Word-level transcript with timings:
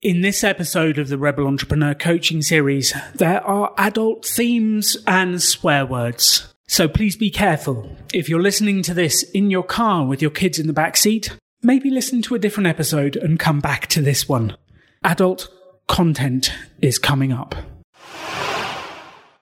In 0.00 0.20
this 0.20 0.44
episode 0.44 0.96
of 0.98 1.08
the 1.08 1.18
Rebel 1.18 1.48
Entrepreneur 1.48 1.92
Coaching 1.92 2.40
Series, 2.40 2.94
there 3.16 3.44
are 3.44 3.74
adult 3.76 4.24
themes 4.24 4.96
and 5.08 5.42
swear 5.42 5.84
words. 5.84 6.54
So 6.68 6.86
please 6.86 7.16
be 7.16 7.32
careful. 7.32 7.96
If 8.14 8.28
you're 8.28 8.40
listening 8.40 8.82
to 8.84 8.94
this 8.94 9.24
in 9.32 9.50
your 9.50 9.64
car 9.64 10.06
with 10.06 10.22
your 10.22 10.30
kids 10.30 10.60
in 10.60 10.68
the 10.68 10.72
back 10.72 10.96
seat, 10.96 11.36
maybe 11.64 11.90
listen 11.90 12.22
to 12.22 12.36
a 12.36 12.38
different 12.38 12.68
episode 12.68 13.16
and 13.16 13.40
come 13.40 13.58
back 13.58 13.88
to 13.88 14.00
this 14.00 14.28
one. 14.28 14.56
Adult 15.02 15.48
content 15.88 16.52
is 16.80 17.00
coming 17.00 17.32
up. 17.32 17.56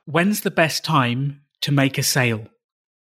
When's 0.06 0.40
the 0.40 0.50
best 0.50 0.86
time 0.86 1.42
to 1.60 1.70
make 1.70 1.98
a 1.98 2.02
sale? 2.02 2.46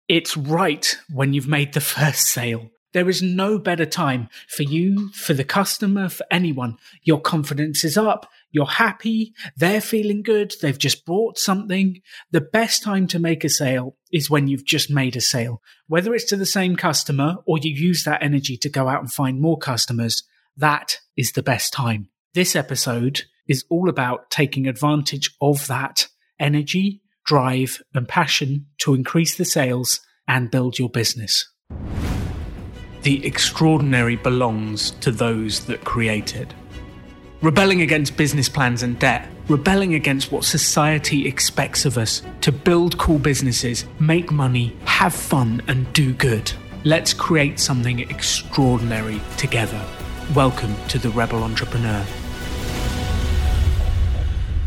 It's 0.08 0.38
right 0.38 0.98
when 1.12 1.34
you've 1.34 1.48
made 1.48 1.74
the 1.74 1.82
first 1.82 2.28
sale. 2.28 2.70
There 2.92 3.08
is 3.08 3.22
no 3.22 3.58
better 3.58 3.86
time 3.86 4.28
for 4.48 4.64
you, 4.64 5.08
for 5.10 5.32
the 5.32 5.44
customer, 5.44 6.08
for 6.08 6.26
anyone. 6.30 6.76
Your 7.02 7.20
confidence 7.20 7.84
is 7.84 7.96
up. 7.96 8.30
You're 8.50 8.66
happy. 8.66 9.32
They're 9.56 9.80
feeling 9.80 10.22
good. 10.22 10.52
They've 10.60 10.78
just 10.78 11.06
bought 11.06 11.38
something. 11.38 12.02
The 12.32 12.42
best 12.42 12.82
time 12.82 13.06
to 13.08 13.18
make 13.18 13.44
a 13.44 13.48
sale 13.48 13.96
is 14.12 14.28
when 14.28 14.46
you've 14.46 14.66
just 14.66 14.90
made 14.90 15.16
a 15.16 15.22
sale. 15.22 15.62
Whether 15.86 16.14
it's 16.14 16.26
to 16.26 16.36
the 16.36 16.44
same 16.44 16.76
customer 16.76 17.36
or 17.46 17.58
you 17.58 17.70
use 17.70 18.04
that 18.04 18.22
energy 18.22 18.58
to 18.58 18.68
go 18.68 18.88
out 18.88 19.00
and 19.00 19.10
find 19.10 19.40
more 19.40 19.58
customers, 19.58 20.22
that 20.56 20.98
is 21.16 21.32
the 21.32 21.42
best 21.42 21.72
time. 21.72 22.10
This 22.34 22.54
episode 22.54 23.22
is 23.48 23.64
all 23.70 23.88
about 23.88 24.30
taking 24.30 24.66
advantage 24.66 25.34
of 25.40 25.66
that 25.66 26.08
energy, 26.38 27.00
drive, 27.24 27.82
and 27.94 28.06
passion 28.06 28.66
to 28.78 28.94
increase 28.94 29.36
the 29.36 29.44
sales 29.46 30.00
and 30.28 30.50
build 30.50 30.78
your 30.78 30.90
business. 30.90 31.48
The 33.02 33.26
extraordinary 33.26 34.14
belongs 34.14 34.92
to 35.00 35.10
those 35.10 35.66
that 35.66 35.82
create 35.82 36.36
it. 36.36 36.54
Rebelling 37.40 37.80
against 37.80 38.16
business 38.16 38.48
plans 38.48 38.84
and 38.84 38.96
debt, 38.96 39.28
rebelling 39.48 39.94
against 39.94 40.30
what 40.30 40.44
society 40.44 41.26
expects 41.26 41.84
of 41.84 41.98
us 41.98 42.22
to 42.42 42.52
build 42.52 42.98
cool 42.98 43.18
businesses, 43.18 43.86
make 43.98 44.30
money, 44.30 44.76
have 44.84 45.12
fun, 45.12 45.60
and 45.66 45.92
do 45.92 46.14
good. 46.14 46.52
Let's 46.84 47.12
create 47.12 47.58
something 47.58 47.98
extraordinary 47.98 49.20
together. 49.36 49.84
Welcome 50.32 50.76
to 50.86 51.00
the 51.00 51.10
Rebel 51.10 51.42
Entrepreneur. 51.42 52.06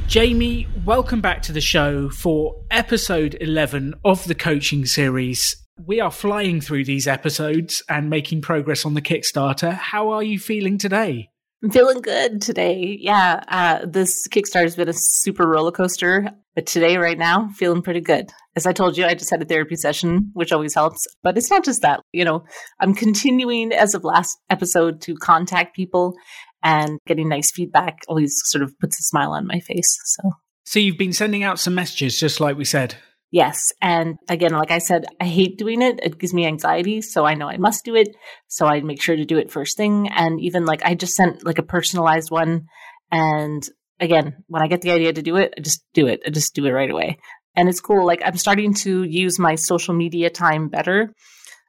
Jamie, 0.07 0.67
welcome 0.83 1.21
back 1.21 1.41
to 1.43 1.53
the 1.53 1.61
show 1.61 2.09
for 2.09 2.61
episode 2.69 3.37
11 3.39 3.93
of 4.03 4.25
the 4.25 4.35
coaching 4.35 4.85
series. 4.85 5.64
We 5.83 5.99
are 5.99 6.11
flying 6.11 6.61
through 6.61 6.85
these 6.85 7.05
episodes 7.05 7.83
and 7.89 8.09
making 8.09 8.41
progress 8.41 8.85
on 8.85 8.93
the 8.93 9.01
Kickstarter. 9.01 9.73
How 9.73 10.11
are 10.11 10.23
you 10.23 10.39
feeling 10.39 10.77
today? 10.77 11.29
I'm 11.61 11.69
feeling 11.69 11.99
good 11.99 12.41
today. 12.41 12.97
Yeah, 13.01 13.43
uh, 13.49 13.85
this 13.85 14.25
Kickstarter 14.29 14.63
has 14.63 14.77
been 14.77 14.87
a 14.87 14.93
super 14.93 15.45
roller 15.45 15.73
coaster, 15.73 16.29
but 16.53 16.65
today, 16.65 16.95
right 16.95 17.17
now, 17.17 17.49
feeling 17.55 17.81
pretty 17.81 17.99
good. 17.99 18.31
As 18.55 18.65
I 18.65 18.71
told 18.71 18.97
you, 18.97 19.05
I 19.05 19.15
just 19.15 19.29
had 19.29 19.41
a 19.41 19.45
therapy 19.45 19.75
session, 19.75 20.31
which 20.33 20.53
always 20.53 20.73
helps. 20.73 21.05
But 21.23 21.37
it's 21.37 21.51
not 21.51 21.65
just 21.65 21.81
that. 21.81 21.99
You 22.13 22.23
know, 22.23 22.45
I'm 22.79 22.93
continuing 22.93 23.73
as 23.73 23.93
of 23.93 24.05
last 24.05 24.37
episode 24.49 25.01
to 25.01 25.15
contact 25.15 25.75
people, 25.75 26.15
and 26.63 26.99
getting 27.05 27.27
nice 27.27 27.51
feedback 27.51 27.99
always 28.07 28.39
sort 28.45 28.63
of 28.63 28.77
puts 28.79 28.97
a 28.97 29.03
smile 29.03 29.31
on 29.31 29.45
my 29.45 29.59
face. 29.59 29.99
So, 30.05 30.31
so 30.65 30.79
you've 30.79 30.97
been 30.97 31.13
sending 31.13 31.43
out 31.43 31.59
some 31.59 31.75
messages, 31.75 32.17
just 32.17 32.39
like 32.39 32.57
we 32.57 32.65
said. 32.65 32.95
Yes. 33.35 33.73
And 33.81 34.17
again, 34.29 34.53
like 34.53 34.71
I 34.71 34.77
said, 34.77 35.07
I 35.19 35.25
hate 35.25 35.57
doing 35.57 35.81
it. 35.81 35.99
It 36.01 36.17
gives 36.17 36.33
me 36.33 36.45
anxiety. 36.45 37.01
So 37.01 37.25
I 37.25 37.33
know 37.33 37.49
I 37.49 37.57
must 37.57 37.83
do 37.83 37.93
it. 37.93 38.15
So 38.47 38.65
I 38.65 38.79
make 38.79 39.01
sure 39.01 39.17
to 39.17 39.25
do 39.25 39.37
it 39.37 39.51
first 39.51 39.75
thing. 39.75 40.07
And 40.07 40.39
even 40.39 40.63
like 40.63 40.85
I 40.85 40.95
just 40.95 41.15
sent 41.15 41.45
like 41.45 41.59
a 41.59 41.63
personalized 41.63 42.31
one. 42.31 42.67
And 43.11 43.61
again, 43.99 44.45
when 44.47 44.63
I 44.63 44.67
get 44.67 44.83
the 44.83 44.91
idea 44.91 45.11
to 45.11 45.21
do 45.21 45.35
it, 45.35 45.53
I 45.57 45.59
just 45.59 45.83
do 45.93 46.07
it. 46.07 46.21
I 46.25 46.29
just 46.29 46.55
do 46.55 46.65
it 46.65 46.71
right 46.71 46.89
away. 46.89 47.17
And 47.57 47.67
it's 47.67 47.81
cool. 47.81 48.05
Like 48.05 48.21
I'm 48.23 48.37
starting 48.37 48.73
to 48.85 49.03
use 49.03 49.37
my 49.37 49.55
social 49.55 49.93
media 49.93 50.29
time 50.29 50.69
better. 50.69 51.13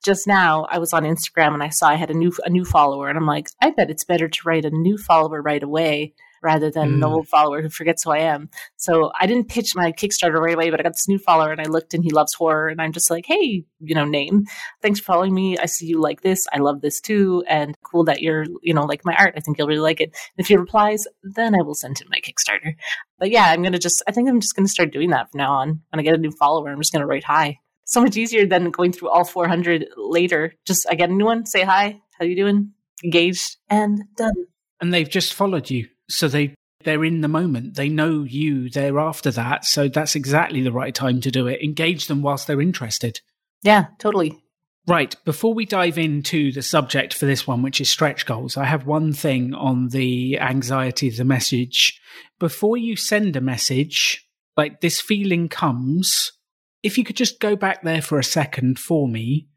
Just 0.05 0.29
now 0.29 0.69
I 0.71 0.79
was 0.79 0.93
on 0.93 1.03
Instagram 1.03 1.53
and 1.53 1.65
I 1.65 1.71
saw 1.71 1.89
I 1.89 1.97
had 1.97 2.13
a 2.13 2.15
new 2.15 2.31
a 2.45 2.49
new 2.49 2.65
follower 2.65 3.09
and 3.09 3.19
I'm 3.19 3.27
like, 3.27 3.49
I 3.61 3.71
bet 3.71 3.91
it's 3.91 4.05
better 4.05 4.29
to 4.29 4.41
write 4.45 4.67
a 4.67 4.71
new 4.71 4.97
follower 4.99 5.43
right 5.43 5.65
away 5.65 6.15
rather 6.47 6.71
than 6.71 6.93
mm. 6.93 6.95
an 6.95 7.05
old 7.05 7.27
follower 7.27 7.61
who 7.61 7.69
forgets 7.69 8.05
who 8.05 8.13
I 8.13 8.19
am. 8.19 8.49
So 8.77 9.11
I 9.21 9.27
didn't 9.27 9.49
pitch 9.49 9.75
my 9.75 9.91
Kickstarter 9.91 10.41
right 10.41 10.55
away, 10.55 10.71
but 10.71 10.79
I 10.79 10.85
got 10.85 10.93
this 10.93 11.09
new 11.09 11.19
follower 11.19 11.51
and 11.51 11.61
I 11.61 11.65
looked 11.65 11.93
and 11.93 12.05
he 12.05 12.11
loves 12.11 12.35
horror. 12.35 12.69
And 12.69 12.81
I'm 12.81 12.93
just 12.93 13.11
like, 13.11 13.27
hey, 13.27 13.65
you 13.81 13.95
know, 13.97 14.05
name, 14.05 14.45
thanks 14.81 15.01
for 15.01 15.07
following 15.07 15.35
me. 15.35 15.59
I 15.59 15.67
see 15.67 15.87
you 15.87 16.01
like 16.01 16.21
this. 16.21 16.47
I 16.53 16.59
love 16.59 16.83
this 16.83 17.01
too. 17.01 17.43
And 17.49 17.75
cool 17.83 18.05
that 18.05 18.23
you're, 18.23 18.47
you 18.63 18.73
know, 18.73 18.85
like 18.85 19.05
my 19.05 19.17
art. 19.17 19.35
I 19.37 19.41
think 19.41 19.59
you'll 19.59 19.67
really 19.67 19.81
like 19.81 20.01
it. 20.01 20.11
And 20.15 20.45
if 20.45 20.47
he 20.47 20.57
replies, 20.57 21.05
then 21.25 21.57
I 21.57 21.63
will 21.63 21.75
send 21.75 21.99
him 21.99 22.07
my 22.13 22.21
Kickstarter. 22.21 22.75
But 23.19 23.31
yeah, 23.31 23.47
I'm 23.47 23.63
going 23.63 23.73
to 23.73 23.81
just, 23.81 24.01
I 24.07 24.13
think 24.13 24.29
I'm 24.29 24.41
just 24.41 24.55
going 24.55 24.67
to 24.67 24.73
start 24.73 24.93
doing 24.93 25.11
that 25.11 25.33
from 25.33 25.39
now 25.39 25.53
on. 25.53 25.81
When 25.91 25.99
I 25.99 26.05
get 26.05 26.15
a 26.15 26.19
new 26.19 26.31
follower, 26.31 26.71
I'm 26.71 26.81
just 26.81 26.93
going 26.93 27.01
to 27.01 27.07
write 27.07 27.25
hi. 27.25 27.59
So 27.87 28.01
much 28.01 28.17
easier 28.17 28.47
than 28.47 28.71
going 28.71 28.93
through 28.93 29.11
all 29.11 29.25
400 29.25 29.87
later. 29.97 30.55
Just, 30.65 30.87
I 30.89 30.95
get 30.95 31.11
a 31.11 31.13
new 31.13 31.25
one, 31.25 31.45
say 31.45 31.65
hi, 31.65 32.01
how 32.21 32.25
you 32.25 32.37
doing? 32.37 32.73
Engaged 33.03 33.57
and 33.69 34.05
done. 34.17 34.47
And 34.81 34.95
they've 34.95 35.11
just 35.11 35.35
followed 35.35 35.71
you 35.71 35.89
so 36.09 36.29
they 36.29 36.55
they're 36.85 37.05
in 37.05 37.21
the 37.21 37.29
moment. 37.29 37.75
They 37.75 37.89
know 37.89 38.23
you. 38.23 38.71
They're 38.71 38.99
after 38.99 39.31
that. 39.33 39.65
So 39.65 39.89
that's 39.89 40.15
exactly 40.15 40.63
the 40.63 40.73
right 40.73 40.95
time 40.95 41.21
to 41.23 41.31
do 41.31 41.49
it. 41.49 41.63
Engage 41.63 42.07
them 42.07 42.23
whilst 42.23 42.47
they're 42.47 42.61
interested. 42.61 43.21
Yeah, 43.63 43.87
totally. 43.99 44.39
Right. 44.87 45.17
Before 45.25 45.53
we 45.53 45.65
dive 45.65 45.99
into 45.99 46.53
the 46.53 46.63
subject 46.63 47.13
for 47.13 47.27
this 47.27 47.45
one, 47.45 47.63
which 47.63 47.81
is 47.81 47.91
stretch 47.91 48.25
goals, 48.25 48.57
I 48.57 48.67
have 48.67 48.87
one 48.87 49.13
thing 49.13 49.53
on 49.53 49.89
the 49.89 50.39
anxiety 50.39 51.09
of 51.09 51.17
the 51.17 51.25
message. 51.25 52.01
Before 52.39 52.77
you 52.77 52.95
send 52.95 53.35
a 53.35 53.41
message, 53.41 54.25
like 54.57 54.81
this 54.81 55.01
feeling 55.01 55.49
comes, 55.49 56.31
if 56.85 56.97
you 56.97 57.03
could 57.03 57.17
just 57.17 57.41
go 57.41 57.57
back 57.57 57.83
there 57.83 58.03
for 58.03 58.21
a 58.21 58.25
second 58.25 58.79
for 58.79 59.09
me, 59.09 59.49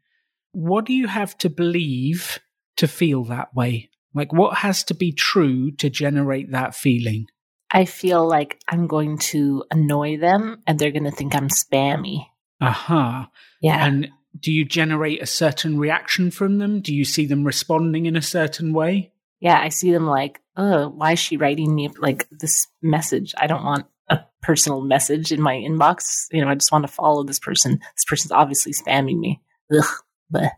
what 0.50 0.84
do 0.84 0.92
you 0.92 1.06
have 1.06 1.38
to 1.38 1.48
believe 1.48 2.40
to 2.76 2.88
feel 2.88 3.22
that 3.24 3.54
way? 3.54 3.89
Like, 4.14 4.32
what 4.32 4.58
has 4.58 4.82
to 4.84 4.94
be 4.94 5.12
true 5.12 5.70
to 5.72 5.90
generate 5.90 6.50
that 6.52 6.74
feeling? 6.74 7.26
I 7.72 7.84
feel 7.84 8.26
like 8.26 8.60
I'm 8.68 8.86
going 8.86 9.18
to 9.18 9.64
annoy 9.70 10.18
them 10.18 10.62
and 10.66 10.78
they're 10.78 10.90
going 10.90 11.04
to 11.04 11.10
think 11.10 11.34
I'm 11.34 11.48
spammy. 11.48 12.26
Aha. 12.60 13.20
Uh-huh. 13.22 13.26
Yeah. 13.62 13.86
And 13.86 14.10
do 14.38 14.52
you 14.52 14.64
generate 14.64 15.22
a 15.22 15.26
certain 15.26 15.78
reaction 15.78 16.30
from 16.30 16.58
them? 16.58 16.80
Do 16.80 16.94
you 16.94 17.04
see 17.04 17.26
them 17.26 17.44
responding 17.44 18.06
in 18.06 18.16
a 18.16 18.22
certain 18.22 18.72
way? 18.72 19.12
Yeah, 19.40 19.58
I 19.58 19.68
see 19.70 19.92
them 19.92 20.06
like, 20.06 20.40
oh, 20.56 20.88
why 20.88 21.12
is 21.12 21.18
she 21.18 21.36
writing 21.36 21.74
me 21.74 21.88
like 21.98 22.28
this 22.30 22.66
message? 22.82 23.34
I 23.38 23.46
don't 23.46 23.64
want 23.64 23.86
a 24.08 24.20
personal 24.42 24.82
message 24.82 25.32
in 25.32 25.40
my 25.40 25.54
inbox. 25.54 26.26
You 26.32 26.44
know, 26.44 26.50
I 26.50 26.54
just 26.54 26.72
want 26.72 26.86
to 26.86 26.92
follow 26.92 27.24
this 27.24 27.38
person. 27.38 27.78
This 27.96 28.04
person's 28.06 28.32
obviously 28.32 28.72
spamming 28.72 29.18
me. 29.18 29.40
Ugh. 29.72 29.84
But 30.28 30.52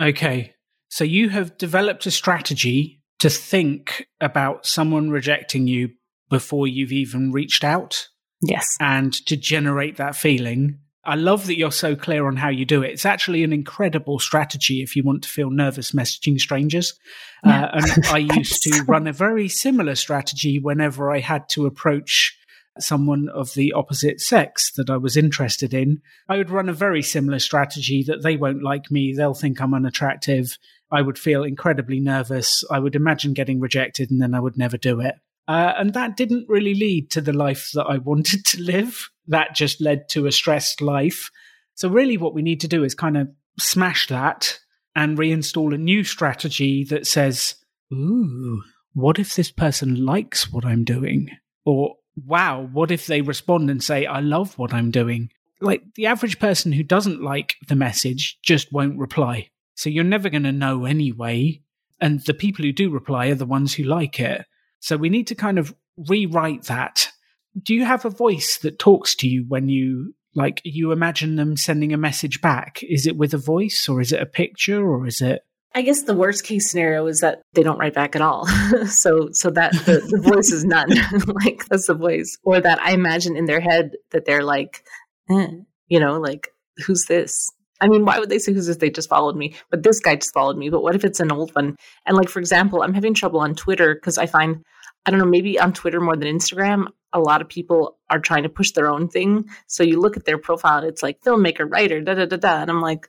okay. 0.00 0.53
So 0.88 1.04
you 1.04 1.30
have 1.30 1.58
developed 1.58 2.06
a 2.06 2.10
strategy 2.10 3.02
to 3.20 3.30
think 3.30 4.06
about 4.20 4.66
someone 4.66 5.10
rejecting 5.10 5.66
you 5.66 5.90
before 6.30 6.66
you've 6.66 6.92
even 6.92 7.32
reached 7.32 7.64
out. 7.64 8.08
Yes. 8.42 8.76
And 8.80 9.12
to 9.26 9.36
generate 9.36 9.96
that 9.96 10.16
feeling. 10.16 10.78
I 11.06 11.16
love 11.16 11.46
that 11.46 11.58
you're 11.58 11.72
so 11.72 11.96
clear 11.96 12.26
on 12.26 12.36
how 12.36 12.48
you 12.48 12.64
do 12.64 12.82
it. 12.82 12.90
It's 12.90 13.04
actually 13.04 13.44
an 13.44 13.52
incredible 13.52 14.18
strategy 14.18 14.82
if 14.82 14.96
you 14.96 15.02
want 15.02 15.22
to 15.22 15.28
feel 15.28 15.50
nervous 15.50 15.92
messaging 15.92 16.40
strangers. 16.40 16.94
Yeah. 17.44 17.64
Uh, 17.64 17.70
and 17.74 18.06
I 18.10 18.18
used 18.18 18.62
to 18.62 18.84
run 18.84 19.06
a 19.06 19.12
very 19.12 19.48
similar 19.48 19.94
strategy 19.94 20.58
whenever 20.58 21.10
I 21.10 21.20
had 21.20 21.48
to 21.50 21.66
approach 21.66 22.36
someone 22.78 23.28
of 23.28 23.54
the 23.54 23.72
opposite 23.72 24.20
sex 24.20 24.72
that 24.72 24.90
I 24.90 24.96
was 24.96 25.16
interested 25.16 25.72
in. 25.72 26.02
I 26.28 26.36
would 26.36 26.50
run 26.50 26.68
a 26.68 26.74
very 26.74 27.02
similar 27.02 27.38
strategy 27.38 28.02
that 28.04 28.22
they 28.22 28.36
won't 28.36 28.62
like 28.62 28.90
me, 28.90 29.12
they'll 29.12 29.34
think 29.34 29.60
I'm 29.60 29.74
unattractive, 29.74 30.58
I 30.90 31.02
would 31.02 31.18
feel 31.18 31.42
incredibly 31.42 31.98
nervous. 31.98 32.62
I 32.70 32.78
would 32.78 32.94
imagine 32.94 33.32
getting 33.32 33.60
rejected 33.60 34.10
and 34.10 34.22
then 34.22 34.32
I 34.32 34.40
would 34.40 34.56
never 34.56 34.76
do 34.76 35.00
it. 35.00 35.16
Uh, 35.46 35.72
and 35.76 35.92
that 35.94 36.16
didn't 36.16 36.48
really 36.48 36.74
lead 36.74 37.10
to 37.10 37.20
the 37.20 37.32
life 37.32 37.70
that 37.74 37.84
I 37.84 37.98
wanted 38.04 38.44
to 38.46 38.62
live. 38.62 39.10
That 39.26 39.54
just 39.54 39.80
led 39.80 40.08
to 40.10 40.26
a 40.26 40.32
stressed 40.32 40.80
life. 40.80 41.30
So, 41.74 41.88
really, 41.88 42.16
what 42.16 42.34
we 42.34 42.42
need 42.42 42.60
to 42.60 42.68
do 42.68 42.84
is 42.84 42.94
kind 42.94 43.16
of 43.16 43.28
smash 43.58 44.06
that 44.08 44.58
and 44.94 45.18
reinstall 45.18 45.74
a 45.74 45.78
new 45.78 46.04
strategy 46.04 46.84
that 46.84 47.06
says, 47.06 47.56
Ooh, 47.92 48.62
what 48.92 49.18
if 49.18 49.34
this 49.34 49.50
person 49.50 50.04
likes 50.06 50.52
what 50.52 50.64
I'm 50.64 50.84
doing? 50.84 51.30
Or, 51.64 51.96
wow, 52.16 52.68
what 52.72 52.90
if 52.90 53.06
they 53.06 53.20
respond 53.20 53.70
and 53.70 53.82
say, 53.82 54.06
I 54.06 54.20
love 54.20 54.56
what 54.58 54.72
I'm 54.72 54.90
doing? 54.90 55.30
Like 55.60 55.82
the 55.94 56.06
average 56.06 56.38
person 56.38 56.72
who 56.72 56.82
doesn't 56.82 57.22
like 57.22 57.56
the 57.68 57.76
message 57.76 58.38
just 58.42 58.72
won't 58.72 58.98
reply. 58.98 59.48
So 59.74 59.90
you're 59.90 60.04
never 60.04 60.30
going 60.30 60.44
to 60.44 60.52
know 60.52 60.84
anyway. 60.84 61.62
And 62.00 62.20
the 62.20 62.34
people 62.34 62.64
who 62.64 62.72
do 62.72 62.90
reply 62.90 63.28
are 63.28 63.34
the 63.34 63.46
ones 63.46 63.74
who 63.74 63.84
like 63.84 64.20
it. 64.20 64.44
So 64.80 64.96
we 64.96 65.08
need 65.08 65.28
to 65.28 65.34
kind 65.34 65.58
of 65.58 65.74
rewrite 65.96 66.64
that. 66.64 67.08
Do 67.60 67.74
you 67.74 67.84
have 67.84 68.04
a 68.04 68.10
voice 68.10 68.58
that 68.58 68.78
talks 68.78 69.14
to 69.16 69.28
you 69.28 69.44
when 69.48 69.68
you 69.68 70.14
like 70.34 70.60
you 70.64 70.90
imagine 70.90 71.36
them 71.36 71.56
sending 71.56 71.92
a 71.92 71.98
message 71.98 72.40
back? 72.40 72.82
Is 72.82 73.06
it 73.06 73.16
with 73.16 73.32
a 73.32 73.38
voice 73.38 73.88
or 73.88 74.00
is 74.00 74.12
it 74.12 74.20
a 74.20 74.26
picture 74.26 74.84
or 74.84 75.06
is 75.06 75.20
it 75.20 75.42
I 75.74 75.82
guess 75.82 76.02
the 76.02 76.14
worst 76.14 76.44
case 76.44 76.70
scenario 76.70 77.06
is 77.06 77.20
that 77.20 77.42
they 77.52 77.64
don't 77.64 77.78
write 77.78 77.94
back 77.94 78.14
at 78.14 78.22
all. 78.22 78.46
so 78.86 79.30
so 79.32 79.50
that 79.50 79.72
the, 79.72 80.00
the 80.08 80.20
voice 80.22 80.52
is 80.52 80.64
none. 80.64 80.88
like 81.44 81.66
that's 81.66 81.88
the 81.88 81.94
voice. 81.94 82.38
Or 82.44 82.60
that 82.60 82.80
I 82.80 82.92
imagine 82.92 83.36
in 83.36 83.46
their 83.46 83.60
head 83.60 83.92
that 84.12 84.24
they're 84.24 84.44
like, 84.44 84.84
eh, 85.30 85.48
you 85.88 85.98
know, 85.98 86.20
like, 86.20 86.48
who's 86.86 87.06
this? 87.06 87.50
I 87.80 87.88
mean, 87.88 88.04
why 88.04 88.18
would 88.20 88.30
they 88.30 88.38
say 88.38 88.52
who's 88.52 88.66
this? 88.66 88.76
They 88.76 88.88
just 88.88 89.08
followed 89.08 89.36
me. 89.36 89.54
But 89.70 89.82
this 89.82 89.98
guy 89.98 90.14
just 90.14 90.32
followed 90.32 90.56
me. 90.56 90.70
But 90.70 90.82
what 90.82 90.94
if 90.94 91.04
it's 91.04 91.20
an 91.20 91.32
old 91.32 91.54
one? 91.54 91.76
And 92.06 92.16
like, 92.16 92.28
for 92.28 92.38
example, 92.38 92.82
I'm 92.82 92.94
having 92.94 93.14
trouble 93.14 93.40
on 93.40 93.54
Twitter 93.54 93.94
because 93.94 94.16
I 94.16 94.26
find, 94.26 94.62
I 95.04 95.10
don't 95.10 95.18
know, 95.18 95.26
maybe 95.26 95.58
on 95.58 95.72
Twitter 95.72 96.00
more 96.00 96.16
than 96.16 96.28
Instagram, 96.28 96.86
a 97.12 97.20
lot 97.20 97.40
of 97.40 97.48
people 97.48 97.98
are 98.10 98.20
trying 98.20 98.44
to 98.44 98.48
push 98.48 98.72
their 98.72 98.88
own 98.88 99.08
thing. 99.08 99.48
So 99.66 99.82
you 99.82 100.00
look 100.00 100.16
at 100.16 100.24
their 100.24 100.38
profile 100.38 100.78
and 100.78 100.86
it's 100.86 101.02
like 101.02 101.20
filmmaker, 101.22 101.70
writer, 101.70 102.00
da 102.00 102.14
da 102.14 102.26
da 102.26 102.36
da. 102.36 102.62
And 102.62 102.70
I'm 102.70 102.80
like, 102.80 103.08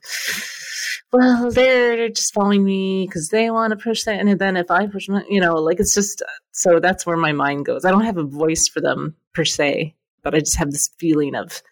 well, 1.12 1.50
they're 1.50 2.08
just 2.08 2.34
following 2.34 2.64
me 2.64 3.06
because 3.06 3.28
they 3.28 3.50
want 3.50 3.70
to 3.70 3.76
push 3.76 4.04
that. 4.04 4.20
And 4.20 4.38
then 4.38 4.56
if 4.56 4.70
I 4.70 4.86
push, 4.86 5.08
my, 5.08 5.24
you 5.28 5.40
know, 5.40 5.54
like 5.54 5.80
it's 5.80 5.94
just, 5.94 6.22
so 6.52 6.80
that's 6.80 7.06
where 7.06 7.16
my 7.16 7.32
mind 7.32 7.64
goes. 7.66 7.84
I 7.84 7.90
don't 7.90 8.04
have 8.04 8.18
a 8.18 8.24
voice 8.24 8.68
for 8.68 8.80
them 8.80 9.14
per 9.34 9.44
se, 9.44 9.94
but 10.22 10.34
I 10.34 10.40
just 10.40 10.56
have 10.58 10.70
this 10.70 10.90
feeling 10.98 11.34
of 11.34 11.62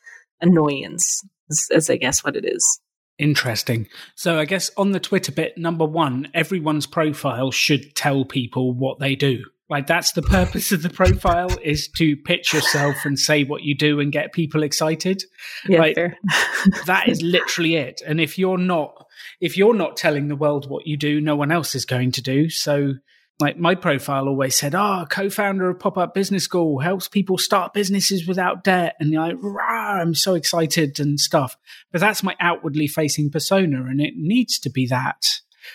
annoyance, 0.41 1.23
as, 1.73 1.91
I 1.91 1.97
guess 1.97 2.23
what 2.23 2.37
it 2.37 2.45
is. 2.45 2.81
Interesting. 3.19 3.87
So 4.15 4.39
I 4.39 4.45
guess 4.45 4.71
on 4.77 4.93
the 4.93 5.01
Twitter 5.01 5.33
bit, 5.33 5.57
number 5.57 5.85
one, 5.85 6.29
everyone's 6.35 6.87
profile 6.87 7.51
should 7.51 7.95
tell 7.95 8.25
people 8.25 8.73
what 8.73 8.99
they 8.99 9.15
do. 9.15 9.45
Like 9.71 9.87
that's 9.87 10.13
the 10.13 10.23
purpose 10.23 10.73
of 10.73 10.83
the 10.83 10.91
profile 10.91 11.49
is 11.63 11.89
to 11.97 12.17
pitch 12.17 12.53
yourself 12.53 12.97
and 13.05 13.19
say 13.19 13.45
what 13.45 13.63
you 13.63 13.75
do 13.75 13.99
and 13.99 14.13
get 14.13 14.33
people 14.33 14.63
excited. 14.63 15.25
Yeah, 15.67 15.79
like, 15.79 15.97
that 16.87 17.09
is 17.09 17.23
literally 17.23 17.77
it. 17.77 18.03
And 18.07 18.21
if 18.21 18.39
you're 18.39 18.59
not 18.59 19.04
if 19.45 19.59
you're 19.59 19.75
not 19.75 19.99
telling 19.99 20.29
the 20.29 20.37
world 20.37 20.71
what 20.71 20.87
you 20.87 20.97
do, 20.97 21.21
no 21.21 21.37
one 21.37 21.53
else 21.53 21.75
is 21.75 21.85
going 21.85 22.11
to 22.13 22.23
do. 22.23 22.49
So 22.49 22.95
like 23.39 23.59
my 23.59 23.75
profile 23.75 24.27
always 24.27 24.57
said, 24.57 24.75
oh, 24.75 25.05
co-founder 25.11 25.69
of 25.69 25.79
pop-up 25.79 26.15
business 26.15 26.45
school 26.45 26.79
helps 26.79 27.09
people 27.09 27.37
start 27.37 27.75
businesses 27.75 28.27
without 28.27 28.65
debt. 28.65 28.97
And 28.99 29.13
like, 29.13 29.37
rah, 29.43 30.01
I'm 30.01 30.15
so 30.15 30.33
excited 30.33 30.99
and 30.99 31.21
stuff. 31.21 31.59
But 31.93 32.01
that's 32.01 32.23
my 32.23 32.35
outwardly 32.41 32.87
facing 32.87 33.31
persona 33.31 33.85
and 33.85 34.01
it 34.01 34.15
needs 34.17 34.59
to 34.61 34.71
be 34.71 34.87
that. 34.87 35.27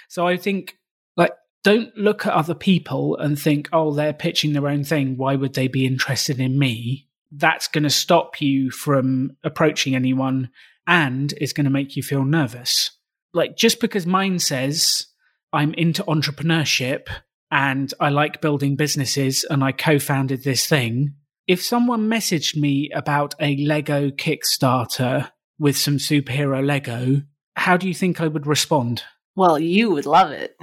So 0.07 0.25
I 0.25 0.35
think 0.35 0.75
like, 1.15 1.33
don't 1.63 1.95
look 1.95 2.25
at 2.25 2.33
other 2.33 2.55
people 2.55 3.17
and 3.17 3.37
think, 3.37 3.69
oh, 3.71 3.93
they're 3.93 4.13
pitching 4.13 4.53
their 4.53 4.67
own 4.67 4.83
thing. 4.83 5.15
Why 5.15 5.35
would 5.35 5.53
they 5.53 5.67
be 5.67 5.85
interested 5.85 6.39
in 6.39 6.57
me? 6.57 7.07
That's 7.31 7.67
going 7.67 7.83
to 7.83 7.91
stop 7.91 8.41
you 8.41 8.71
from 8.71 9.37
approaching 9.43 9.93
anyone 9.93 10.49
and 10.87 11.31
it's 11.33 11.53
going 11.53 11.65
to 11.65 11.69
make 11.69 11.95
you 11.95 12.01
feel 12.01 12.25
nervous. 12.25 12.89
Like 13.33 13.55
just 13.55 13.79
because 13.79 14.05
mine 14.05 14.39
says 14.39 15.07
I'm 15.53 15.73
into 15.73 16.03
entrepreneurship 16.03 17.07
and 17.51 17.93
I 17.99 18.09
like 18.09 18.41
building 18.41 18.75
businesses 18.75 19.45
and 19.49 19.63
I 19.63 19.71
co 19.71 19.99
founded 19.99 20.43
this 20.43 20.67
thing. 20.67 21.15
If 21.47 21.63
someone 21.63 22.09
messaged 22.09 22.55
me 22.55 22.89
about 22.93 23.33
a 23.39 23.55
Lego 23.57 24.11
Kickstarter 24.11 25.31
with 25.57 25.77
some 25.77 25.97
superhero 25.97 26.65
Lego, 26.65 27.23
how 27.55 27.75
do 27.75 27.87
you 27.87 27.93
think 27.93 28.21
I 28.21 28.27
would 28.27 28.45
respond? 28.45 29.03
Well, 29.35 29.57
you 29.57 29.89
would 29.91 30.05
love 30.05 30.31
it. 30.31 30.55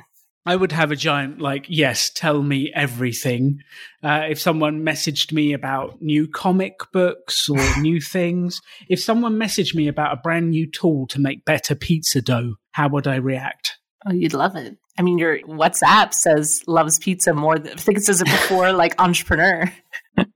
I 0.47 0.55
would 0.55 0.71
have 0.71 0.93
a 0.93 0.97
giant, 0.97 1.41
like, 1.41 1.67
yes, 1.69 2.09
tell 2.09 2.41
me 2.41 2.71
everything. 2.73 3.63
Uh, 4.01 4.27
if 4.31 4.41
someone 4.41 4.85
messaged 4.85 5.33
me 5.33 5.53
about 5.53 6.01
new 6.01 6.29
comic 6.29 6.79
books 6.93 7.49
or 7.49 7.59
new 7.81 8.01
things, 8.01 8.61
if 8.89 9.03
someone 9.03 9.41
messaged 9.41 9.75
me 9.75 9.89
about 9.89 10.13
a 10.13 10.21
brand 10.23 10.51
new 10.51 10.71
tool 10.71 11.09
to 11.09 11.21
make 11.21 11.45
better 11.45 11.75
pizza 11.75 12.23
dough, 12.23 12.55
how 12.71 12.89
would 12.89 13.09
I 13.09 13.17
react? 13.17 13.77
Oh, 14.07 14.13
you'd 14.13 14.35
love 14.35 14.55
it. 14.55 14.77
I 14.97 15.03
mean, 15.03 15.19
your 15.19 15.41
WhatsApp 15.41 16.15
says 16.15 16.63
loves 16.69 17.01
pizza 17.01 17.35
more 17.35 17.59
than 17.59 17.73
I 17.73 17.77
think 17.77 17.99
it 17.99 18.05
says 18.05 18.21
it 18.21 18.27
before, 18.27 18.73
like 18.73 18.95
entrepreneur. 19.01 19.71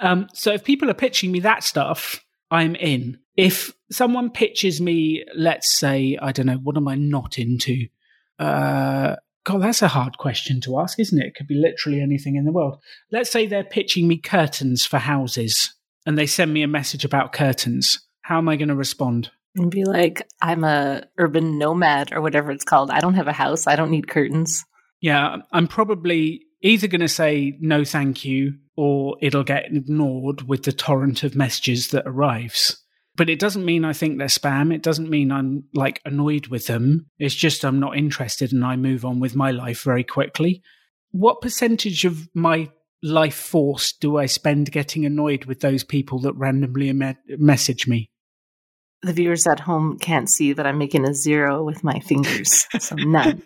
um, 0.00 0.28
so 0.32 0.52
if 0.52 0.62
people 0.62 0.88
are 0.88 0.94
pitching 0.94 1.32
me 1.32 1.40
that 1.40 1.64
stuff, 1.64 2.24
I'm 2.50 2.76
in. 2.76 3.18
If 3.36 3.72
someone 3.90 4.30
pitches 4.30 4.80
me, 4.80 5.24
let's 5.36 5.76
say, 5.76 6.18
I 6.20 6.32
don't 6.32 6.46
know, 6.46 6.56
what 6.62 6.76
am 6.76 6.88
I 6.88 6.94
not 6.94 7.38
into? 7.38 7.88
Uh, 8.38 9.16
God, 9.44 9.62
that's 9.62 9.82
a 9.82 9.88
hard 9.88 10.18
question 10.18 10.60
to 10.62 10.78
ask, 10.78 10.98
isn't 10.98 11.20
it? 11.20 11.26
It 11.26 11.34
could 11.34 11.46
be 11.46 11.54
literally 11.54 12.00
anything 12.00 12.36
in 12.36 12.44
the 12.44 12.52
world. 12.52 12.78
Let's 13.10 13.30
say 13.30 13.46
they're 13.46 13.64
pitching 13.64 14.08
me 14.08 14.16
curtains 14.16 14.86
for 14.86 14.98
houses 14.98 15.74
and 16.06 16.16
they 16.16 16.26
send 16.26 16.52
me 16.52 16.62
a 16.62 16.68
message 16.68 17.04
about 17.04 17.32
curtains. 17.32 18.00
How 18.22 18.38
am 18.38 18.48
I 18.48 18.56
going 18.56 18.68
to 18.68 18.74
respond? 18.74 19.30
And 19.56 19.70
be 19.70 19.84
like, 19.84 20.26
I'm 20.40 20.64
a 20.64 21.04
urban 21.18 21.58
nomad 21.58 22.12
or 22.12 22.20
whatever 22.22 22.50
it's 22.50 22.64
called. 22.64 22.90
I 22.90 23.00
don't 23.00 23.14
have 23.14 23.28
a 23.28 23.32
house. 23.32 23.66
I 23.66 23.76
don't 23.76 23.90
need 23.90 24.08
curtains. 24.08 24.64
Yeah, 25.00 25.36
I'm 25.52 25.68
probably 25.68 26.46
either 26.62 26.86
going 26.86 27.02
to 27.02 27.08
say 27.08 27.58
no 27.60 27.84
thank 27.84 28.24
you 28.24 28.54
or 28.76 29.16
it'll 29.20 29.44
get 29.44 29.66
ignored 29.66 30.48
with 30.48 30.62
the 30.62 30.72
torrent 30.72 31.22
of 31.22 31.36
messages 31.36 31.88
that 31.88 32.06
arrives. 32.06 32.82
But 33.16 33.30
it 33.30 33.38
doesn't 33.38 33.64
mean 33.64 33.84
I 33.84 33.92
think 33.92 34.18
they're 34.18 34.26
spam. 34.26 34.74
It 34.74 34.82
doesn't 34.82 35.08
mean 35.08 35.30
I'm 35.30 35.64
like 35.72 36.00
annoyed 36.04 36.48
with 36.48 36.66
them. 36.66 37.06
It's 37.18 37.34
just 37.34 37.64
I'm 37.64 37.78
not 37.78 37.96
interested 37.96 38.52
and 38.52 38.64
I 38.64 38.76
move 38.76 39.04
on 39.04 39.20
with 39.20 39.36
my 39.36 39.52
life 39.52 39.82
very 39.82 40.04
quickly. 40.04 40.62
What 41.12 41.40
percentage 41.40 42.04
of 42.04 42.28
my 42.34 42.70
life 43.02 43.36
force 43.36 43.92
do 43.92 44.16
I 44.16 44.26
spend 44.26 44.72
getting 44.72 45.04
annoyed 45.04 45.44
with 45.44 45.60
those 45.60 45.84
people 45.84 46.18
that 46.20 46.34
randomly 46.34 46.92
me- 46.92 47.14
message 47.28 47.86
me? 47.86 48.10
the 49.04 49.12
viewers 49.12 49.46
at 49.46 49.60
home 49.60 49.98
can't 49.98 50.30
see 50.30 50.52
that 50.52 50.66
I'm 50.66 50.78
making 50.78 51.06
a 51.06 51.14
zero 51.14 51.62
with 51.62 51.84
my 51.84 51.98
fingers. 52.00 52.66
So 52.78 52.96
none. 52.96 53.42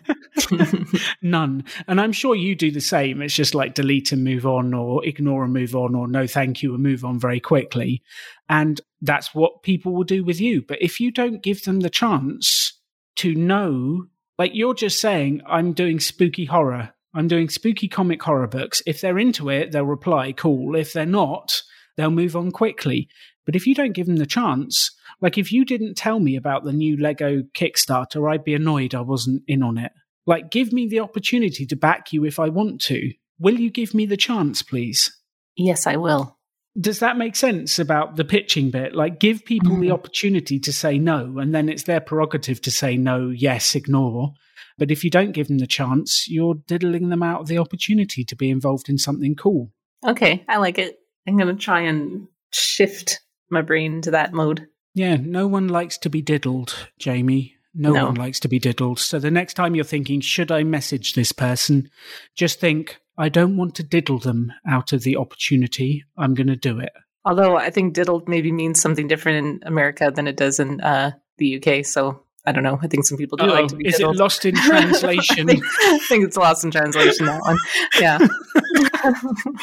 none. 1.21 1.65
And 1.87 1.99
I'm 2.01 2.11
sure 2.11 2.35
you 2.35 2.55
do 2.55 2.71
the 2.71 2.81
same. 2.81 3.21
It's 3.21 3.33
just 3.33 3.55
like 3.55 3.73
delete 3.73 4.11
and 4.11 4.23
move 4.23 4.45
on 4.45 4.73
or 4.73 5.05
ignore 5.05 5.43
and 5.43 5.53
move 5.53 5.75
on 5.75 5.95
or 5.95 6.07
no 6.07 6.27
thank 6.27 6.63
you 6.63 6.73
and 6.73 6.83
move 6.83 7.03
on 7.03 7.19
very 7.19 7.39
quickly. 7.39 8.01
And 8.47 8.79
that's 9.01 9.33
what 9.33 9.63
people 9.63 9.93
will 9.93 10.03
do 10.03 10.23
with 10.23 10.41
you. 10.41 10.61
But 10.61 10.81
if 10.81 10.99
you 10.99 11.11
don't 11.11 11.43
give 11.43 11.63
them 11.63 11.79
the 11.79 11.89
chance 11.89 12.79
to 13.17 13.33
know, 13.33 14.05
like 14.37 14.51
you're 14.53 14.73
just 14.73 14.99
saying, 14.99 15.41
I'm 15.47 15.73
doing 15.73 15.99
spooky 15.99 16.45
horror. 16.45 16.93
I'm 17.13 17.27
doing 17.27 17.49
spooky 17.49 17.87
comic 17.87 18.21
horror 18.21 18.47
books. 18.47 18.81
If 18.85 19.01
they're 19.01 19.19
into 19.19 19.49
it, 19.49 19.71
they'll 19.71 19.85
reply, 19.85 20.31
cool. 20.31 20.75
If 20.75 20.93
they're 20.93 21.05
not, 21.05 21.61
they'll 21.97 22.11
move 22.11 22.35
on 22.35 22.51
quickly. 22.51 23.09
But 23.45 23.55
if 23.55 23.65
you 23.65 23.73
don't 23.73 23.93
give 23.93 24.05
them 24.05 24.17
the 24.17 24.25
chance, 24.25 24.91
like 25.21 25.37
if 25.37 25.51
you 25.51 25.65
didn't 25.65 25.95
tell 25.95 26.19
me 26.19 26.35
about 26.35 26.63
the 26.63 26.73
new 26.73 26.97
Lego 26.97 27.41
Kickstarter, 27.57 28.31
I'd 28.31 28.43
be 28.43 28.53
annoyed 28.53 28.93
I 28.93 29.01
wasn't 29.01 29.43
in 29.47 29.63
on 29.63 29.77
it. 29.77 29.91
Like 30.27 30.51
give 30.51 30.71
me 30.71 30.87
the 30.87 30.99
opportunity 30.99 31.65
to 31.65 31.75
back 31.75 32.13
you 32.13 32.25
if 32.25 32.39
I 32.39 32.49
want 32.49 32.79
to. 32.81 33.11
Will 33.39 33.59
you 33.59 33.71
give 33.71 33.93
me 33.93 34.05
the 34.05 34.17
chance, 34.17 34.61
please? 34.61 35.17
Yes, 35.55 35.87
I 35.87 35.95
will. 35.95 36.38
Does 36.79 36.99
that 36.99 37.17
make 37.17 37.35
sense 37.35 37.79
about 37.79 38.15
the 38.15 38.25
pitching 38.25 38.71
bit? 38.71 38.93
Like 38.93 39.19
give 39.19 39.45
people 39.45 39.71
mm-hmm. 39.71 39.81
the 39.81 39.91
opportunity 39.91 40.59
to 40.59 40.73
say 40.73 40.97
no, 40.99 41.39
and 41.39 41.53
then 41.53 41.69
it's 41.69 41.83
their 41.83 42.01
prerogative 42.01 42.61
to 42.61 42.71
say 42.71 42.97
no, 42.97 43.29
yes, 43.29 43.75
ignore. 43.75 44.33
But 44.77 44.91
if 44.91 45.03
you 45.03 45.09
don't 45.09 45.33
give 45.33 45.47
them 45.47 45.57
the 45.57 45.67
chance, 45.67 46.27
you're 46.29 46.55
diddling 46.67 47.09
them 47.09 47.23
out 47.23 47.41
of 47.41 47.47
the 47.47 47.57
opportunity 47.57 48.23
to 48.23 48.35
be 48.35 48.49
involved 48.49 48.87
in 48.87 48.97
something 48.97 49.35
cool. 49.35 49.71
Okay, 50.05 50.45
I 50.47 50.57
like 50.57 50.77
it. 50.77 50.97
I'm 51.27 51.37
going 51.37 51.55
to 51.55 51.61
try 51.61 51.81
and 51.81 52.27
shift 52.51 53.19
my 53.49 53.61
brain 53.61 54.01
to 54.01 54.11
that 54.11 54.31
mode. 54.33 54.67
Yeah, 54.93 55.17
no 55.17 55.47
one 55.47 55.67
likes 55.67 55.97
to 55.99 56.09
be 56.09 56.21
diddled, 56.21 56.89
Jamie. 56.97 57.55
No, 57.73 57.91
no, 57.91 58.05
one 58.05 58.15
likes 58.15 58.39
to 58.41 58.47
be 58.47 58.57
diddled. 58.57 58.99
So 58.99 59.19
the 59.19 59.29
next 59.29 59.53
time 59.53 59.75
you're 59.75 59.83
thinking, 59.83 60.21
should 60.21 60.51
I 60.51 60.63
message 60.63 61.13
this 61.13 61.31
person? 61.31 61.89
Just 62.35 62.59
think, 62.59 62.97
I 63.19 63.27
don't 63.27 63.57
want 63.57 63.75
to 63.75 63.83
diddle 63.83 64.17
them 64.17 64.53
out 64.65 64.93
of 64.93 65.03
the 65.03 65.17
opportunity. 65.17 66.05
I'm 66.17 66.33
going 66.33 66.47
to 66.47 66.55
do 66.55 66.79
it. 66.79 66.93
Although 67.25 67.57
I 67.57 67.69
think 67.69 67.93
diddled 67.93 68.29
maybe 68.29 68.51
means 68.51 68.81
something 68.81 69.07
different 69.07 69.45
in 69.45 69.67
America 69.67 70.09
than 70.13 70.25
it 70.25 70.37
does 70.37 70.57
in 70.57 70.79
uh, 70.79 71.11
the 71.37 71.61
UK. 71.61 71.85
So 71.85 72.23
I 72.45 72.53
don't 72.53 72.63
know. 72.63 72.79
I 72.81 72.87
think 72.87 73.05
some 73.05 73.17
people 73.17 73.37
do 73.37 73.43
Uh-oh. 73.43 73.53
like 73.53 73.67
to 73.67 73.75
be. 73.75 73.87
Is 73.87 73.97
diddled. 73.97 74.15
it 74.15 74.19
lost 74.19 74.45
in 74.45 74.55
translation? 74.65 75.49
I, 75.49 75.53
think, 75.53 75.63
I, 75.65 75.99
think, 76.07 76.25
it's 76.25 76.37
lost 76.37 76.63
in 76.63 76.71
translation. 76.71 77.25
That 77.25 77.41
one, 77.41 77.57
yeah. 77.99 78.19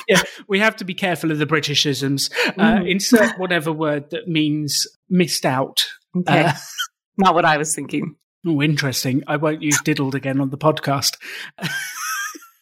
yeah, 0.08 0.22
we 0.48 0.60
have 0.60 0.76
to 0.76 0.84
be 0.84 0.92
careful 0.92 1.32
of 1.32 1.38
the 1.38 1.46
Britishisms. 1.46 2.30
Uh, 2.58 2.76
mm. 2.76 2.90
Insert 2.90 3.38
whatever 3.38 3.72
word 3.72 4.10
that 4.10 4.28
means 4.28 4.86
missed 5.08 5.46
out. 5.46 5.86
Okay, 6.14 6.44
uh, 6.44 6.52
not 7.16 7.34
what 7.34 7.46
I 7.46 7.56
was 7.56 7.74
thinking. 7.74 8.16
Oh, 8.46 8.62
interesting. 8.62 9.24
I 9.26 9.36
won't 9.36 9.62
use 9.62 9.80
diddled 9.80 10.14
again 10.14 10.40
on 10.40 10.50
the 10.50 10.58
podcast. 10.58 11.16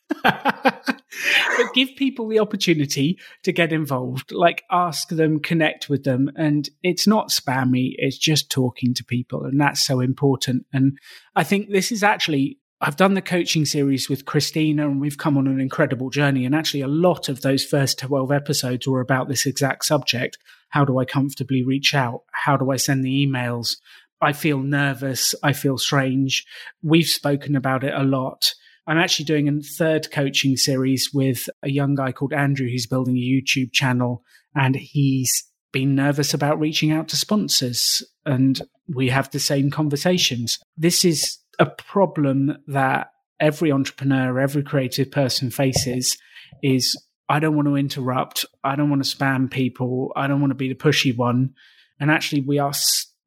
but 0.22 1.74
give 1.74 1.90
people 1.96 2.28
the 2.28 2.38
opportunity 2.38 3.18
to 3.42 3.52
get 3.52 3.72
involved 3.72 4.32
like 4.32 4.62
ask 4.70 5.08
them 5.08 5.40
connect 5.40 5.88
with 5.88 6.04
them 6.04 6.30
and 6.36 6.68
it's 6.82 7.06
not 7.06 7.30
spammy 7.30 7.92
it's 7.96 8.18
just 8.18 8.50
talking 8.50 8.92
to 8.94 9.04
people 9.04 9.44
and 9.44 9.60
that's 9.60 9.86
so 9.86 10.00
important 10.00 10.66
and 10.72 10.98
i 11.36 11.42
think 11.42 11.70
this 11.70 11.90
is 11.90 12.02
actually 12.02 12.58
I've 12.80 12.96
done 12.96 13.14
the 13.14 13.22
coaching 13.22 13.64
series 13.64 14.10
with 14.10 14.26
Christina 14.26 14.86
and 14.86 15.00
we've 15.00 15.16
come 15.16 15.38
on 15.38 15.46
an 15.46 15.58
incredible 15.58 16.10
journey. 16.10 16.44
And 16.44 16.54
actually, 16.54 16.82
a 16.82 16.88
lot 16.88 17.30
of 17.30 17.40
those 17.40 17.64
first 17.64 17.98
12 18.00 18.30
episodes 18.30 18.86
were 18.86 19.00
about 19.00 19.26
this 19.26 19.46
exact 19.46 19.86
subject. 19.86 20.36
How 20.68 20.84
do 20.84 20.98
I 20.98 21.06
comfortably 21.06 21.64
reach 21.64 21.94
out? 21.94 22.24
How 22.32 22.58
do 22.58 22.70
I 22.70 22.76
send 22.76 23.02
the 23.02 23.26
emails? 23.26 23.76
I 24.20 24.34
feel 24.34 24.58
nervous. 24.58 25.34
I 25.42 25.54
feel 25.54 25.78
strange. 25.78 26.44
We've 26.82 27.06
spoken 27.06 27.56
about 27.56 27.84
it 27.84 27.94
a 27.94 28.02
lot. 28.02 28.52
I'm 28.86 28.98
actually 28.98 29.24
doing 29.24 29.48
a 29.48 29.60
third 29.62 30.10
coaching 30.10 30.56
series 30.56 31.10
with 31.12 31.48
a 31.62 31.70
young 31.70 31.94
guy 31.94 32.12
called 32.12 32.32
Andrew 32.32 32.68
who's 32.68 32.86
building 32.86 33.16
a 33.16 33.20
YouTube 33.20 33.72
channel 33.72 34.22
and 34.54 34.76
he's 34.76 35.30
been 35.72 35.94
nervous 35.94 36.34
about 36.34 36.60
reaching 36.60 36.92
out 36.92 37.08
to 37.08 37.16
sponsors 37.16 38.02
and 38.26 38.60
we 38.94 39.08
have 39.08 39.30
the 39.30 39.40
same 39.40 39.70
conversations. 39.70 40.58
This 40.76 41.04
is 41.04 41.38
a 41.58 41.66
problem 41.66 42.58
that 42.66 43.08
every 43.40 43.72
entrepreneur, 43.72 44.38
every 44.38 44.62
creative 44.62 45.10
person 45.10 45.50
faces 45.50 46.16
is 46.62 46.96
I 47.28 47.40
don't 47.40 47.56
want 47.56 47.68
to 47.68 47.76
interrupt. 47.76 48.44
I 48.62 48.76
don't 48.76 48.90
want 48.90 49.04
to 49.04 49.16
spam 49.16 49.50
people. 49.50 50.12
I 50.14 50.26
don't 50.26 50.40
want 50.40 50.50
to 50.50 50.56
be 50.56 50.68
the 50.68 50.74
pushy 50.74 51.16
one. 51.16 51.54
And 51.98 52.10
actually, 52.10 52.42
we 52.42 52.58
are 52.58 52.72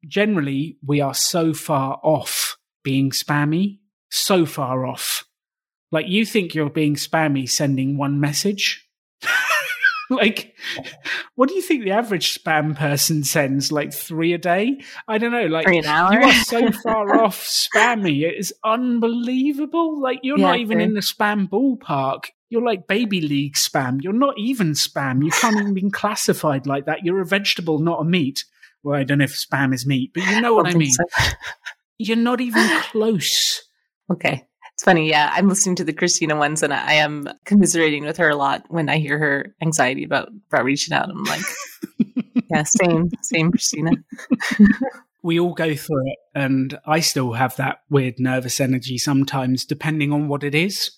generally, 0.06 0.78
we 0.86 1.00
are 1.00 1.14
so 1.14 1.52
far 1.52 1.98
off 2.02 2.56
being 2.84 3.10
spammy, 3.10 3.78
so 4.10 4.46
far 4.46 4.86
off. 4.86 5.24
Like 5.90 6.06
you 6.08 6.24
think 6.24 6.54
you're 6.54 6.70
being 6.70 6.94
spammy 6.94 7.48
sending 7.48 7.96
one 7.96 8.20
message. 8.20 8.86
like, 10.10 10.54
what 11.34 11.48
do 11.48 11.54
you 11.54 11.62
think 11.62 11.84
the 11.84 11.92
average 11.92 12.38
spam 12.38 12.76
person 12.76 13.24
sends? 13.24 13.72
Like 13.72 13.92
three 13.92 14.32
a 14.32 14.38
day? 14.38 14.80
I 15.06 15.18
don't 15.18 15.32
know. 15.32 15.46
Like 15.46 15.66
three 15.66 15.78
an 15.78 15.86
hour. 15.86 16.12
you 16.12 16.26
are 16.26 16.44
so 16.44 16.70
far 16.82 17.22
off 17.22 17.42
spammy. 17.42 18.22
It 18.22 18.38
is 18.38 18.52
unbelievable. 18.64 20.00
Like 20.00 20.20
you're 20.22 20.38
yeah, 20.38 20.46
not 20.46 20.58
even 20.58 20.80
in 20.80 20.94
the 20.94 21.00
spam 21.00 21.48
ballpark. 21.48 22.26
You're 22.50 22.62
like 22.62 22.86
baby 22.86 23.20
league 23.20 23.54
spam. 23.54 24.02
You're 24.02 24.12
not 24.12 24.34
even 24.38 24.72
spam. 24.72 25.24
You 25.24 25.30
can't 25.30 25.58
even 25.60 25.74
be 25.74 25.90
classified 25.90 26.66
like 26.66 26.86
that. 26.86 27.04
You're 27.04 27.20
a 27.20 27.26
vegetable, 27.26 27.78
not 27.78 28.00
a 28.00 28.04
meat. 28.04 28.44
Well, 28.82 28.98
I 28.98 29.04
don't 29.04 29.18
know 29.18 29.24
if 29.24 29.34
spam 29.34 29.74
is 29.74 29.86
meat, 29.86 30.12
but 30.14 30.24
you 30.26 30.40
know 30.40 30.54
what 30.54 30.66
I, 30.66 30.70
I 30.70 30.74
mean. 30.74 30.90
So. 30.90 31.04
You're 31.98 32.16
not 32.16 32.40
even 32.40 32.66
close. 32.82 33.62
Okay. 34.10 34.47
It's 34.78 34.84
funny, 34.84 35.08
yeah. 35.08 35.32
I'm 35.32 35.48
listening 35.48 35.74
to 35.76 35.84
the 35.84 35.92
Christina 35.92 36.36
ones, 36.36 36.62
and 36.62 36.72
I 36.72 36.92
am 36.92 37.28
commiserating 37.44 38.04
with 38.04 38.16
her 38.18 38.28
a 38.28 38.36
lot 38.36 38.64
when 38.68 38.88
I 38.88 38.98
hear 38.98 39.18
her 39.18 39.52
anxiety 39.60 40.04
about 40.04 40.28
about 40.52 40.64
reaching 40.64 40.94
out. 40.94 41.10
I'm 41.10 41.24
like, 41.24 41.42
yeah, 42.48 42.62
same, 42.62 43.10
same, 43.20 43.50
Christina. 43.50 43.90
we 45.24 45.40
all 45.40 45.52
go 45.52 45.74
through 45.74 46.06
it, 46.06 46.18
and 46.32 46.78
I 46.86 47.00
still 47.00 47.32
have 47.32 47.56
that 47.56 47.78
weird 47.90 48.20
nervous 48.20 48.60
energy 48.60 48.98
sometimes, 48.98 49.64
depending 49.64 50.12
on 50.12 50.28
what 50.28 50.44
it 50.44 50.54
is. 50.54 50.92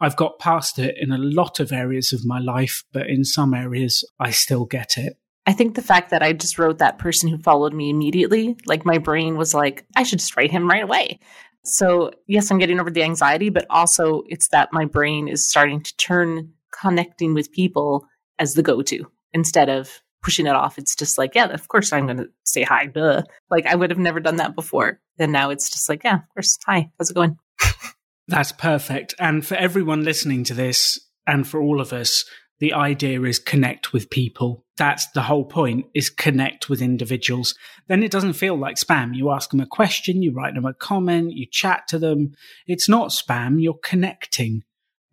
I've 0.00 0.16
got 0.16 0.38
past 0.38 0.78
it 0.78 0.96
in 0.98 1.12
a 1.12 1.18
lot 1.18 1.60
of 1.60 1.72
areas 1.72 2.14
of 2.14 2.24
my 2.24 2.38
life, 2.38 2.84
but 2.90 3.06
in 3.06 3.22
some 3.22 3.52
areas, 3.52 4.02
I 4.18 4.30
still 4.30 4.64
get 4.64 4.96
it. 4.96 5.18
I 5.46 5.52
think 5.52 5.74
the 5.74 5.82
fact 5.82 6.10
that 6.10 6.22
I 6.22 6.32
just 6.32 6.58
wrote 6.58 6.78
that 6.78 6.98
person 6.98 7.28
who 7.28 7.38
followed 7.38 7.72
me 7.72 7.88
immediately, 7.88 8.56
like 8.66 8.84
my 8.84 8.98
brain 8.98 9.36
was 9.36 9.54
like, 9.54 9.86
I 9.94 10.02
should 10.02 10.18
just 10.18 10.36
write 10.36 10.50
him 10.50 10.68
right 10.68 10.82
away. 10.82 11.20
So, 11.66 12.12
yes, 12.26 12.50
I'm 12.50 12.58
getting 12.58 12.80
over 12.80 12.90
the 12.90 13.02
anxiety, 13.02 13.50
but 13.50 13.66
also 13.70 14.22
it's 14.28 14.48
that 14.48 14.72
my 14.72 14.84
brain 14.84 15.28
is 15.28 15.48
starting 15.48 15.82
to 15.82 15.96
turn 15.96 16.52
connecting 16.80 17.34
with 17.34 17.52
people 17.52 18.06
as 18.38 18.54
the 18.54 18.62
go 18.62 18.82
to 18.82 19.04
instead 19.32 19.68
of 19.68 20.02
pushing 20.22 20.46
it 20.46 20.54
off. 20.54 20.78
It's 20.78 20.94
just 20.94 21.18
like, 21.18 21.34
yeah, 21.34 21.46
of 21.46 21.68
course 21.68 21.92
I'm 21.92 22.06
going 22.06 22.18
to 22.18 22.28
say 22.44 22.62
hi. 22.62 22.86
Duh. 22.86 23.22
Like 23.50 23.66
I 23.66 23.74
would 23.74 23.90
have 23.90 23.98
never 23.98 24.20
done 24.20 24.36
that 24.36 24.54
before. 24.54 25.00
And 25.18 25.32
now 25.32 25.50
it's 25.50 25.70
just 25.70 25.88
like, 25.88 26.04
yeah, 26.04 26.16
of 26.16 26.28
course. 26.34 26.58
Hi. 26.66 26.90
How's 26.98 27.10
it 27.10 27.14
going? 27.14 27.38
That's 28.28 28.52
perfect. 28.52 29.14
And 29.18 29.46
for 29.46 29.54
everyone 29.54 30.04
listening 30.04 30.44
to 30.44 30.54
this 30.54 31.00
and 31.26 31.46
for 31.46 31.60
all 31.60 31.80
of 31.80 31.92
us, 31.92 32.24
the 32.58 32.72
idea 32.72 33.22
is 33.22 33.38
connect 33.38 33.92
with 33.92 34.10
people. 34.10 34.65
That's 34.76 35.06
the 35.08 35.22
whole 35.22 35.44
point 35.44 35.86
is 35.94 36.10
connect 36.10 36.68
with 36.68 36.82
individuals. 36.82 37.54
Then 37.88 38.02
it 38.02 38.10
doesn't 38.10 38.34
feel 38.34 38.56
like 38.56 38.76
spam. 38.76 39.14
You 39.14 39.30
ask 39.30 39.50
them 39.50 39.60
a 39.60 39.66
question, 39.66 40.22
you 40.22 40.32
write 40.32 40.54
them 40.54 40.66
a 40.66 40.74
comment, 40.74 41.32
you 41.32 41.46
chat 41.50 41.88
to 41.88 41.98
them. 41.98 42.34
It's 42.66 42.88
not 42.88 43.08
spam. 43.08 43.62
You're 43.62 43.78
connecting. 43.82 44.64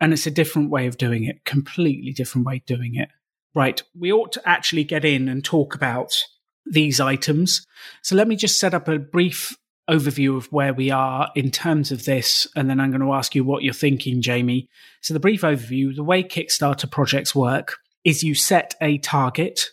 And 0.01 0.12
it's 0.12 0.27
a 0.27 0.32
different 0.32 0.70
way 0.70 0.88
of 0.88 0.98
doing 0.98 1.24
it, 1.24 1.46
completely 1.46 2.12
different 2.12 2.46
way 2.46 2.58
of 2.58 2.65
doing 2.65 2.96
it. 2.96 3.10
Right. 3.55 3.82
We 3.98 4.12
ought 4.12 4.34
to 4.34 4.50
actually 4.50 4.84
get 4.84 5.05
in 5.05 5.29
and 5.29 5.46
talk 5.46 5.75
about 5.75 6.13
these 6.65 7.00
items. 7.00 7.65
So 8.01 8.15
let 8.15 8.27
me 8.27 8.36
just 8.36 8.60
set 8.60 8.74
up 8.74 8.88
a 8.88 9.00
brief 9.00 9.55
overview 9.89 10.38
of 10.38 10.51
where 10.51 10.74
we 10.74 10.89
are 10.91 11.29
in 11.36 11.51
terms 11.51 11.91
of 11.91 12.05
this, 12.05 12.48
and 12.55 12.70
then 12.70 12.79
I'm 12.79 12.91
going 12.91 13.01
to 13.01 13.13
ask 13.13 13.36
you 13.36 13.43
what 13.43 13.63
you're 13.63 13.74
thinking, 13.74 14.22
Jamie. 14.22 14.70
So, 15.01 15.13
the 15.13 15.20
brief 15.20 15.41
overview 15.41 15.96
the 15.96 16.03
way 16.03 16.24
Kickstarter 16.24 16.89
projects 16.89 17.36
work 17.36 17.77
is 18.03 18.24
you 18.24 18.36
set 18.36 18.75
a 18.81 18.98
target. 19.00 19.69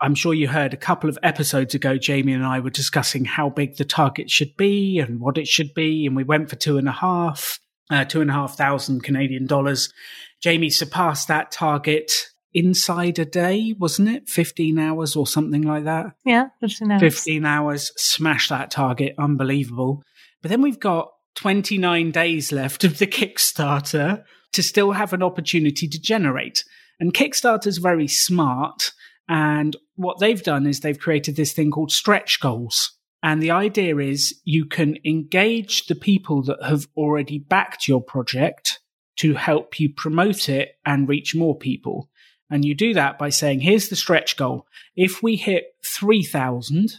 I'm 0.00 0.14
sure 0.14 0.34
you 0.34 0.48
heard 0.48 0.74
a 0.74 0.78
couple 0.78 1.08
of 1.08 1.18
episodes 1.22 1.74
ago, 1.74 1.96
Jamie 1.96 2.32
and 2.32 2.44
I 2.44 2.60
were 2.60 2.70
discussing 2.70 3.24
how 3.24 3.48
big 3.48 3.76
the 3.76 3.84
target 3.84 4.30
should 4.30 4.56
be 4.56 4.98
and 4.98 5.20
what 5.20 5.38
it 5.38 5.46
should 5.46 5.72
be, 5.74 6.06
and 6.06 6.16
we 6.16 6.24
went 6.24 6.50
for 6.50 6.56
two 6.56 6.78
and 6.78 6.88
a 6.88 6.92
half, 6.92 7.60
uh, 7.90 8.04
two 8.04 8.20
and 8.20 8.30
a 8.30 8.34
half 8.34 8.56
thousand 8.56 9.02
Canadian 9.02 9.46
dollars. 9.46 9.92
Jamie 10.40 10.70
surpassed 10.70 11.28
that 11.28 11.50
target 11.50 12.30
inside 12.52 13.18
a 13.18 13.24
day, 13.24 13.74
wasn't 13.78 14.08
it? 14.08 14.28
15 14.28 14.78
hours 14.78 15.16
or 15.16 15.26
something 15.26 15.62
like 15.62 15.84
that. 15.84 16.06
Yeah, 16.24 16.48
15 16.60 16.92
hours. 16.92 17.00
15 17.00 17.44
hours, 17.44 17.92
smash 17.96 18.48
that 18.48 18.70
target. 18.70 19.14
Unbelievable. 19.18 20.02
But 20.40 20.50
then 20.50 20.62
we've 20.62 20.80
got 20.80 21.10
29 21.36 22.12
days 22.12 22.52
left 22.52 22.84
of 22.84 22.98
the 22.98 23.06
Kickstarter 23.06 24.24
to 24.52 24.62
still 24.62 24.92
have 24.92 25.12
an 25.12 25.22
opportunity 25.22 25.88
to 25.88 26.00
generate. 26.00 26.64
And 27.00 27.14
Kickstarter's 27.14 27.78
very 27.78 28.08
smart. 28.08 28.92
And 29.28 29.76
what 29.96 30.18
they've 30.20 30.42
done 30.42 30.66
is 30.66 30.80
they've 30.80 30.98
created 30.98 31.36
this 31.36 31.52
thing 31.52 31.70
called 31.70 31.92
stretch 31.92 32.40
goals. 32.40 32.92
And 33.22 33.42
the 33.42 33.52
idea 33.52 33.96
is 33.98 34.38
you 34.44 34.66
can 34.66 34.98
engage 35.04 35.86
the 35.86 35.94
people 35.94 36.42
that 36.42 36.62
have 36.62 36.86
already 36.96 37.38
backed 37.38 37.88
your 37.88 38.02
project 38.02 38.80
to 39.16 39.34
help 39.34 39.80
you 39.80 39.88
promote 39.92 40.48
it 40.48 40.72
and 40.84 41.08
reach 41.08 41.34
more 41.34 41.56
people. 41.56 42.10
And 42.50 42.64
you 42.64 42.74
do 42.74 42.92
that 42.94 43.18
by 43.18 43.30
saying, 43.30 43.60
here's 43.60 43.88
the 43.88 43.96
stretch 43.96 44.36
goal. 44.36 44.66
If 44.94 45.22
we 45.22 45.36
hit 45.36 45.74
3000, 45.84 46.96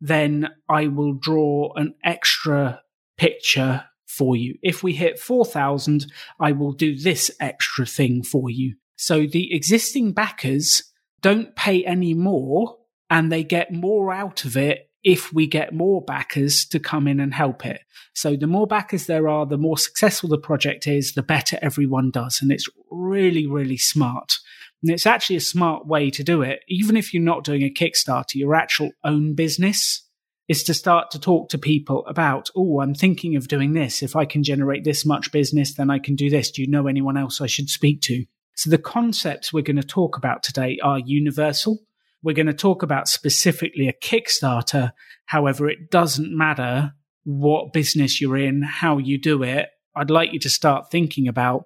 then 0.00 0.50
I 0.68 0.86
will 0.86 1.14
draw 1.14 1.72
an 1.74 1.94
extra 2.04 2.82
picture 3.16 3.84
for 4.06 4.36
you. 4.36 4.56
If 4.62 4.82
we 4.82 4.92
hit 4.92 5.18
4000, 5.18 6.06
I 6.38 6.52
will 6.52 6.72
do 6.72 6.96
this 6.96 7.30
extra 7.40 7.84
thing 7.84 8.22
for 8.22 8.48
you. 8.48 8.76
So 8.96 9.26
the 9.26 9.54
existing 9.54 10.12
backers 10.12 10.82
don't 11.20 11.56
pay 11.56 11.84
any 11.84 12.14
more 12.14 12.76
and 13.10 13.30
they 13.30 13.44
get 13.44 13.72
more 13.72 14.12
out 14.12 14.44
of 14.44 14.56
it 14.56 14.90
if 15.02 15.32
we 15.32 15.46
get 15.46 15.74
more 15.74 16.02
backers 16.02 16.64
to 16.64 16.80
come 16.80 17.06
in 17.06 17.20
and 17.20 17.34
help 17.34 17.66
it. 17.66 17.80
So 18.14 18.36
the 18.36 18.46
more 18.46 18.66
backers 18.66 19.06
there 19.06 19.28
are, 19.28 19.44
the 19.44 19.58
more 19.58 19.76
successful 19.76 20.30
the 20.30 20.38
project 20.38 20.86
is, 20.86 21.12
the 21.12 21.22
better 21.22 21.58
everyone 21.60 22.10
does. 22.10 22.40
And 22.40 22.50
it's 22.50 22.68
really, 22.90 23.46
really 23.46 23.76
smart. 23.76 24.38
And 24.82 24.90
it's 24.90 25.06
actually 25.06 25.36
a 25.36 25.40
smart 25.40 25.86
way 25.86 26.10
to 26.10 26.24
do 26.24 26.42
it. 26.42 26.60
Even 26.68 26.96
if 26.96 27.12
you're 27.12 27.22
not 27.22 27.44
doing 27.44 27.62
a 27.62 27.70
Kickstarter, 27.70 28.34
your 28.34 28.54
actual 28.54 28.92
own 29.02 29.34
business 29.34 30.08
is 30.48 30.62
to 30.64 30.74
start 30.74 31.10
to 31.10 31.18
talk 31.18 31.48
to 31.50 31.58
people 31.58 32.04
about, 32.06 32.50
oh, 32.54 32.80
I'm 32.80 32.94
thinking 32.94 33.36
of 33.36 33.48
doing 33.48 33.72
this. 33.72 34.02
If 34.02 34.14
I 34.14 34.24
can 34.24 34.42
generate 34.42 34.84
this 34.84 35.06
much 35.06 35.32
business, 35.32 35.74
then 35.74 35.90
I 35.90 35.98
can 35.98 36.16
do 36.16 36.28
this. 36.30 36.50
Do 36.50 36.62
you 36.62 36.68
know 36.68 36.86
anyone 36.86 37.16
else 37.16 37.40
I 37.40 37.46
should 37.46 37.70
speak 37.70 38.00
to? 38.02 38.24
So 38.54 38.70
the 38.70 38.78
concepts 38.78 39.52
we're 39.52 39.62
going 39.62 39.76
to 39.76 39.82
talk 39.82 40.16
about 40.16 40.42
today 40.42 40.78
are 40.82 40.98
universal. 40.98 41.78
We're 42.22 42.34
going 42.34 42.46
to 42.46 42.54
talk 42.54 42.82
about 42.82 43.08
specifically 43.08 43.88
a 43.88 43.92
Kickstarter. 43.92 44.92
However, 45.26 45.68
it 45.68 45.90
doesn't 45.90 46.36
matter 46.36 46.92
what 47.24 47.72
business 47.72 48.20
you're 48.20 48.38
in, 48.38 48.62
how 48.62 48.98
you 48.98 49.18
do 49.18 49.42
it. 49.42 49.68
I'd 49.96 50.10
like 50.10 50.32
you 50.32 50.38
to 50.40 50.50
start 50.50 50.90
thinking 50.90 51.28
about 51.28 51.64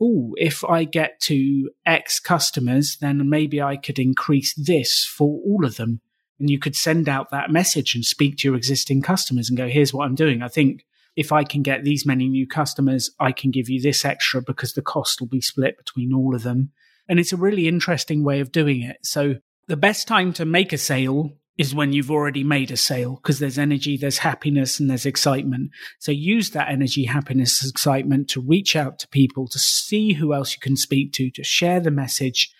oh, 0.00 0.32
if 0.36 0.64
I 0.64 0.84
get 0.84 1.20
to 1.22 1.70
X 1.84 2.20
customers, 2.20 2.98
then 3.00 3.28
maybe 3.28 3.60
I 3.60 3.76
could 3.76 3.98
increase 3.98 4.54
this 4.54 5.04
for 5.04 5.40
all 5.44 5.64
of 5.64 5.76
them. 5.76 6.00
And 6.38 6.48
you 6.48 6.58
could 6.58 6.76
send 6.76 7.08
out 7.08 7.30
that 7.30 7.50
message 7.50 7.94
and 7.94 8.04
speak 8.04 8.36
to 8.38 8.48
your 8.48 8.56
existing 8.56 9.02
customers 9.02 9.48
and 9.48 9.58
go, 9.58 9.66
here's 9.66 9.92
what 9.92 10.04
I'm 10.04 10.14
doing. 10.14 10.40
I 10.40 10.48
think 10.48 10.84
if 11.18 11.32
I 11.32 11.42
can 11.42 11.62
get 11.62 11.82
these 11.82 12.06
many 12.06 12.28
new 12.28 12.46
customers, 12.46 13.10
I 13.18 13.32
can 13.32 13.50
give 13.50 13.68
you 13.68 13.82
this 13.82 14.04
extra 14.04 14.40
because 14.40 14.74
the 14.74 14.82
cost 14.82 15.20
will 15.20 15.26
be 15.26 15.40
split 15.40 15.76
between 15.76 16.14
all 16.14 16.32
of 16.32 16.44
them. 16.44 16.70
And 17.08 17.18
it's 17.18 17.32
a 17.32 17.36
really 17.36 17.66
interesting 17.66 18.22
way 18.22 18.38
of 18.38 18.52
doing 18.52 18.82
it. 18.82 18.98
So 19.02 19.34
the 19.66 19.76
best 19.76 20.06
time 20.06 20.32
to 20.34 20.44
make 20.44 20.72
a 20.72 20.78
sale 20.78 21.32
is 21.56 21.74
when 21.74 21.92
you've 21.92 22.12
already 22.12 22.44
made 22.44 22.70
a 22.70 22.76
sale 22.76 23.16
because 23.16 23.40
there's 23.40 23.58
energy, 23.58 23.96
there's 23.96 24.18
happiness, 24.18 24.78
and 24.78 24.88
there's 24.88 25.06
excitement. 25.06 25.72
So 25.98 26.12
use 26.12 26.50
that 26.50 26.68
energy, 26.68 27.04
happiness, 27.04 27.68
excitement 27.68 28.30
to 28.30 28.40
reach 28.40 28.76
out 28.76 29.00
to 29.00 29.08
people, 29.08 29.48
to 29.48 29.58
see 29.58 30.12
who 30.12 30.32
else 30.32 30.52
you 30.52 30.60
can 30.60 30.76
speak 30.76 31.12
to, 31.14 31.32
to 31.32 31.42
share 31.42 31.80
the 31.80 31.90
message 31.90 32.54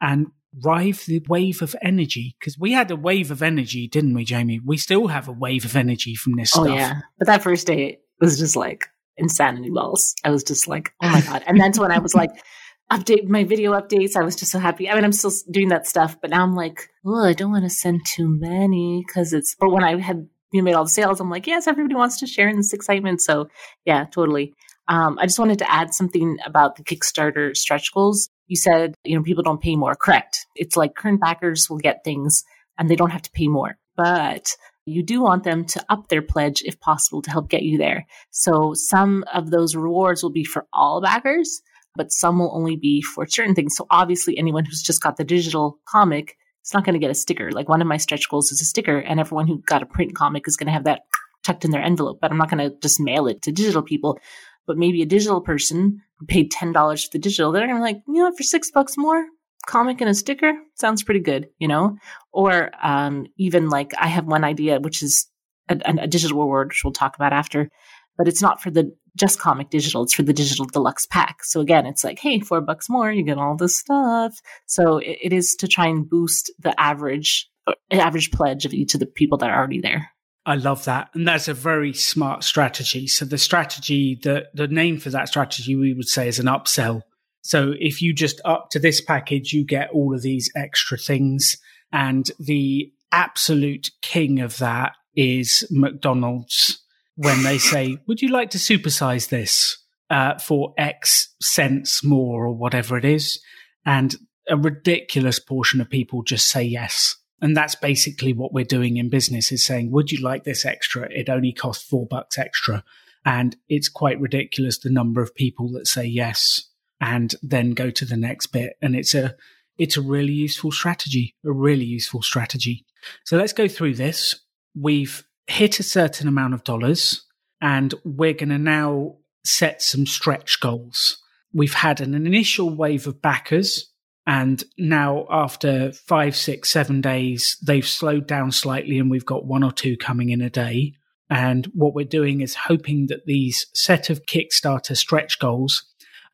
and 0.00 0.28
ride 0.64 0.94
the 1.06 1.22
wave 1.28 1.62
of 1.62 1.74
energy. 1.82 2.36
Because 2.38 2.58
we 2.58 2.72
had 2.72 2.90
a 2.90 2.96
wave 2.96 3.30
of 3.30 3.42
energy, 3.42 3.88
didn't 3.88 4.14
we, 4.14 4.24
Jamie? 4.24 4.60
We 4.64 4.76
still 4.76 5.08
have 5.08 5.28
a 5.28 5.32
wave 5.32 5.64
of 5.64 5.76
energy 5.76 6.14
from 6.14 6.34
this 6.36 6.52
oh, 6.56 6.64
stuff. 6.64 6.76
yeah. 6.76 7.00
But 7.18 7.26
that 7.26 7.42
first 7.42 7.66
day 7.66 7.98
was 8.20 8.38
just 8.38 8.56
like 8.56 8.86
insanity 9.16 9.70
balls. 9.70 10.14
I 10.24 10.30
was 10.30 10.42
just 10.42 10.68
like, 10.68 10.92
oh 11.02 11.10
my 11.10 11.20
God. 11.20 11.42
And 11.46 11.60
that's 11.60 11.78
when 11.78 11.92
I 11.92 11.98
was 11.98 12.14
like, 12.14 12.30
update 12.92 13.26
my 13.26 13.44
video 13.44 13.72
updates. 13.72 14.16
I 14.16 14.22
was 14.22 14.36
just 14.36 14.52
so 14.52 14.58
happy. 14.58 14.88
I 14.88 14.94
mean, 14.94 15.04
I'm 15.04 15.12
still 15.12 15.32
doing 15.50 15.68
that 15.68 15.86
stuff, 15.86 16.16
but 16.20 16.30
now 16.30 16.42
I'm 16.42 16.54
like, 16.54 16.88
oh, 17.04 17.24
I 17.24 17.32
don't 17.32 17.50
want 17.50 17.64
to 17.64 17.70
send 17.70 18.06
too 18.06 18.28
many 18.28 19.04
because 19.06 19.32
it's, 19.32 19.56
but 19.58 19.70
when 19.70 19.84
I 19.84 19.98
had, 20.00 20.28
you 20.52 20.62
made 20.62 20.74
all 20.74 20.84
the 20.84 20.90
sales. 20.90 21.20
I'm 21.20 21.30
like, 21.30 21.46
yes, 21.46 21.66
everybody 21.66 21.96
wants 21.96 22.20
to 22.20 22.26
share 22.26 22.48
in 22.48 22.56
this 22.56 22.72
excitement. 22.72 23.20
So 23.20 23.48
yeah, 23.84 24.04
totally. 24.04 24.54
Um, 24.88 25.18
I 25.18 25.26
just 25.26 25.38
wanted 25.38 25.58
to 25.58 25.70
add 25.70 25.92
something 25.92 26.38
about 26.46 26.76
the 26.76 26.84
Kickstarter 26.84 27.56
stretch 27.56 27.92
goals. 27.92 28.30
You 28.46 28.56
said, 28.56 28.94
you 29.04 29.16
know, 29.16 29.22
people 29.22 29.42
don't 29.42 29.60
pay 29.60 29.76
more. 29.76 29.94
Correct. 29.94 30.46
It's 30.54 30.76
like 30.76 30.94
current 30.94 31.20
backers 31.20 31.68
will 31.68 31.78
get 31.78 32.04
things 32.04 32.44
and 32.78 32.88
they 32.88 32.96
don't 32.96 33.10
have 33.10 33.22
to 33.22 33.30
pay 33.30 33.48
more. 33.48 33.76
But 33.96 34.54
you 34.84 35.02
do 35.02 35.20
want 35.20 35.42
them 35.42 35.64
to 35.64 35.84
up 35.88 36.08
their 36.08 36.22
pledge 36.22 36.62
if 36.64 36.78
possible 36.78 37.20
to 37.22 37.30
help 37.30 37.48
get 37.48 37.62
you 37.62 37.76
there. 37.76 38.06
So 38.30 38.72
some 38.74 39.24
of 39.32 39.50
those 39.50 39.74
rewards 39.74 40.22
will 40.22 40.30
be 40.30 40.44
for 40.44 40.66
all 40.72 41.00
backers, 41.00 41.60
but 41.96 42.12
some 42.12 42.38
will 42.38 42.54
only 42.54 42.76
be 42.76 43.02
for 43.02 43.26
certain 43.26 43.54
things. 43.54 43.74
So 43.76 43.86
obviously 43.90 44.38
anyone 44.38 44.64
who's 44.64 44.82
just 44.82 45.02
got 45.02 45.16
the 45.16 45.24
digital 45.24 45.80
comic 45.88 46.36
is 46.64 46.72
not 46.72 46.84
going 46.84 46.94
to 46.94 47.00
get 47.00 47.10
a 47.10 47.14
sticker. 47.14 47.50
Like 47.50 47.68
one 47.68 47.82
of 47.82 47.88
my 47.88 47.96
stretch 47.96 48.28
goals 48.28 48.52
is 48.52 48.60
a 48.60 48.64
sticker 48.64 48.98
and 48.98 49.18
everyone 49.18 49.48
who 49.48 49.60
got 49.66 49.82
a 49.82 49.86
print 49.86 50.14
comic 50.14 50.46
is 50.46 50.56
going 50.56 50.68
to 50.68 50.72
have 50.72 50.84
that 50.84 51.02
tucked 51.44 51.64
in 51.64 51.72
their 51.72 51.82
envelope, 51.82 52.18
but 52.20 52.30
I'm 52.30 52.38
not 52.38 52.50
going 52.50 52.70
to 52.70 52.76
just 52.80 53.00
mail 53.00 53.26
it 53.26 53.42
to 53.42 53.52
digital 53.52 53.82
people. 53.82 54.20
But 54.66 54.78
maybe 54.78 55.02
a 55.02 55.06
digital 55.06 55.40
person 55.40 56.02
paid 56.28 56.52
$10 56.52 56.72
for 56.72 57.10
the 57.12 57.18
digital, 57.18 57.52
they're 57.52 57.66
to 57.66 57.74
be 57.74 57.80
like, 57.80 58.02
you 58.06 58.14
know, 58.14 58.32
for 58.36 58.42
six 58.42 58.70
bucks 58.70 58.96
more, 58.96 59.26
comic 59.66 60.00
and 60.00 60.08
a 60.08 60.14
sticker 60.14 60.52
sounds 60.74 61.02
pretty 61.02 61.20
good, 61.20 61.48
you 61.58 61.68
know? 61.68 61.96
Or 62.32 62.70
um, 62.82 63.26
even 63.36 63.68
like 63.68 63.92
I 63.98 64.06
have 64.06 64.26
one 64.26 64.44
idea, 64.44 64.80
which 64.80 65.02
is 65.02 65.28
a, 65.68 65.78
a, 65.84 66.06
digital 66.06 66.38
reward, 66.38 66.68
which 66.68 66.82
we'll 66.84 66.92
talk 66.92 67.16
about 67.16 67.32
after, 67.32 67.68
but 68.16 68.28
it's 68.28 68.42
not 68.42 68.62
for 68.62 68.70
the 68.70 68.94
just 69.16 69.40
comic 69.40 69.70
digital, 69.70 70.02
it's 70.02 70.14
for 70.14 70.22
the 70.22 70.32
digital 70.32 70.66
deluxe 70.66 71.06
pack. 71.06 71.42
So 71.42 71.60
again, 71.60 71.86
it's 71.86 72.04
like, 72.04 72.18
hey, 72.18 72.40
four 72.40 72.60
bucks 72.60 72.88
more, 72.88 73.10
you 73.10 73.22
get 73.22 73.38
all 73.38 73.56
this 73.56 73.76
stuff. 73.76 74.38
So 74.66 74.98
it, 74.98 75.18
it 75.22 75.32
is 75.32 75.56
to 75.56 75.68
try 75.68 75.86
and 75.86 76.08
boost 76.08 76.52
the 76.58 76.78
average 76.80 77.48
uh, 77.66 77.74
average 77.90 78.30
pledge 78.30 78.64
of 78.64 78.72
each 78.72 78.94
of 78.94 79.00
the 79.00 79.06
people 79.06 79.38
that 79.38 79.50
are 79.50 79.58
already 79.58 79.80
there. 79.80 80.10
I 80.46 80.54
love 80.54 80.84
that. 80.84 81.10
And 81.12 81.26
that's 81.26 81.48
a 81.48 81.54
very 81.54 81.92
smart 81.92 82.44
strategy. 82.44 83.08
So 83.08 83.24
the 83.24 83.36
strategy, 83.36 84.18
the, 84.22 84.46
the 84.54 84.68
name 84.68 84.98
for 84.98 85.10
that 85.10 85.28
strategy 85.28 85.74
we 85.74 85.92
would 85.92 86.08
say 86.08 86.28
is 86.28 86.38
an 86.38 86.46
upsell. 86.46 87.02
So 87.42 87.74
if 87.80 88.00
you 88.00 88.12
just 88.12 88.40
up 88.44 88.70
to 88.70 88.78
this 88.78 89.00
package, 89.00 89.52
you 89.52 89.64
get 89.64 89.90
all 89.90 90.14
of 90.14 90.22
these 90.22 90.50
extra 90.54 90.96
things. 90.96 91.56
And 91.92 92.30
the 92.38 92.92
absolute 93.10 93.90
king 94.02 94.38
of 94.38 94.58
that 94.58 94.92
is 95.16 95.66
McDonald's 95.68 96.80
when 97.16 97.42
they 97.42 97.58
say, 97.58 97.98
would 98.06 98.22
you 98.22 98.28
like 98.28 98.50
to 98.50 98.58
supersize 98.58 99.28
this 99.28 99.76
uh, 100.10 100.38
for 100.38 100.74
X 100.78 101.34
cents 101.42 102.04
more 102.04 102.46
or 102.46 102.52
whatever 102.52 102.96
it 102.96 103.04
is? 103.04 103.40
And 103.84 104.14
a 104.48 104.56
ridiculous 104.56 105.40
portion 105.40 105.80
of 105.80 105.90
people 105.90 106.22
just 106.22 106.48
say 106.48 106.62
yes. 106.62 107.16
And 107.40 107.56
that's 107.56 107.74
basically 107.74 108.32
what 108.32 108.52
we're 108.52 108.64
doing 108.64 108.96
in 108.96 109.10
business 109.10 109.52
is 109.52 109.64
saying, 109.64 109.90
would 109.90 110.10
you 110.10 110.22
like 110.22 110.44
this 110.44 110.64
extra? 110.64 111.08
It 111.10 111.28
only 111.28 111.52
costs 111.52 111.84
four 111.84 112.06
bucks 112.06 112.38
extra. 112.38 112.82
And 113.24 113.56
it's 113.68 113.88
quite 113.88 114.20
ridiculous 114.20 114.78
the 114.78 114.90
number 114.90 115.20
of 115.20 115.34
people 115.34 115.70
that 115.72 115.86
say 115.86 116.04
yes 116.04 116.70
and 117.00 117.34
then 117.42 117.72
go 117.72 117.90
to 117.90 118.04
the 118.04 118.16
next 118.16 118.46
bit. 118.48 118.78
And 118.80 118.96
it's 118.96 119.14
a, 119.14 119.34
it's 119.76 119.96
a 119.96 120.02
really 120.02 120.32
useful 120.32 120.72
strategy, 120.72 121.34
a 121.44 121.52
really 121.52 121.84
useful 121.84 122.22
strategy. 122.22 122.86
So 123.24 123.36
let's 123.36 123.52
go 123.52 123.68
through 123.68 123.94
this. 123.94 124.34
We've 124.74 125.24
hit 125.46 125.78
a 125.78 125.82
certain 125.82 126.28
amount 126.28 126.54
of 126.54 126.64
dollars 126.64 127.24
and 127.60 127.94
we're 128.04 128.32
going 128.32 128.48
to 128.48 128.58
now 128.58 129.16
set 129.44 129.82
some 129.82 130.06
stretch 130.06 130.60
goals. 130.60 131.22
We've 131.52 131.74
had 131.74 132.00
an 132.00 132.14
initial 132.14 132.74
wave 132.74 133.06
of 133.06 133.22
backers 133.22 133.92
and 134.26 134.64
now 134.76 135.26
after 135.30 135.92
five, 135.92 136.36
six, 136.36 136.70
seven 136.70 137.00
days, 137.00 137.56
they've 137.64 137.86
slowed 137.86 138.26
down 138.26 138.50
slightly 138.50 138.98
and 138.98 139.10
we've 139.10 139.24
got 139.24 139.46
one 139.46 139.62
or 139.62 139.70
two 139.70 139.96
coming 139.96 140.30
in 140.30 140.40
a 140.40 140.50
day. 140.50 140.94
And 141.30 141.66
what 141.74 141.94
we're 141.94 142.04
doing 142.04 142.40
is 142.40 142.54
hoping 142.54 143.06
that 143.06 143.26
these 143.26 143.66
set 143.72 144.10
of 144.10 144.26
Kickstarter 144.26 144.96
stretch 144.96 145.38
goals 145.38 145.84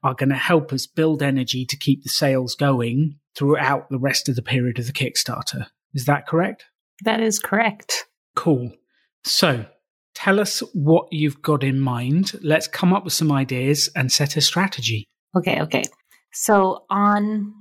are 0.03 0.15
going 0.15 0.31
to 0.31 0.37
help 0.37 0.73
us 0.73 0.87
build 0.87 1.23
energy 1.23 1.67
to 1.67 1.77
keep 1.77 2.03
the 2.03 2.09
sales 2.09 2.55
going 2.55 3.19
throughout 3.37 3.89
the 3.91 3.99
rest 3.99 4.29
of 4.29 4.37
the 4.37 4.43
period 4.43 4.79
of 4.79 4.87
the 4.87 4.93
Kickstarter. 4.93 5.67
Is 5.95 6.07
that 6.07 6.26
correct? 6.26 6.65
That 7.05 7.21
is 7.21 7.39
correct. 7.39 8.07
Cool. 8.35 8.73
So 9.25 9.67
tell 10.15 10.41
us 10.41 10.61
what 10.73 11.09
you've 11.11 11.43
got 11.43 11.63
in 11.63 11.78
mind. 11.78 12.33
Let's 12.43 12.69
come 12.69 12.93
up 12.93 13.05
with 13.05 13.13
some 13.13 13.31
ideas 13.31 13.91
and 13.95 14.11
set 14.11 14.37
a 14.37 14.41
strategy. 14.41 15.05
Okay, 15.37 15.61
okay. 15.63 15.85
So 16.33 16.85
on 16.91 17.55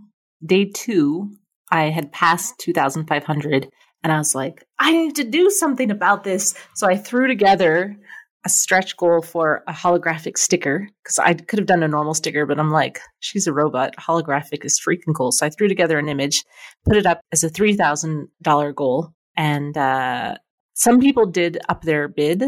day 0.45 0.65
two, 0.65 1.31
I 1.71 1.85
had 1.85 2.11
passed 2.11 2.59
2,500 2.59 3.69
and 4.03 4.11
I 4.11 4.17
was 4.17 4.35
like, 4.35 4.65
I 4.79 4.91
need 4.91 5.15
to 5.15 5.23
do 5.23 5.49
something 5.49 5.91
about 5.91 6.23
this. 6.23 6.55
So 6.75 6.87
I 6.87 6.97
threw 6.97 7.27
together 7.27 7.95
a 8.43 8.49
stretch 8.49 8.97
goal 8.97 9.21
for 9.21 9.63
a 9.67 9.73
holographic 9.73 10.37
sticker 10.37 10.87
because 11.03 11.19
I 11.19 11.35
could 11.35 11.59
have 11.59 11.67
done 11.67 11.83
a 11.83 11.87
normal 11.87 12.15
sticker, 12.15 12.45
but 12.47 12.59
I'm 12.59 12.71
like, 12.71 12.99
she's 13.19 13.45
a 13.45 13.53
robot. 13.53 13.93
Holographic 13.99 14.65
is 14.65 14.79
freaking 14.79 15.13
cool. 15.15 15.31
So 15.31 15.45
I 15.45 15.49
threw 15.49 15.67
together 15.67 15.99
an 15.99 16.09
image, 16.09 16.43
put 16.85 16.97
it 16.97 17.05
up 17.05 17.21
as 17.31 17.43
a 17.43 17.49
$3,000 17.49 18.75
goal. 18.75 19.13
And 19.37 19.77
uh, 19.77 20.35
some 20.73 20.99
people 20.99 21.27
did 21.27 21.59
up 21.69 21.83
their 21.83 22.07
bid. 22.07 22.43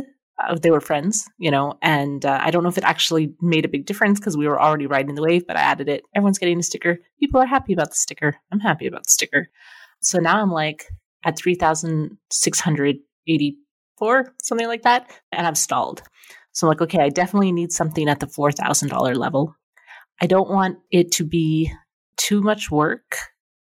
Uh, 0.48 0.56
they 0.56 0.72
were 0.72 0.82
friends, 0.82 1.30
you 1.38 1.52
know, 1.52 1.78
and 1.82 2.26
uh, 2.26 2.40
I 2.42 2.52
don't 2.52 2.64
know 2.64 2.70
if 2.70 2.78
it 2.78 2.84
actually 2.84 3.34
made 3.42 3.66
a 3.66 3.70
big 3.70 3.86
difference 3.86 4.20
because 4.20 4.38
we 4.38 4.48
were 4.48 4.62
already 4.62 4.88
riding 4.88 5.16
the 5.16 5.22
wave, 5.22 5.46
but 5.48 5.58
I 5.58 5.62
added 5.62 5.90
it. 5.90 6.04
Everyone's 6.16 6.40
getting 6.40 6.60
a 6.60 6.64
sticker. 6.64 7.00
People 7.20 7.42
are 7.42 7.46
happy 7.46 7.74
about 7.74 7.90
the 7.90 7.96
sticker. 7.96 8.36
I'm 8.52 8.60
happy 8.60 8.88
about 8.88 9.04
the 9.04 9.12
sticker. 9.12 9.50
So 10.02 10.20
now 10.20 10.42
I'm 10.42 10.52
like 10.52 10.86
at 11.26 11.38
3,684, 11.38 14.34
something 14.42 14.68
like 14.68 14.82
that. 14.84 15.12
And 15.32 15.48
I'm 15.48 15.56
stalled. 15.56 16.04
So 16.52 16.68
I'm 16.68 16.70
like, 16.70 16.82
okay, 16.82 17.00
I 17.00 17.10
definitely 17.10 17.52
need 17.52 17.72
something 17.72 18.08
at 18.10 18.20
the 18.20 18.28
$4,000 18.28 19.16
level. 19.16 19.56
I 20.22 20.28
don't 20.28 20.50
want 20.50 20.78
it 20.92 21.12
to 21.14 21.26
be 21.26 21.74
too 22.18 22.42
much 22.42 22.70
work. 22.70 23.18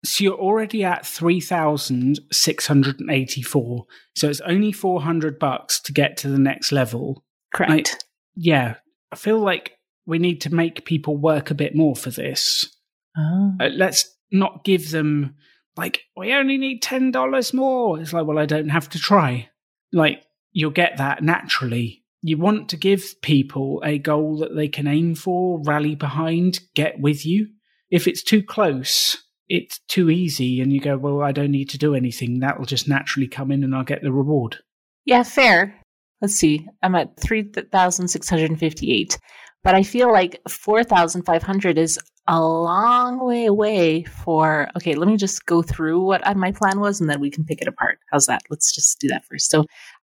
So 0.05 0.23
you're 0.23 0.37
already 0.37 0.83
at 0.83 1.03
3,684. 1.05 3.85
So 4.15 4.29
it's 4.29 4.41
only 4.41 4.71
400 4.71 5.39
bucks 5.39 5.79
to 5.81 5.91
get 5.91 6.17
to 6.17 6.29
the 6.29 6.37
next 6.37 6.71
level. 6.71 7.23
Correct. 7.53 7.97
I, 7.99 8.03
yeah. 8.35 8.75
I 9.11 9.15
feel 9.15 9.39
like 9.39 9.73
we 10.05 10.19
need 10.19 10.41
to 10.41 10.53
make 10.53 10.85
people 10.85 11.17
work 11.17 11.49
a 11.49 11.55
bit 11.55 11.75
more 11.75 11.95
for 11.95 12.11
this. 12.11 12.71
Oh. 13.17 13.53
Uh, 13.59 13.69
let's 13.69 14.15
not 14.31 14.63
give 14.63 14.91
them 14.91 15.33
like, 15.75 16.03
we 16.15 16.33
only 16.33 16.57
need 16.57 16.83
$10 16.83 17.53
more. 17.53 17.99
It's 17.99 18.13
like, 18.13 18.25
well, 18.25 18.39
I 18.39 18.45
don't 18.45 18.69
have 18.69 18.87
to 18.89 18.99
try 18.99 19.49
like 19.93 20.23
you'll 20.51 20.71
get 20.71 20.97
that 20.97 21.23
naturally. 21.23 22.03
You 22.21 22.37
want 22.37 22.69
to 22.69 22.77
give 22.77 23.21
people 23.21 23.81
a 23.85 23.99
goal 23.99 24.39
that 24.39 24.55
they 24.55 24.67
can 24.67 24.87
aim 24.87 25.15
for, 25.15 25.61
rally 25.63 25.95
behind, 25.95 26.59
get 26.75 26.99
with 26.99 27.25
you. 27.25 27.47
If 27.89 28.07
it's 28.07 28.23
too 28.23 28.43
close, 28.43 29.17
it's 29.49 29.79
too 29.87 30.09
easy, 30.09 30.61
and 30.61 30.71
you 30.71 30.79
go, 30.79 30.97
Well, 30.97 31.21
I 31.21 31.31
don't 31.31 31.51
need 31.51 31.69
to 31.69 31.77
do 31.77 31.95
anything. 31.95 32.39
That 32.39 32.59
will 32.59 32.65
just 32.65 32.87
naturally 32.87 33.27
come 33.27 33.51
in 33.51 33.63
and 33.63 33.75
I'll 33.75 33.83
get 33.83 34.01
the 34.01 34.11
reward. 34.11 34.57
Yeah, 35.05 35.23
fair. 35.23 35.81
Let's 36.21 36.35
see. 36.35 36.67
I'm 36.81 36.95
at 36.95 37.19
3,658, 37.19 39.19
but 39.63 39.75
I 39.75 39.83
feel 39.83 40.11
like 40.11 40.41
4,500 40.49 41.77
is 41.77 41.99
a 42.27 42.41
long 42.41 43.25
way 43.25 43.45
away 43.45 44.03
for 44.03 44.69
okay 44.75 44.95
let 44.95 45.07
me 45.07 45.15
just 45.15 45.45
go 45.45 45.61
through 45.61 46.01
what 46.01 46.25
uh, 46.27 46.33
my 46.33 46.51
plan 46.51 46.79
was 46.79 46.99
and 46.99 47.09
then 47.09 47.21
we 47.21 47.31
can 47.31 47.45
pick 47.45 47.61
it 47.61 47.69
apart 47.69 47.99
how's 48.11 48.25
that 48.25 48.41
let's 48.49 48.75
just 48.75 48.99
do 48.99 49.07
that 49.07 49.23
first 49.25 49.49
so 49.49 49.63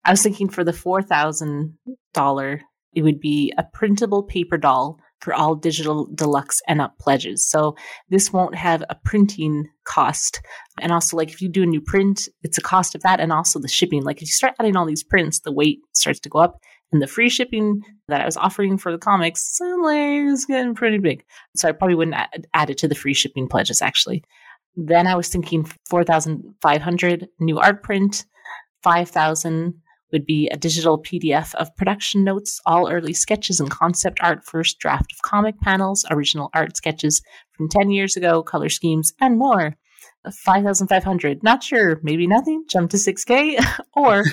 i 0.05 0.11
was 0.11 0.23
thinking 0.23 0.49
for 0.49 0.65
the 0.65 0.73
$4000 0.73 2.61
it 2.95 3.03
would 3.03 3.21
be 3.21 3.53
a 3.59 3.65
printable 3.65 4.23
paper 4.23 4.57
doll 4.57 4.99
for 5.21 5.35
all 5.35 5.55
digital 5.55 6.09
deluxe 6.15 6.61
and 6.69 6.81
up 6.81 6.99
pledges 6.99 7.49
so 7.49 7.75
this 8.11 8.33
won't 8.33 8.55
have 8.55 8.83
a 8.91 8.97
printing 9.05 9.67
cost 9.85 10.41
and 10.81 10.93
also 10.93 11.17
like 11.17 11.31
if 11.31 11.41
you 11.41 11.49
do 11.49 11.63
a 11.63 11.67
new 11.67 11.81
print 11.81 12.29
it's 12.43 12.59
a 12.59 12.63
cost 12.63 12.95
of 12.95 13.03
that 13.03 13.21
and 13.21 13.33
also 13.33 13.59
the 13.59 13.69
shipping 13.69 14.03
like 14.03 14.17
if 14.17 14.23
you 14.23 14.27
start 14.29 14.55
adding 14.59 14.77
all 14.77 14.87
these 14.87 15.05
prints 15.05 15.41
the 15.41 15.53
weight 15.53 15.79
starts 15.93 16.21
to 16.21 16.29
go 16.29 16.39
up 16.39 16.59
and 16.93 17.03
the 17.03 17.07
free 17.07 17.29
shipping 17.29 17.83
that 18.09 18.21
I 18.21 18.25
was 18.25 18.37
offering 18.37 18.79
for 18.79 18.93
the 18.93 18.99
comics 18.99 19.57
suddenly 19.57 20.19
is 20.19 20.47
getting 20.47 20.75
pretty 20.75 20.99
big. 20.99 21.25
So 21.57 21.69
I 21.69 21.73
probably 21.73 21.97
wouldn't 21.97 22.17
add, 22.17 22.47
add 22.55 22.71
it 22.71 22.79
to 22.79 22.89
the 22.89 22.95
free 22.95 23.15
shipping 23.15 23.49
pledges 23.49 23.83
actually. 23.83 24.23
Then 24.77 25.07
I 25.07 25.17
was 25.17 25.29
thinking 25.29 25.67
4,500 25.89 27.29
new 27.41 27.59
art 27.59 27.83
print, 27.83 28.25
5,000 28.83 29.75
would 30.13 30.27
be 30.27 30.49
a 30.49 30.57
digital 30.57 31.03
PDF 31.03 31.55
of 31.55 31.75
production 31.77 32.25
notes, 32.25 32.61
all 32.65 32.91
early 32.91 33.13
sketches 33.13 33.61
and 33.61 33.71
concept 33.71 34.19
art, 34.21 34.45
first 34.45 34.79
draft 34.79 35.13
of 35.13 35.23
comic 35.23 35.61
panels, 35.61 36.05
original 36.11 36.51
art 36.55 36.77
sketches 36.77 37.23
from 37.53 37.69
10 37.69 37.91
years 37.91 38.17
ago, 38.17 38.43
color 38.43 38.69
schemes, 38.69 39.13
and 39.21 39.39
more. 39.39 39.77
5,500. 40.45 41.43
Not 41.43 41.63
sure, 41.63 42.01
maybe 42.03 42.27
nothing. 42.27 42.65
Jump 42.69 42.91
to 42.91 42.97
6K 42.97 43.65
or 43.95 44.25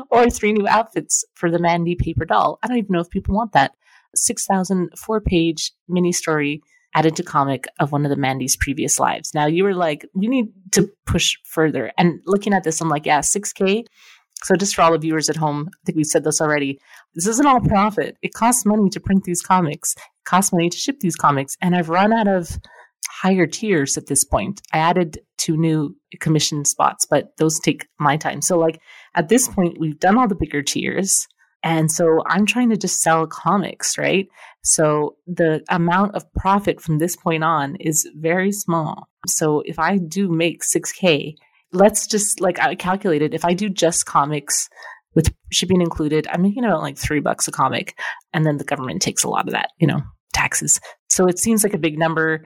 or 0.10 0.30
three 0.30 0.52
new 0.52 0.68
outfits 0.68 1.24
for 1.34 1.50
the 1.50 1.58
Mandy 1.58 1.94
paper 1.94 2.24
doll. 2.24 2.58
I 2.62 2.68
don't 2.68 2.78
even 2.78 2.92
know 2.92 3.00
if 3.00 3.10
people 3.10 3.34
want 3.34 3.52
that. 3.52 3.72
6,000 4.14 4.90
four 4.96 5.20
page 5.20 5.72
mini 5.88 6.12
story 6.12 6.62
added 6.96 7.14
to 7.14 7.22
comic 7.22 7.66
of 7.78 7.92
one 7.92 8.04
of 8.04 8.10
the 8.10 8.16
Mandy's 8.16 8.56
previous 8.56 8.98
lives. 8.98 9.32
Now 9.34 9.46
you 9.46 9.62
were 9.64 9.74
like, 9.74 10.06
we 10.14 10.26
need 10.26 10.46
to 10.72 10.90
push 11.04 11.36
further. 11.44 11.92
And 11.98 12.20
looking 12.24 12.54
at 12.54 12.64
this, 12.64 12.80
I'm 12.80 12.88
like, 12.88 13.04
yeah, 13.04 13.20
6K 13.20 13.84
So, 14.42 14.56
just 14.56 14.74
for 14.74 14.82
all 14.82 14.92
the 14.92 14.98
viewers 14.98 15.28
at 15.28 15.36
home, 15.36 15.68
I 15.68 15.78
think 15.84 15.96
we've 15.96 16.06
said 16.06 16.24
this 16.24 16.40
already. 16.40 16.80
This 17.14 17.26
isn't 17.26 17.46
all 17.46 17.60
profit. 17.60 18.16
It 18.22 18.32
costs 18.32 18.66
money 18.66 18.88
to 18.90 19.00
print 19.00 19.24
these 19.24 19.42
comics, 19.42 19.94
it 19.94 20.24
costs 20.24 20.52
money 20.52 20.70
to 20.70 20.76
ship 20.76 20.96
these 21.00 21.16
comics. 21.16 21.56
And 21.60 21.76
I've 21.76 21.90
run 21.90 22.12
out 22.12 22.28
of 22.28 22.58
higher 23.08 23.46
tiers 23.46 23.96
at 23.96 24.06
this 24.06 24.24
point. 24.24 24.60
I 24.72 24.78
added 24.78 25.18
two 25.36 25.56
new 25.56 25.94
commission 26.20 26.64
spots, 26.64 27.06
but 27.08 27.36
those 27.36 27.60
take 27.60 27.86
my 27.98 28.16
time. 28.16 28.40
So, 28.40 28.58
like 28.58 28.80
at 29.14 29.28
this 29.28 29.48
point, 29.48 29.78
we've 29.78 30.00
done 30.00 30.16
all 30.16 30.28
the 30.28 30.34
bigger 30.34 30.62
tiers. 30.62 31.26
And 31.62 31.90
so 31.90 32.22
I'm 32.26 32.46
trying 32.46 32.70
to 32.70 32.76
just 32.76 33.02
sell 33.02 33.26
comics, 33.26 33.98
right? 33.98 34.28
So 34.66 35.16
the 35.26 35.64
amount 35.68 36.14
of 36.14 36.30
profit 36.34 36.80
from 36.80 36.98
this 36.98 37.16
point 37.16 37.44
on 37.44 37.76
is 37.76 38.08
very 38.16 38.50
small. 38.50 39.08
So 39.26 39.62
if 39.64 39.78
I 39.78 39.96
do 39.96 40.28
make 40.28 40.62
6K, 40.62 41.34
let's 41.72 42.06
just 42.06 42.40
like 42.40 42.58
I 42.58 42.74
calculated, 42.74 43.32
if 43.32 43.44
I 43.44 43.54
do 43.54 43.68
just 43.68 44.06
comics 44.06 44.68
with 45.14 45.32
shipping 45.52 45.80
included, 45.80 46.26
I'm 46.30 46.42
making 46.42 46.64
about 46.64 46.82
like 46.82 46.98
three 46.98 47.20
bucks 47.20 47.48
a 47.48 47.52
comic. 47.52 47.96
And 48.32 48.44
then 48.44 48.58
the 48.58 48.64
government 48.64 49.02
takes 49.02 49.24
a 49.24 49.28
lot 49.28 49.46
of 49.46 49.52
that, 49.52 49.70
you 49.78 49.86
know, 49.86 50.02
taxes. 50.34 50.80
So 51.08 51.26
it 51.26 51.38
seems 51.38 51.62
like 51.62 51.74
a 51.74 51.78
big 51.78 51.98
number 51.98 52.44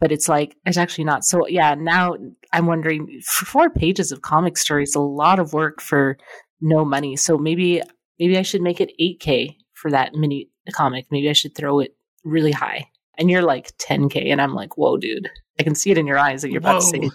but 0.00 0.12
it's 0.12 0.28
like 0.28 0.56
it's 0.64 0.76
actually 0.76 1.04
not. 1.04 1.24
So 1.24 1.46
yeah, 1.46 1.74
now 1.74 2.16
I'm 2.52 2.66
wondering 2.66 3.20
for 3.24 3.46
four 3.46 3.70
pages 3.70 4.12
of 4.12 4.22
comic 4.22 4.58
stories, 4.58 4.94
a 4.94 5.00
lot 5.00 5.38
of 5.38 5.52
work 5.52 5.80
for 5.80 6.18
no 6.60 6.84
money. 6.84 7.16
So 7.16 7.38
maybe 7.38 7.80
maybe 8.18 8.38
I 8.38 8.42
should 8.42 8.62
make 8.62 8.80
it 8.80 8.92
8k 9.00 9.56
for 9.74 9.90
that 9.90 10.12
mini 10.14 10.50
comic. 10.72 11.06
Maybe 11.10 11.30
I 11.30 11.34
should 11.34 11.54
throw 11.54 11.80
it 11.80 11.96
really 12.24 12.52
high. 12.52 12.88
And 13.18 13.30
you're 13.30 13.42
like 13.42 13.76
10k, 13.78 14.26
and 14.30 14.40
I'm 14.40 14.54
like, 14.54 14.76
whoa, 14.76 14.98
dude. 14.98 15.30
I 15.58 15.62
can 15.62 15.74
see 15.74 15.90
it 15.90 15.96
in 15.96 16.06
your 16.06 16.18
eyes 16.18 16.42
that 16.42 16.50
you're 16.50 16.58
about 16.58 16.82
to 16.82 16.86
say, 16.86 17.10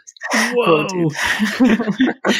whoa. 0.55 0.87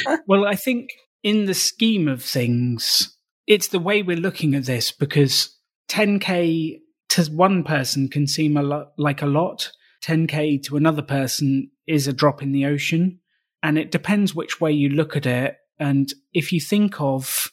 well, 0.28 0.47
I 0.47 0.56
think 0.56 0.89
in 1.21 1.45
the 1.45 1.54
scheme 1.54 2.08
of 2.08 2.24
things, 2.24 3.15
it's 3.45 3.67
the 3.67 3.80
way 3.80 4.02
we're 4.02 4.17
looking 4.17 4.56
at 4.56 4.65
this 4.65 4.91
because 4.91 5.56
10k 5.89 6.80
to 7.10 7.24
one 7.32 7.63
person 7.63 8.08
can 8.08 8.26
seem 8.26 8.58
a 8.58 8.63
lot 8.63 8.93
like 8.97 9.21
a 9.21 9.28
lot 9.28 9.69
10k 10.02 10.63
to 10.63 10.78
another 10.78 11.02
person 11.02 11.69
is 11.88 12.08
a 12.08 12.13
drop 12.13 12.41
in 12.41 12.52
the 12.52 12.65
ocean. 12.65 13.19
And 13.63 13.78
it 13.78 13.91
depends 13.91 14.34
which 14.34 14.60
way 14.60 14.71
you 14.71 14.89
look 14.89 15.15
at 15.15 15.26
it. 15.26 15.58
And 15.78 16.12
if 16.34 16.52
you 16.52 16.60
think 16.60 17.00
of, 17.00 17.52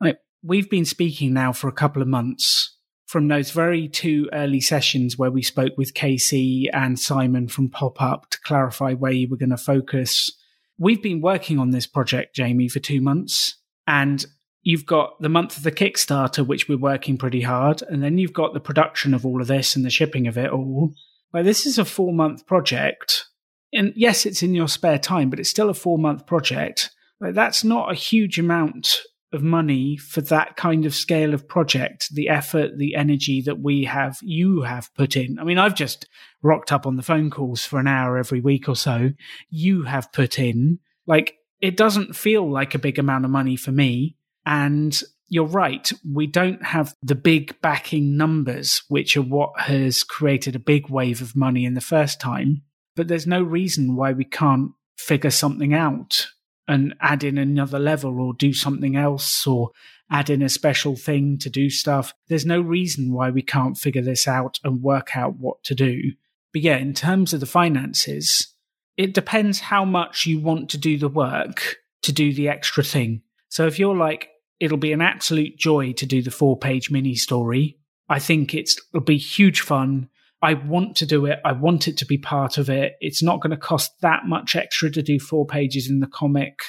like, 0.00 0.18
we've 0.42 0.70
been 0.70 0.84
speaking 0.84 1.32
now 1.32 1.52
for 1.52 1.68
a 1.68 1.72
couple 1.72 2.00
of 2.00 2.08
months 2.08 2.76
from 3.08 3.28
those 3.28 3.50
very 3.52 3.88
two 3.88 4.28
early 4.34 4.60
sessions 4.60 5.16
where 5.16 5.30
we 5.30 5.42
spoke 5.42 5.72
with 5.78 5.94
Casey 5.94 6.68
and 6.74 6.98
Simon 6.98 7.48
from 7.48 7.70
Pop 7.70 8.02
Up 8.02 8.28
to 8.30 8.40
clarify 8.42 8.92
where 8.92 9.12
you 9.12 9.26
were 9.28 9.38
going 9.38 9.48
to 9.48 9.56
focus. 9.56 10.30
We've 10.78 11.02
been 11.02 11.22
working 11.22 11.58
on 11.58 11.70
this 11.70 11.86
project, 11.86 12.36
Jamie, 12.36 12.68
for 12.68 12.80
two 12.80 13.00
months. 13.00 13.56
And 13.86 14.26
you've 14.62 14.84
got 14.84 15.20
the 15.22 15.30
month 15.30 15.56
of 15.56 15.62
the 15.62 15.72
Kickstarter, 15.72 16.46
which 16.46 16.68
we're 16.68 16.76
working 16.76 17.16
pretty 17.16 17.40
hard. 17.40 17.82
And 17.88 18.04
then 18.04 18.18
you've 18.18 18.34
got 18.34 18.52
the 18.52 18.60
production 18.60 19.14
of 19.14 19.24
all 19.24 19.40
of 19.40 19.48
this 19.48 19.74
and 19.74 19.86
the 19.86 19.90
shipping 19.90 20.28
of 20.28 20.36
it 20.36 20.50
all. 20.50 20.92
Well, 21.32 21.42
this 21.42 21.64
is 21.64 21.78
a 21.78 21.86
four 21.86 22.12
month 22.12 22.46
project. 22.46 23.24
And 23.72 23.94
yes, 23.96 24.26
it's 24.26 24.42
in 24.42 24.54
your 24.54 24.68
spare 24.68 24.98
time, 24.98 25.30
but 25.30 25.40
it's 25.40 25.48
still 25.48 25.70
a 25.70 25.74
four 25.74 25.96
month 25.96 26.26
project. 26.26 26.90
Like, 27.20 27.34
that's 27.34 27.64
not 27.64 27.90
a 27.90 27.94
huge 27.94 28.38
amount 28.38 29.00
of 29.32 29.42
money 29.42 29.96
for 29.96 30.20
that 30.22 30.56
kind 30.56 30.86
of 30.86 30.94
scale 30.94 31.34
of 31.34 31.46
project, 31.46 32.08
the 32.12 32.28
effort, 32.28 32.78
the 32.78 32.94
energy 32.94 33.42
that 33.42 33.60
we 33.60 33.84
have, 33.84 34.18
you 34.22 34.62
have 34.62 34.92
put 34.94 35.16
in. 35.16 35.38
I 35.38 35.44
mean, 35.44 35.58
I've 35.58 35.74
just 35.74 36.08
rocked 36.42 36.72
up 36.72 36.86
on 36.86 36.96
the 36.96 37.02
phone 37.02 37.30
calls 37.30 37.64
for 37.64 37.78
an 37.78 37.86
hour 37.86 38.16
every 38.16 38.40
week 38.40 38.68
or 38.68 38.76
so. 38.76 39.10
You 39.50 39.82
have 39.82 40.12
put 40.12 40.38
in. 40.38 40.78
Like, 41.06 41.34
it 41.60 41.76
doesn't 41.76 42.16
feel 42.16 42.50
like 42.50 42.74
a 42.74 42.78
big 42.78 42.98
amount 42.98 43.24
of 43.24 43.30
money 43.30 43.56
for 43.56 43.72
me. 43.72 44.16
And 44.46 44.98
you're 45.28 45.44
right. 45.44 45.92
We 46.10 46.26
don't 46.26 46.64
have 46.64 46.94
the 47.02 47.14
big 47.14 47.60
backing 47.60 48.16
numbers, 48.16 48.82
which 48.88 49.16
are 49.16 49.22
what 49.22 49.60
has 49.60 50.02
created 50.02 50.56
a 50.56 50.60
big 50.60 50.88
wave 50.88 51.20
of 51.20 51.36
money 51.36 51.64
in 51.64 51.74
the 51.74 51.80
first 51.80 52.20
time. 52.20 52.62
But 52.96 53.08
there's 53.08 53.26
no 53.26 53.42
reason 53.42 53.94
why 53.94 54.12
we 54.12 54.24
can't 54.24 54.70
figure 54.96 55.30
something 55.30 55.74
out 55.74 56.28
and 56.68 56.94
add 57.00 57.24
in 57.24 57.38
another 57.38 57.78
level 57.78 58.20
or 58.20 58.34
do 58.34 58.52
something 58.52 58.94
else 58.94 59.46
or 59.46 59.70
add 60.10 60.30
in 60.30 60.42
a 60.42 60.48
special 60.48 60.94
thing 60.94 61.38
to 61.38 61.50
do 61.50 61.68
stuff. 61.70 62.14
There's 62.28 62.46
no 62.46 62.60
reason 62.60 63.12
why 63.12 63.30
we 63.30 63.42
can't 63.42 63.76
figure 63.76 64.02
this 64.02 64.28
out 64.28 64.60
and 64.62 64.82
work 64.82 65.16
out 65.16 65.36
what 65.38 65.62
to 65.64 65.74
do. 65.74 66.12
But 66.52 66.62
yeah, 66.62 66.76
in 66.76 66.94
terms 66.94 67.32
of 67.32 67.40
the 67.40 67.46
finances, 67.46 68.54
it 68.96 69.14
depends 69.14 69.60
how 69.60 69.84
much 69.84 70.26
you 70.26 70.40
want 70.40 70.70
to 70.70 70.78
do 70.78 70.98
the 70.98 71.08
work 71.08 71.76
to 72.02 72.12
do 72.12 72.32
the 72.32 72.48
extra 72.48 72.84
thing. 72.84 73.22
So 73.48 73.66
if 73.66 73.78
you're 73.78 73.96
like, 73.96 74.28
It'll 74.60 74.78
be 74.78 74.92
an 74.92 75.00
absolute 75.02 75.56
joy 75.56 75.92
to 75.92 76.06
do 76.06 76.22
the 76.22 76.30
four 76.30 76.58
page 76.58 76.90
mini 76.90 77.14
story. 77.14 77.78
I 78.08 78.18
think 78.18 78.54
it'll 78.54 79.00
be 79.00 79.18
huge 79.18 79.60
fun. 79.60 80.08
I 80.40 80.54
want 80.54 80.96
to 80.96 81.06
do 81.06 81.26
it. 81.26 81.40
I 81.44 81.52
want 81.52 81.88
it 81.88 81.96
to 81.98 82.06
be 82.06 82.18
part 82.18 82.58
of 82.58 82.70
it. 82.70 82.92
It's 83.00 83.22
not 83.22 83.40
going 83.40 83.50
to 83.50 83.56
cost 83.56 83.92
that 84.02 84.26
much 84.26 84.54
extra 84.54 84.90
to 84.90 85.02
do 85.02 85.18
four 85.18 85.46
pages 85.46 85.90
in 85.90 86.00
the 86.00 86.06
comic. 86.06 86.60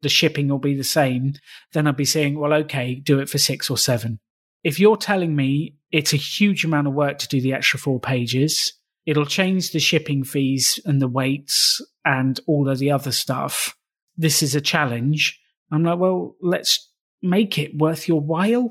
The 0.00 0.08
shipping 0.08 0.48
will 0.48 0.58
be 0.58 0.76
the 0.76 0.84
same. 0.84 1.34
Then 1.72 1.86
I'll 1.86 1.92
be 1.92 2.04
saying, 2.04 2.38
well, 2.38 2.54
okay, 2.54 2.94
do 2.94 3.18
it 3.18 3.28
for 3.28 3.38
six 3.38 3.68
or 3.68 3.76
seven. 3.76 4.18
If 4.64 4.80
you're 4.80 4.96
telling 4.96 5.36
me 5.36 5.76
it's 5.90 6.12
a 6.12 6.18
huge 6.18 6.64
amount 6.64 6.86
of 6.86 6.94
work 6.94 7.18
to 7.18 7.28
do 7.28 7.40
the 7.40 7.52
extra 7.52 7.78
four 7.78 8.00
pages, 8.00 8.72
it'll 9.06 9.26
change 9.26 9.72
the 9.72 9.78
shipping 9.78 10.24
fees 10.24 10.80
and 10.84 11.00
the 11.00 11.08
weights 11.08 11.80
and 12.04 12.40
all 12.46 12.68
of 12.68 12.78
the 12.78 12.90
other 12.90 13.12
stuff. 13.12 13.74
This 14.16 14.42
is 14.42 14.54
a 14.54 14.60
challenge. 14.60 15.38
I'm 15.70 15.84
like, 15.84 15.98
well, 15.98 16.34
let's 16.40 16.90
make 17.22 17.58
it 17.58 17.76
worth 17.76 18.08
your 18.08 18.20
while. 18.20 18.70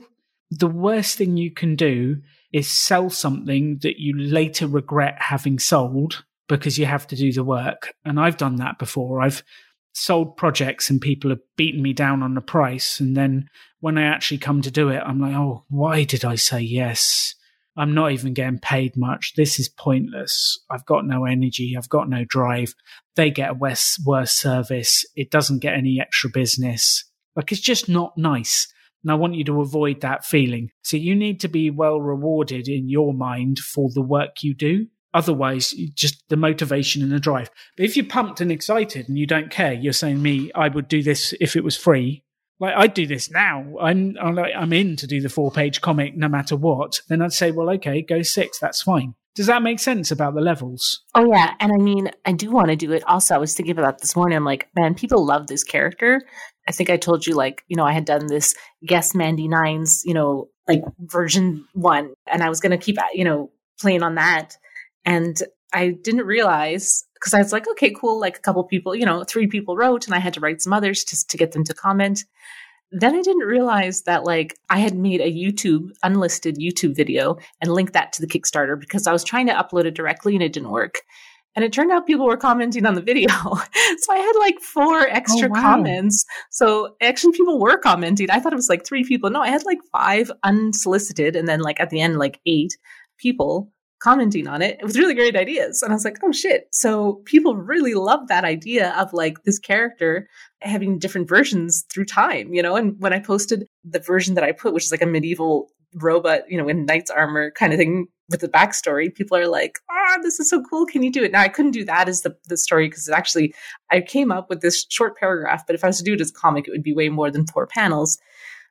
The 0.49 0.67
worst 0.67 1.17
thing 1.17 1.37
you 1.37 1.51
can 1.51 1.75
do 1.75 2.21
is 2.53 2.69
sell 2.69 3.09
something 3.09 3.79
that 3.81 3.99
you 3.99 4.17
later 4.17 4.67
regret 4.67 5.15
having 5.19 5.59
sold 5.59 6.23
because 6.47 6.77
you 6.77 6.85
have 6.85 7.07
to 7.07 7.15
do 7.15 7.31
the 7.31 7.43
work. 7.43 7.93
And 8.05 8.19
I've 8.19 8.37
done 8.37 8.55
that 8.57 8.79
before. 8.79 9.21
I've 9.21 9.43
sold 9.93 10.37
projects 10.37 10.89
and 10.89 11.01
people 11.01 11.29
have 11.29 11.39
beaten 11.57 11.81
me 11.81 11.93
down 11.93 12.23
on 12.23 12.35
the 12.35 12.41
price. 12.41 12.99
And 12.99 13.17
then 13.17 13.49
when 13.79 13.97
I 13.97 14.03
actually 14.03 14.37
come 14.37 14.61
to 14.61 14.71
do 14.71 14.89
it, 14.89 15.01
I'm 15.05 15.19
like, 15.19 15.35
oh, 15.35 15.65
why 15.69 16.03
did 16.03 16.23
I 16.23 16.35
say 16.35 16.61
yes? 16.61 17.33
I'm 17.75 17.93
not 17.93 18.11
even 18.11 18.33
getting 18.33 18.59
paid 18.59 18.97
much. 18.97 19.33
This 19.35 19.59
is 19.59 19.69
pointless. 19.69 20.59
I've 20.69 20.85
got 20.85 21.05
no 21.05 21.25
energy. 21.25 21.75
I've 21.77 21.89
got 21.89 22.09
no 22.09 22.25
drive. 22.25 22.73
They 23.15 23.29
get 23.29 23.51
a 23.51 23.53
worse, 23.53 23.99
worse 24.03 24.31
service. 24.31 25.05
It 25.15 25.29
doesn't 25.29 25.59
get 25.59 25.75
any 25.75 25.99
extra 26.01 26.29
business. 26.29 27.03
Like 27.35 27.51
it's 27.51 27.61
just 27.61 27.87
not 27.87 28.17
nice. 28.17 28.67
And 29.07 29.13
I 29.13 29.15
want 29.15 29.35
you 29.35 29.45
to 29.45 29.61
avoid 29.61 30.01
that 30.01 30.25
feeling. 30.25 30.69
So 30.81 30.97
you 30.97 31.15
need 31.15 31.39
to 31.39 31.47
be 31.47 31.69
well 31.69 32.01
rewarded 32.01 32.67
in 32.67 32.89
your 32.89 33.13
mind 33.13 33.57
for 33.57 33.89
the 33.93 34.01
work 34.01 34.43
you 34.43 34.53
do. 34.53 34.87
Otherwise, 35.13 35.73
just 35.93 36.27
the 36.27 36.35
motivation 36.35 37.01
and 37.01 37.13
the 37.13 37.17
drive. 37.17 37.49
But 37.77 37.85
if 37.85 37.95
you're 37.95 38.05
pumped 38.05 38.41
and 38.41 38.51
excited 38.51 39.07
and 39.07 39.17
you 39.17 39.25
don't 39.25 39.49
care, 39.49 39.71
you're 39.71 39.93
saying 39.93 40.21
me, 40.21 40.51
I 40.53 40.67
would 40.67 40.89
do 40.89 41.01
this 41.01 41.33
if 41.39 41.55
it 41.55 41.63
was 41.63 41.77
free. 41.77 42.25
Like 42.59 42.73
I'd 42.75 42.93
do 42.93 43.07
this 43.07 43.31
now. 43.31 43.77
I'm 43.79 44.17
I'm 44.19 44.73
in 44.73 44.97
to 44.97 45.07
do 45.07 45.21
the 45.21 45.29
four 45.29 45.51
page 45.51 45.79
comic 45.79 46.17
no 46.17 46.27
matter 46.27 46.57
what. 46.57 46.99
Then 47.07 47.21
I'd 47.21 47.31
say, 47.31 47.51
well, 47.51 47.69
okay, 47.75 48.01
go 48.01 48.23
six. 48.23 48.59
That's 48.59 48.81
fine. 48.81 49.15
Does 49.37 49.45
that 49.45 49.61
make 49.61 49.77
sense 49.77 50.09
about 50.09 50.33
the 50.33 50.41
levels? 50.41 51.03
Oh 51.13 51.31
yeah, 51.31 51.53
and 51.59 51.71
I 51.71 51.77
mean, 51.77 52.09
I 52.25 52.31
do 52.31 52.49
want 52.49 52.69
to 52.69 52.75
do 52.75 52.91
it. 52.91 53.03
Also, 53.03 53.35
I 53.35 53.37
was 53.37 53.53
thinking 53.53 53.77
about 53.77 53.99
this 53.99 54.15
morning. 54.15 54.35
I'm 54.35 54.43
like, 54.43 54.67
man, 54.75 54.95
people 54.95 55.23
love 55.23 55.45
this 55.45 55.63
character. 55.63 56.23
I 56.67 56.71
think 56.71 56.89
I 56.89 56.97
told 56.97 57.27
you, 57.27 57.35
like, 57.35 57.63
you 57.67 57.75
know, 57.75 57.85
I 57.85 57.93
had 57.93 58.03
done 58.03 58.25
this 58.25 58.55
guest 58.83 59.13
Mandy 59.13 59.47
Nines, 59.47 60.01
you 60.05 60.15
know, 60.15 60.49
like 60.67 60.81
version 60.99 61.67
one, 61.73 62.15
and 62.25 62.41
I 62.41 62.49
was 62.49 62.59
going 62.59 62.71
to 62.71 62.83
keep, 62.83 62.97
you 63.13 63.23
know, 63.23 63.51
playing 63.79 64.01
on 64.01 64.15
that. 64.15 64.57
And 65.05 65.37
I 65.71 65.89
didn't 65.89 66.25
realize 66.25 67.05
because 67.13 67.35
I 67.35 67.37
was 67.37 67.53
like, 67.53 67.67
okay, 67.67 67.93
cool. 67.93 68.19
Like 68.19 68.37
a 68.37 68.41
couple 68.41 68.63
people, 68.63 68.95
you 68.95 69.05
know, 69.05 69.23
three 69.23 69.45
people 69.45 69.77
wrote, 69.77 70.07
and 70.07 70.15
I 70.15 70.19
had 70.19 70.33
to 70.33 70.39
write 70.39 70.63
some 70.63 70.73
others 70.73 71.03
just 71.03 71.29
to 71.29 71.37
get 71.37 71.51
them 71.51 71.63
to 71.65 71.75
comment. 71.75 72.25
Then 72.91 73.15
I 73.15 73.21
didn't 73.21 73.47
realize 73.47 74.03
that 74.03 74.23
like 74.23 74.57
I 74.69 74.79
had 74.79 74.95
made 74.95 75.21
a 75.21 75.31
YouTube 75.31 75.89
unlisted 76.03 76.57
YouTube 76.57 76.95
video 76.95 77.37
and 77.61 77.71
linked 77.71 77.93
that 77.93 78.13
to 78.13 78.21
the 78.21 78.27
Kickstarter 78.27 78.79
because 78.79 79.07
I 79.07 79.11
was 79.11 79.23
trying 79.23 79.47
to 79.47 79.53
upload 79.53 79.85
it 79.85 79.95
directly 79.95 80.35
and 80.35 80.43
it 80.43 80.53
didn't 80.53 80.71
work. 80.71 81.01
And 81.55 81.65
it 81.65 81.73
turned 81.73 81.91
out 81.91 82.05
people 82.05 82.27
were 82.27 82.37
commenting 82.37 82.85
on 82.85 82.93
the 82.93 83.01
video. 83.01 83.29
so 83.33 84.13
I 84.13 84.17
had 84.17 84.33
like 84.39 84.59
four 84.59 84.99
extra 85.07 85.47
oh, 85.47 85.51
wow. 85.51 85.61
comments. 85.61 86.23
So 86.51 86.95
actually 87.01 87.31
people 87.35 87.59
were 87.59 87.79
commenting. 87.79 88.29
I 88.29 88.39
thought 88.39 88.53
it 88.53 88.57
was 88.57 88.69
like 88.69 88.85
three 88.85 89.03
people. 89.03 89.31
No, 89.31 89.41
I 89.41 89.49
had 89.49 89.65
like 89.65 89.79
five 89.91 90.31
unsolicited 90.43 91.35
and 91.35 91.47
then 91.47 91.61
like 91.61 91.79
at 91.79 91.89
the 91.89 91.99
end 91.99 92.19
like 92.19 92.39
eight 92.45 92.77
people 93.17 93.71
commenting 93.99 94.47
on 94.47 94.61
it 94.61 94.79
with 94.83 94.95
really 94.95 95.13
great 95.13 95.35
ideas. 95.35 95.81
And 95.81 95.91
I 95.91 95.95
was 95.95 96.05
like, 96.05 96.17
oh 96.23 96.31
shit. 96.31 96.67
So 96.71 97.21
people 97.25 97.55
really 97.55 97.93
love 97.93 98.27
that 98.27 98.43
idea 98.43 98.93
of 98.97 99.13
like 99.13 99.43
this 99.43 99.59
character 99.59 100.27
having 100.61 100.99
different 100.99 101.27
versions 101.27 101.85
through 101.91 102.05
time, 102.05 102.53
you 102.53 102.61
know? 102.61 102.75
And 102.75 102.99
when 102.99 103.13
I 103.13 103.19
posted 103.19 103.67
the 103.83 103.99
version 103.99 104.35
that 104.35 104.43
I 104.43 104.51
put, 104.51 104.73
which 104.73 104.85
is 104.85 104.91
like 104.91 105.01
a 105.01 105.07
medieval 105.07 105.69
robot, 105.95 106.41
you 106.49 106.57
know, 106.57 106.67
in 106.67 106.85
knight's 106.85 107.11
armor 107.11 107.51
kind 107.51 107.73
of 107.73 107.79
thing 107.79 108.07
with 108.29 108.41
the 108.41 108.49
backstory, 108.49 109.13
people 109.13 109.37
are 109.37 109.47
like, 109.47 109.79
"Ah, 109.89 110.15
oh, 110.17 110.19
this 110.21 110.39
is 110.39 110.49
so 110.49 110.61
cool! 110.61 110.85
Can 110.85 111.01
you 111.01 111.11
do 111.11 111.23
it?" 111.23 111.31
Now, 111.31 111.41
I 111.41 111.47
couldn't 111.47 111.71
do 111.71 111.85
that 111.85 112.09
as 112.09 112.21
the 112.21 112.35
the 112.47 112.57
story 112.57 112.89
because 112.89 113.07
it 113.07 113.13
actually 113.13 113.53
I 113.89 114.01
came 114.01 114.31
up 114.31 114.49
with 114.49 114.61
this 114.61 114.85
short 114.89 115.17
paragraph, 115.17 115.65
but 115.65 115.75
if 115.75 115.83
I 115.83 115.87
was 115.87 115.97
to 115.99 116.03
do 116.03 116.13
it 116.13 116.21
as 116.21 116.31
a 116.31 116.33
comic, 116.33 116.67
it 116.67 116.71
would 116.71 116.83
be 116.83 116.93
way 116.93 117.09
more 117.09 117.31
than 117.31 117.47
four 117.47 117.67
panels. 117.67 118.17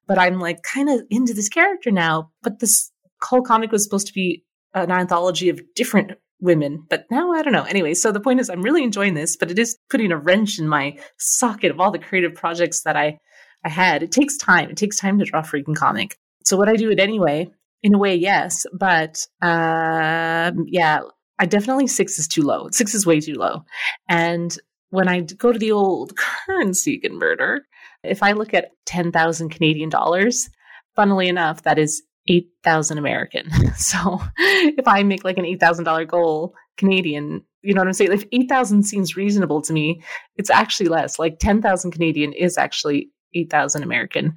But 0.06 0.18
I'm 0.18 0.38
like 0.38 0.62
kind 0.62 0.88
of 0.90 1.02
into 1.10 1.34
this 1.34 1.48
character 1.48 1.90
now. 1.90 2.30
But 2.42 2.60
this 2.60 2.92
whole 3.22 3.42
comic 3.42 3.72
was 3.72 3.82
supposed 3.82 4.06
to 4.08 4.12
be 4.12 4.44
an 4.82 4.90
anthology 4.90 5.48
of 5.48 5.60
different 5.74 6.12
women, 6.40 6.84
but 6.88 7.06
now 7.10 7.32
I 7.32 7.42
don't 7.42 7.52
know. 7.52 7.64
Anyway, 7.64 7.94
so 7.94 8.12
the 8.12 8.20
point 8.20 8.40
is, 8.40 8.50
I'm 8.50 8.62
really 8.62 8.84
enjoying 8.84 9.14
this, 9.14 9.36
but 9.36 9.50
it 9.50 9.58
is 9.58 9.78
putting 9.90 10.12
a 10.12 10.18
wrench 10.18 10.58
in 10.58 10.68
my 10.68 10.98
socket 11.18 11.70
of 11.70 11.80
all 11.80 11.90
the 11.90 11.98
creative 11.98 12.34
projects 12.34 12.82
that 12.82 12.96
I 12.96 13.18
I 13.64 13.68
had. 13.68 14.02
It 14.02 14.12
takes 14.12 14.36
time. 14.36 14.70
It 14.70 14.76
takes 14.76 14.96
time 14.96 15.18
to 15.18 15.24
draw 15.24 15.40
a 15.40 15.42
freaking 15.42 15.74
comic. 15.74 16.16
So 16.44 16.56
would 16.56 16.68
I 16.68 16.76
do 16.76 16.90
it 16.90 17.00
anyway? 17.00 17.50
In 17.82 17.94
a 17.94 17.98
way, 17.98 18.14
yes, 18.14 18.64
but 18.72 19.26
um, 19.42 20.66
yeah, 20.68 21.00
I 21.38 21.46
definitely 21.46 21.88
six 21.88 22.18
is 22.18 22.28
too 22.28 22.42
low. 22.42 22.68
Six 22.70 22.94
is 22.94 23.06
way 23.06 23.20
too 23.20 23.34
low. 23.34 23.64
And 24.08 24.56
when 24.90 25.08
I 25.08 25.20
go 25.20 25.52
to 25.52 25.58
the 25.58 25.72
old 25.72 26.16
currency 26.46 26.98
converter, 26.98 27.66
if 28.04 28.22
I 28.22 28.32
look 28.32 28.54
at 28.54 28.70
ten 28.84 29.10
thousand 29.10 29.50
Canadian 29.50 29.88
dollars, 29.88 30.48
funnily 30.94 31.28
enough, 31.28 31.62
that 31.62 31.78
is 31.78 32.02
eight 32.28 32.48
thousand 32.62 32.98
American. 32.98 33.50
So 33.76 34.20
if 34.38 34.88
I 34.88 35.02
make 35.02 35.24
like 35.24 35.38
an 35.38 35.44
eight 35.44 35.60
thousand 35.60 35.84
dollar 35.84 36.04
goal 36.04 36.54
Canadian, 36.76 37.42
you 37.62 37.74
know 37.74 37.80
what 37.80 37.88
I'm 37.88 37.92
saying? 37.92 38.12
If 38.12 38.24
eight 38.32 38.48
thousand 38.48 38.84
seems 38.84 39.16
reasonable 39.16 39.62
to 39.62 39.72
me, 39.72 40.02
it's 40.36 40.50
actually 40.50 40.88
less. 40.88 41.18
Like 41.18 41.38
ten 41.38 41.62
thousand 41.62 41.90
Canadian 41.92 42.32
is 42.32 42.58
actually 42.58 43.10
eight 43.34 43.50
thousand 43.50 43.82
American. 43.82 44.36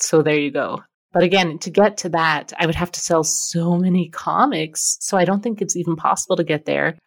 So 0.00 0.22
there 0.22 0.38
you 0.38 0.50
go. 0.50 0.82
But 1.12 1.22
again, 1.22 1.58
to 1.60 1.70
get 1.70 1.96
to 1.98 2.08
that, 2.10 2.52
I 2.58 2.66
would 2.66 2.74
have 2.74 2.90
to 2.92 3.00
sell 3.00 3.22
so 3.22 3.76
many 3.76 4.08
comics. 4.10 4.96
So 5.00 5.16
I 5.16 5.24
don't 5.24 5.42
think 5.42 5.62
it's 5.62 5.76
even 5.76 5.94
possible 5.94 6.36
to 6.36 6.44
get 6.44 6.64
there. 6.66 6.98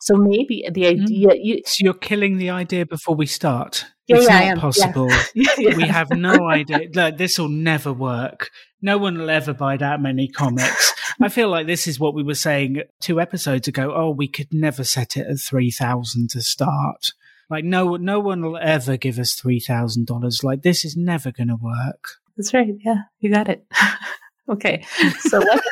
So 0.00 0.16
maybe 0.16 0.68
the 0.70 0.82
mm-hmm. 0.82 1.02
idea 1.02 1.28
mm. 1.28 1.38
you, 1.42 1.62
So 1.64 1.76
you're 1.78 1.94
killing 1.94 2.36
the 2.36 2.50
idea 2.50 2.84
before 2.84 3.16
we 3.16 3.24
start. 3.24 3.86
Yeah, 4.06 4.16
it's 4.16 4.28
yeah, 4.28 4.54
not 4.54 4.58
possible. 4.58 5.10
Yeah. 5.34 5.76
We 5.76 5.84
have 5.84 6.10
no 6.10 6.48
idea. 6.48 6.88
Like, 6.94 7.16
this 7.16 7.38
will 7.38 7.48
never 7.48 7.92
work. 7.92 8.50
No 8.82 8.98
one 8.98 9.16
will 9.18 9.30
ever 9.30 9.54
buy 9.54 9.76
that 9.78 10.00
many 10.00 10.28
comics. 10.28 10.92
I 11.20 11.28
feel 11.28 11.48
like 11.48 11.66
this 11.66 11.86
is 11.86 11.98
what 11.98 12.14
we 12.14 12.22
were 12.22 12.34
saying 12.34 12.82
two 13.00 13.20
episodes 13.20 13.68
ago. 13.68 13.94
Oh, 13.94 14.10
we 14.10 14.28
could 14.28 14.52
never 14.52 14.84
set 14.84 15.16
it 15.16 15.26
at 15.26 15.40
3000 15.40 16.30
to 16.30 16.42
start. 16.42 17.12
Like 17.50 17.64
no, 17.64 17.96
no 17.96 18.20
one 18.20 18.42
will 18.42 18.58
ever 18.58 18.96
give 18.96 19.18
us 19.18 19.40
$3,000. 19.40 20.44
Like 20.44 20.62
this 20.62 20.84
is 20.84 20.96
never 20.96 21.30
going 21.30 21.48
to 21.48 21.56
work. 21.56 22.04
That's 22.36 22.52
right. 22.52 22.68
Yeah, 22.84 23.02
you 23.20 23.30
got 23.30 23.48
it. 23.48 23.66
okay. 24.48 24.84
So 25.20 25.38
let's, 25.38 25.68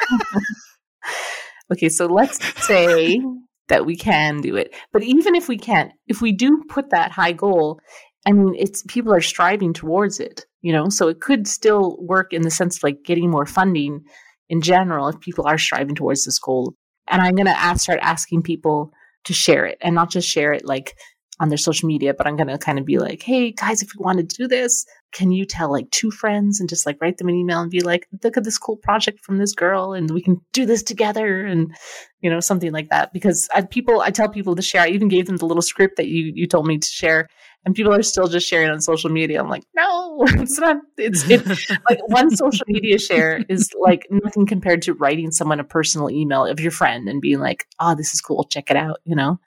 okay. 1.73 1.88
So 1.88 2.07
let's 2.07 2.38
say 2.66 3.21
that 3.68 3.87
we 3.87 3.97
can 3.97 4.40
do 4.40 4.57
it. 4.57 4.75
But 4.92 5.03
even 5.03 5.35
if 5.35 5.49
we 5.49 5.59
can't, 5.59 5.92
if 6.07 6.21
we 6.21 6.33
do 6.33 6.62
put 6.68 6.90
that 6.90 7.11
high 7.11 7.33
goal, 7.33 7.81
I 8.26 8.32
mean, 8.32 8.54
it's 8.56 8.82
people 8.88 9.12
are 9.12 9.20
striving 9.20 9.72
towards 9.72 10.20
it, 10.20 10.46
you 10.61 10.72
know, 10.72 10.88
so 10.88 11.08
it 11.08 11.20
could 11.20 11.48
still 11.48 11.96
work 12.00 12.32
in 12.32 12.42
the 12.42 12.50
sense 12.50 12.76
of 12.76 12.82
like 12.85 13.02
getting 13.04 13.30
more 13.30 13.46
funding 13.46 14.04
in 14.48 14.61
general 14.61 15.08
if 15.08 15.20
people 15.20 15.46
are 15.46 15.58
striving 15.58 15.94
towards 15.94 16.24
this 16.24 16.38
goal. 16.38 16.74
And 17.08 17.20
I'm 17.20 17.35
going 17.35 17.46
to 17.46 17.78
start 17.78 17.98
asking 18.00 18.42
people 18.42 18.92
to 19.24 19.32
share 19.32 19.66
it 19.66 19.78
and 19.80 19.94
not 19.94 20.11
just 20.11 20.28
share 20.28 20.52
it 20.52 20.64
like 20.64 20.94
on 21.40 21.48
their 21.48 21.58
social 21.58 21.88
media, 21.88 22.14
but 22.14 22.26
I'm 22.26 22.37
going 22.37 22.48
to 22.48 22.58
kind 22.58 22.78
of 22.78 22.85
be 22.85 22.98
like, 22.98 23.22
hey, 23.22 23.50
guys, 23.50 23.82
if 23.82 23.94
you 23.94 24.00
want 24.00 24.18
to 24.18 24.37
do 24.37 24.46
this, 24.46 24.87
can 25.12 25.32
you 25.32 25.44
tell 25.44 25.72
like 25.72 25.90
two 25.90 26.11
friends 26.11 26.61
and 26.61 26.68
just 26.68 26.87
like 26.87 26.98
write 27.00 27.18
them 27.18 27.28
an 27.28 27.35
email 27.35 27.61
and 27.61 27.70
be 27.70 27.80
like, 27.80 28.06
look 28.22 28.37
at 28.37 28.44
this 28.44 28.58
cool 28.58 28.76
project 28.76 29.20
from 29.20 29.38
this 29.38 29.52
girl 29.52 29.92
and 29.92 30.11
we 30.11 30.22
can 30.22 30.40
do 30.52 30.64
this 30.64 30.82
together 30.82 31.44
and, 31.44 31.74
you 32.20 32.30
know, 32.30 32.38
something 32.38 32.70
like 32.70 32.90
that. 32.90 33.12
Because 33.12 33.48
I, 33.52 33.62
people, 33.62 34.00
I 34.00 34.11
tell 34.11 34.28
people 34.28 34.54
to 34.54 34.62
share. 34.62 34.82
I 34.82 34.88
even 34.88 35.08
gave 35.08 35.26
them 35.26 35.38
the 35.38 35.46
little 35.46 35.62
script 35.62 35.96
that 35.96 36.06
you, 36.06 36.30
you 36.35 36.46
told 36.46 36.66
me 36.66 36.78
to 36.78 36.88
share 36.88 37.28
and 37.64 37.75
people 37.75 37.92
are 37.92 38.03
still 38.03 38.27
just 38.27 38.46
sharing 38.46 38.70
on 38.70 38.81
social 38.81 39.11
media. 39.11 39.40
I'm 39.40 39.48
like, 39.48 39.64
no, 39.75 40.25
it's 40.27 40.59
not. 40.59 40.79
It's 40.96 41.29
it, 41.29 41.46
like 41.88 42.01
one 42.09 42.31
social 42.35 42.64
media 42.68 42.98
share 42.98 43.44
is 43.48 43.70
like 43.81 44.07
nothing 44.11 44.46
compared 44.46 44.83
to 44.83 44.94
writing 44.94 45.31
someone 45.31 45.61
a 45.61 45.64
personal 45.64 46.11
email 46.11 46.46
of 46.46 46.61
your 46.61 46.72
friend 46.72 47.09
and 47.09 47.20
being 47.20 47.40
like, 47.40 47.66
oh, 47.81 47.94
this 47.94 48.14
is 48.14 48.20
cool. 48.20 48.44
Check 48.44 48.70
it 48.70 48.77
out, 48.77 49.01
you 49.05 49.14
know? 49.14 49.38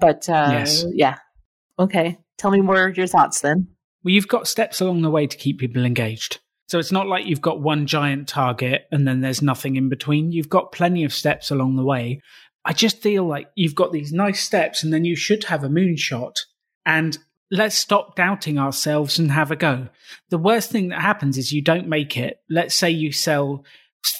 But 0.00 0.28
uh, 0.28 0.48
yes. 0.52 0.84
yeah, 0.92 1.16
Okay. 1.78 2.18
Tell 2.36 2.50
me 2.50 2.60
more 2.60 2.88
of 2.88 2.96
your 2.96 3.06
thoughts 3.06 3.40
then. 3.40 3.68
Well, 4.02 4.12
you've 4.12 4.28
got 4.28 4.48
steps 4.48 4.80
along 4.80 5.02
the 5.02 5.10
way 5.10 5.26
to 5.26 5.36
keep 5.36 5.58
people 5.58 5.84
engaged. 5.84 6.40
So 6.68 6.78
it's 6.78 6.92
not 6.92 7.06
like 7.06 7.26
you've 7.26 7.40
got 7.40 7.60
one 7.60 7.86
giant 7.86 8.28
target 8.28 8.86
and 8.92 9.06
then 9.08 9.20
there's 9.20 9.42
nothing 9.42 9.76
in 9.76 9.88
between. 9.88 10.32
You've 10.32 10.50
got 10.50 10.72
plenty 10.72 11.04
of 11.04 11.14
steps 11.14 11.50
along 11.50 11.76
the 11.76 11.84
way. 11.84 12.20
I 12.64 12.72
just 12.74 13.00
feel 13.00 13.26
like 13.26 13.48
you've 13.54 13.74
got 13.74 13.92
these 13.92 14.12
nice 14.12 14.42
steps 14.42 14.82
and 14.82 14.92
then 14.92 15.04
you 15.04 15.16
should 15.16 15.44
have 15.44 15.64
a 15.64 15.68
moonshot. 15.68 16.34
And 16.84 17.16
let's 17.50 17.76
stop 17.76 18.16
doubting 18.16 18.58
ourselves 18.58 19.18
and 19.18 19.30
have 19.30 19.50
a 19.50 19.56
go. 19.56 19.88
The 20.30 20.38
worst 20.38 20.70
thing 20.70 20.88
that 20.88 21.00
happens 21.00 21.38
is 21.38 21.52
you 21.52 21.62
don't 21.62 21.88
make 21.88 22.16
it. 22.16 22.38
Let's 22.50 22.74
say 22.74 22.90
you 22.90 23.12
sell 23.12 23.64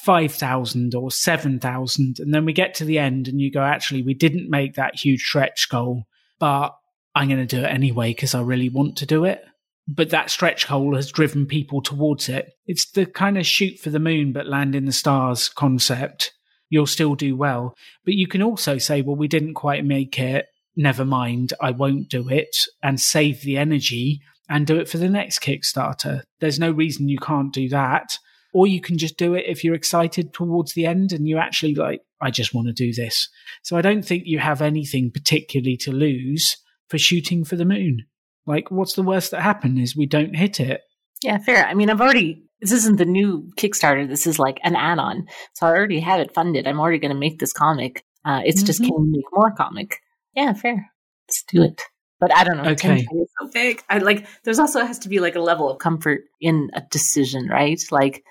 5,000 0.03 0.95
or 0.95 1.11
7,000 1.11 2.19
and 2.19 2.33
then 2.33 2.45
we 2.45 2.53
get 2.53 2.73
to 2.75 2.85
the 2.85 2.99
end 2.99 3.27
and 3.27 3.39
you 3.39 3.51
go, 3.51 3.61
actually, 3.61 4.01
we 4.01 4.13
didn't 4.13 4.49
make 4.49 4.75
that 4.75 4.95
huge 4.95 5.21
stretch 5.21 5.69
goal, 5.69 6.03
but 6.39 6.75
I'm 7.15 7.27
going 7.27 7.45
to 7.45 7.55
do 7.55 7.63
it 7.63 7.69
anyway 7.69 8.11
because 8.11 8.35
I 8.35 8.41
really 8.41 8.69
want 8.69 8.97
to 8.97 9.05
do 9.05 9.25
it. 9.25 9.43
But 9.87 10.11
that 10.11 10.29
stretch 10.29 10.67
goal 10.67 10.95
has 10.95 11.11
driven 11.11 11.47
people 11.47 11.81
towards 11.81 12.29
it. 12.29 12.51
It's 12.67 12.91
the 12.91 13.05
kind 13.05 13.37
of 13.37 13.45
shoot 13.45 13.79
for 13.79 13.89
the 13.89 13.99
moon 13.99 14.33
but 14.33 14.45
land 14.47 14.75
in 14.75 14.85
the 14.85 14.91
stars 14.91 15.49
concept. 15.49 16.31
You'll 16.69 16.85
still 16.85 17.15
do 17.15 17.35
well. 17.35 17.75
But 18.05 18.13
you 18.13 18.27
can 18.27 18.43
also 18.43 18.77
say, 18.77 19.01
well, 19.01 19.15
we 19.15 19.27
didn't 19.27 19.55
quite 19.55 19.83
make 19.83 20.19
it. 20.19 20.45
Never 20.75 21.05
mind. 21.05 21.53
I 21.59 21.71
won't 21.71 22.09
do 22.09 22.29
it 22.29 22.55
and 22.81 22.99
save 22.99 23.41
the 23.41 23.57
energy 23.57 24.21
and 24.49 24.65
do 24.65 24.77
it 24.77 24.89
for 24.89 24.97
the 24.97 25.09
next 25.09 25.39
Kickstarter. 25.39 26.23
There's 26.39 26.59
no 26.59 26.71
reason 26.71 27.09
you 27.09 27.19
can't 27.19 27.53
do 27.53 27.69
that. 27.69 28.17
Or 28.51 28.65
you 28.65 28.81
can 28.81 28.97
just 28.97 29.17
do 29.17 29.35
it 29.35 29.45
if 29.47 29.63
you're 29.63 29.75
excited 29.75 30.33
towards 30.33 30.73
the 30.73 30.87
end 30.87 31.11
and 31.11 31.27
you 31.27 31.37
actually 31.37 31.75
like, 31.75 32.01
I 32.19 32.31
just 32.31 32.53
want 32.53 32.67
to 32.67 32.73
do 32.73 32.91
this. 32.91 33.29
So 33.61 33.77
I 33.77 33.81
don't 33.81 34.03
think 34.03 34.23
you 34.25 34.39
have 34.39 34.61
anything 34.61 35.11
particularly 35.11 35.77
to 35.77 35.91
lose 35.91 36.57
for 36.87 36.97
shooting 36.97 37.43
for 37.43 37.55
the 37.55 37.65
moon. 37.65 38.05
Like, 38.47 38.71
what's 38.71 38.93
the 38.93 39.03
worst 39.03 39.29
that 39.31 39.41
happened 39.41 39.77
is 39.77 39.95
we 39.95 40.07
don't 40.07 40.35
hit 40.35 40.59
it. 40.59 40.81
Yeah, 41.21 41.37
fair. 41.37 41.67
I 41.67 41.75
mean, 41.75 41.91
I've 41.91 42.01
already, 42.01 42.43
this 42.59 42.71
isn't 42.71 42.97
the 42.97 43.05
new 43.05 43.51
Kickstarter. 43.55 44.07
This 44.07 44.25
is 44.25 44.39
like 44.39 44.59
an 44.63 44.75
add 44.75 44.97
on. 44.97 45.27
So 45.53 45.67
I 45.67 45.69
already 45.69 45.99
have 45.99 46.19
it 46.19 46.33
funded. 46.33 46.65
I'm 46.65 46.79
already 46.79 46.97
going 46.97 47.13
to 47.13 47.19
make 47.19 47.37
this 47.37 47.53
comic. 47.53 48.03
Uh, 48.25 48.41
it's 48.43 48.61
mm-hmm. 48.61 48.65
just, 48.65 48.79
can 48.79 48.95
we 48.97 49.11
make 49.11 49.25
more 49.31 49.51
comic? 49.51 49.97
Yeah, 50.35 50.53
fair. 50.53 50.91
Let's 51.27 51.43
do 51.43 51.63
it. 51.63 51.81
But 52.19 52.35
I 52.35 52.43
don't 52.43 52.57
know. 52.57 52.69
Okay. 52.71 53.05
so 53.05 53.49
big. 53.53 53.81
I 53.89 53.99
like, 53.99 54.27
there's 54.43 54.59
also 54.59 54.85
has 54.85 54.99
to 54.99 55.09
be 55.09 55.19
like 55.19 55.35
a 55.35 55.41
level 55.41 55.69
of 55.69 55.79
comfort 55.79 56.21
in 56.41 56.69
a 56.73 56.81
decision, 56.91 57.47
right? 57.47 57.81
Like, 57.91 58.23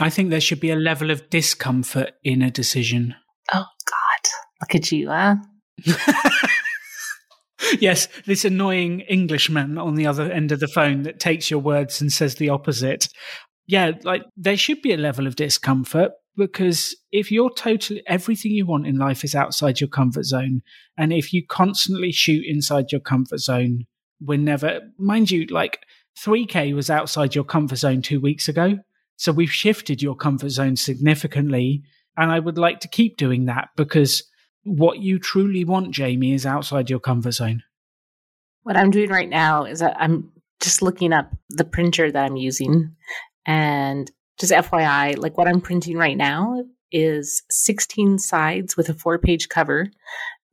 I 0.00 0.10
think 0.10 0.30
there 0.30 0.40
should 0.40 0.60
be 0.60 0.70
a 0.70 0.76
level 0.76 1.10
of 1.10 1.28
discomfort 1.30 2.12
in 2.22 2.42
a 2.42 2.50
decision. 2.50 3.14
Oh, 3.52 3.64
God. 3.84 4.30
Look 4.60 4.74
at 4.74 4.92
you, 4.92 5.08
huh? 5.08 5.36
yes, 7.80 8.08
this 8.26 8.44
annoying 8.44 9.00
Englishman 9.00 9.78
on 9.78 9.94
the 9.94 10.06
other 10.06 10.30
end 10.30 10.52
of 10.52 10.60
the 10.60 10.68
phone 10.68 11.02
that 11.02 11.18
takes 11.18 11.50
your 11.50 11.60
words 11.60 12.00
and 12.00 12.12
says 12.12 12.36
the 12.36 12.50
opposite. 12.50 13.08
Yeah, 13.66 13.92
like 14.04 14.22
there 14.36 14.56
should 14.56 14.82
be 14.82 14.92
a 14.92 14.98
level 14.98 15.26
of 15.26 15.36
discomfort 15.36 16.12
because 16.36 16.94
if 17.12 17.32
you're 17.32 17.52
totally 17.52 18.02
everything 18.06 18.52
you 18.52 18.66
want 18.66 18.86
in 18.86 18.98
life 18.98 19.24
is 19.24 19.34
outside 19.34 19.80
your 19.80 19.88
comfort 19.88 20.24
zone, 20.24 20.62
and 20.96 21.12
if 21.12 21.32
you 21.32 21.44
constantly 21.46 22.12
shoot 22.12 22.44
inside 22.46 22.92
your 22.92 23.00
comfort 23.00 23.38
zone, 23.38 23.86
we're 24.20 24.38
never, 24.38 24.80
mind 24.98 25.30
you, 25.30 25.46
like 25.46 25.80
3K 26.18 26.74
was 26.74 26.90
outside 26.90 27.34
your 27.34 27.44
comfort 27.44 27.76
zone 27.76 28.02
two 28.02 28.20
weeks 28.20 28.48
ago. 28.48 28.78
So 29.16 29.32
we've 29.32 29.52
shifted 29.52 30.02
your 30.02 30.14
comfort 30.14 30.50
zone 30.50 30.76
significantly. 30.76 31.82
And 32.16 32.30
I 32.30 32.38
would 32.38 32.58
like 32.58 32.80
to 32.80 32.88
keep 32.88 33.16
doing 33.16 33.46
that 33.46 33.68
because 33.76 34.22
what 34.64 34.98
you 34.98 35.18
truly 35.18 35.64
want, 35.64 35.90
Jamie, 35.90 36.32
is 36.32 36.46
outside 36.46 36.90
your 36.90 37.00
comfort 37.00 37.32
zone. 37.32 37.62
What 38.62 38.76
I'm 38.76 38.90
doing 38.90 39.10
right 39.10 39.28
now 39.28 39.64
is 39.64 39.82
I'm 39.82 40.32
just 40.60 40.82
looking 40.82 41.12
up 41.12 41.30
the 41.50 41.64
printer 41.64 42.10
that 42.10 42.24
I'm 42.24 42.36
using. 42.36 42.96
And 43.46 44.10
just 44.38 44.52
FYI, 44.52 45.18
like 45.18 45.36
what 45.36 45.48
I'm 45.48 45.60
printing 45.60 45.96
right 45.96 46.16
now 46.16 46.62
is 46.92 47.42
16 47.50 48.18
sides 48.18 48.76
with 48.76 48.88
a 48.88 48.94
four 48.94 49.18
page 49.18 49.48
cover. 49.48 49.88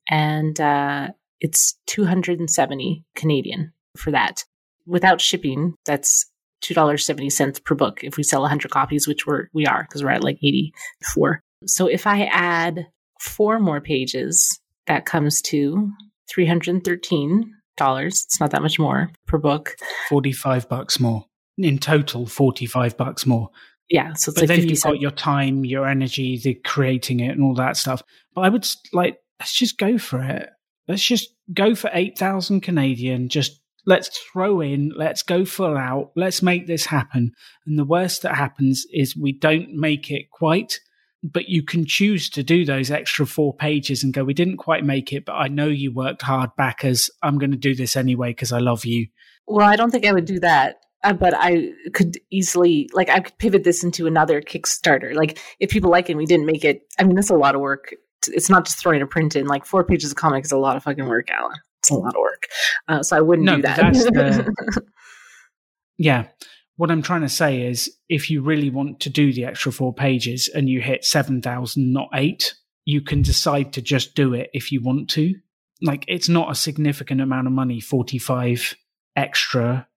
And 0.09 0.59
uh, 0.59 1.09
it's 1.39 1.77
270 1.87 3.05
Canadian 3.15 3.73
for 3.97 4.11
that. 4.11 4.43
Without 4.85 5.21
shipping, 5.21 5.75
that's 5.85 6.25
$2.70 6.63 7.63
per 7.63 7.75
book 7.75 8.03
if 8.03 8.17
we 8.17 8.23
sell 8.23 8.41
100 8.41 8.71
copies, 8.71 9.07
which 9.07 9.25
we're, 9.25 9.47
we 9.53 9.65
are 9.65 9.83
because 9.83 10.03
we're 10.03 10.09
at 10.09 10.23
like 10.23 10.37
84. 10.43 11.41
So 11.65 11.87
if 11.87 12.07
I 12.07 12.25
add 12.25 12.87
four 13.19 13.59
more 13.59 13.81
pages, 13.81 14.59
that 14.87 15.05
comes 15.05 15.41
to 15.43 15.89
$313. 16.35 17.43
It's 17.79 18.39
not 18.39 18.51
that 18.51 18.61
much 18.61 18.77
more 18.77 19.11
per 19.27 19.37
book. 19.37 19.75
45 20.09 20.69
bucks 20.69 20.99
more. 20.99 21.25
In 21.57 21.77
total, 21.77 22.25
45 22.25 22.97
bucks 22.97 23.25
more. 23.25 23.49
Yeah, 23.89 24.13
so 24.13 24.29
it's 24.29 24.39
but 24.39 24.43
like 24.43 24.47
then 24.47 24.57
50 24.57 24.69
you've 24.69 24.83
got 24.83 25.01
your 25.01 25.11
time, 25.11 25.65
your 25.65 25.87
energy, 25.87 26.39
the 26.41 26.55
creating 26.55 27.19
it, 27.19 27.29
and 27.29 27.43
all 27.43 27.55
that 27.55 27.77
stuff. 27.77 28.01
But 28.33 28.41
I 28.41 28.49
would 28.49 28.67
like 28.91 29.17
let's 29.39 29.53
just 29.53 29.77
go 29.77 29.97
for 29.97 30.21
it. 30.21 30.49
Let's 30.87 31.05
just 31.05 31.29
go 31.53 31.75
for 31.75 31.89
eight 31.93 32.17
thousand 32.17 32.61
Canadian. 32.61 33.29
Just 33.29 33.59
let's 33.85 34.17
throw 34.17 34.61
in. 34.61 34.91
Let's 34.95 35.21
go 35.21 35.45
full 35.45 35.77
out. 35.77 36.11
Let's 36.15 36.41
make 36.41 36.67
this 36.67 36.85
happen. 36.85 37.31
And 37.65 37.77
the 37.77 37.85
worst 37.85 38.21
that 38.21 38.35
happens 38.35 38.85
is 38.91 39.15
we 39.15 39.33
don't 39.33 39.73
make 39.73 40.11
it 40.11 40.31
quite. 40.31 40.79
But 41.25 41.47
you 41.47 41.63
can 41.63 41.85
choose 41.85 42.29
to 42.31 42.43
do 42.43 42.65
those 42.65 42.91
extra 42.91 43.25
four 43.25 43.55
pages 43.55 44.03
and 44.03 44.13
go, 44.13 44.25
we 44.25 44.33
didn't 44.33 44.57
quite 44.57 44.83
make 44.83 45.13
it, 45.13 45.23
but 45.23 45.35
I 45.35 45.47
know 45.47 45.67
you 45.67 45.93
worked 45.93 46.21
hard, 46.21 46.49
backers. 46.57 47.09
I'm 47.21 47.37
going 47.37 47.51
to 47.51 47.57
do 47.57 47.75
this 47.75 47.95
anyway 47.95 48.31
because 48.31 48.51
I 48.51 48.59
love 48.59 48.83
you. 48.83 49.07
Well, 49.47 49.65
I 49.65 49.77
don't 49.77 49.89
think 49.89 50.05
I 50.05 50.11
would 50.11 50.25
do 50.25 50.41
that. 50.41 50.82
Uh, 51.03 51.13
but 51.13 51.33
I 51.35 51.71
could 51.93 52.17
easily, 52.31 52.89
like, 52.93 53.09
I 53.09 53.19
could 53.19 53.37
pivot 53.37 53.63
this 53.65 53.83
into 53.83 54.07
another 54.07 54.41
Kickstarter. 54.41 55.13
Like, 55.13 55.39
if 55.59 55.69
people 55.69 55.91
like 55.91 56.09
it 56.09 56.13
and 56.13 56.17
we 56.17 56.25
didn't 56.25 56.45
make 56.45 56.63
it, 56.63 56.81
I 56.99 57.03
mean, 57.03 57.15
that's 57.15 57.29
a 57.29 57.35
lot 57.35 57.55
of 57.55 57.61
work. 57.61 57.93
It's 58.27 58.49
not 58.49 58.65
just 58.65 58.79
throwing 58.79 59.01
a 59.01 59.07
print 59.07 59.35
in. 59.35 59.45
Like, 59.47 59.65
four 59.65 59.83
pages 59.83 60.11
of 60.11 60.17
comic 60.17 60.45
is 60.45 60.51
a 60.53 60.57
lot 60.57 60.77
of 60.77 60.83
fucking 60.83 61.05
work, 61.07 61.29
Alan. 61.29 61.57
It's 61.79 61.91
a 61.91 61.95
lot 61.95 62.15
of 62.15 62.21
work. 62.21 62.43
Uh, 62.87 63.03
so 63.03 63.17
I 63.17 63.21
wouldn't 63.21 63.45
No, 63.45 63.57
do 63.57 63.61
that. 63.63 63.93
the- 63.93 64.83
Yeah. 65.97 66.27
What 66.75 66.89
I'm 66.89 67.01
trying 67.03 67.21
to 67.21 67.29
say 67.29 67.61
is 67.67 67.95
if 68.09 68.29
you 68.31 68.41
really 68.41 68.69
want 68.69 68.99
to 69.01 69.09
do 69.09 69.31
the 69.31 69.45
extra 69.45 69.71
four 69.71 69.93
pages 69.93 70.49
and 70.53 70.67
you 70.67 70.81
hit 70.81 71.05
7,000, 71.05 71.93
not 71.93 72.09
eight, 72.15 72.55
you 72.85 73.01
can 73.01 73.21
decide 73.21 73.73
to 73.73 73.81
just 73.81 74.15
do 74.15 74.33
it 74.33 74.49
if 74.53 74.71
you 74.71 74.81
want 74.81 75.09
to. 75.11 75.35
Like, 75.81 76.05
it's 76.07 76.29
not 76.29 76.49
a 76.51 76.55
significant 76.55 77.21
amount 77.21 77.47
of 77.47 77.53
money, 77.53 77.79
45 77.79 78.75
extra. 79.15 79.87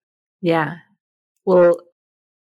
yeah. 0.42 0.74
Well, 1.46 1.76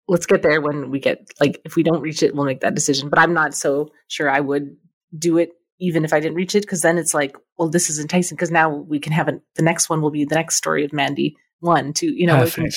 let's 0.07 0.25
get 0.25 0.43
there 0.43 0.61
when 0.61 0.91
we 0.91 0.99
get, 0.99 1.27
like, 1.39 1.61
if 1.65 1.75
we 1.75 1.83
don't 1.83 2.01
reach 2.01 2.21
it, 2.21 2.35
we'll 2.35 2.45
make 2.45 2.61
that 2.61 2.75
decision. 2.75 3.09
But 3.09 3.19
I'm 3.19 3.33
not 3.33 3.55
so 3.55 3.89
sure 4.07 4.29
I 4.29 4.39
would 4.39 4.75
do 5.17 5.37
it 5.37 5.51
even 5.79 6.03
if 6.03 6.11
I 6.11 6.19
didn't 6.19 6.35
reach 6.35 6.55
it, 6.55 6.61
because 6.63 6.81
then 6.81 6.97
it's 6.97 7.13
like, 7.13 7.37
well, 7.57 7.69
this 7.69 7.89
is 7.89 7.99
enticing 7.99 8.35
because 8.35 8.51
now 8.51 8.69
we 8.69 8.99
can 8.99 9.13
have 9.13 9.29
it. 9.29 9.41
The 9.55 9.63
next 9.63 9.89
one 9.89 10.01
will 10.01 10.11
be 10.11 10.25
the 10.25 10.35
next 10.35 10.55
story 10.55 10.83
of 10.83 10.91
Mandy 10.91 11.37
one, 11.61 11.93
two, 11.93 12.13
you 12.13 12.27
know, 12.27 12.45
can- 12.47 12.69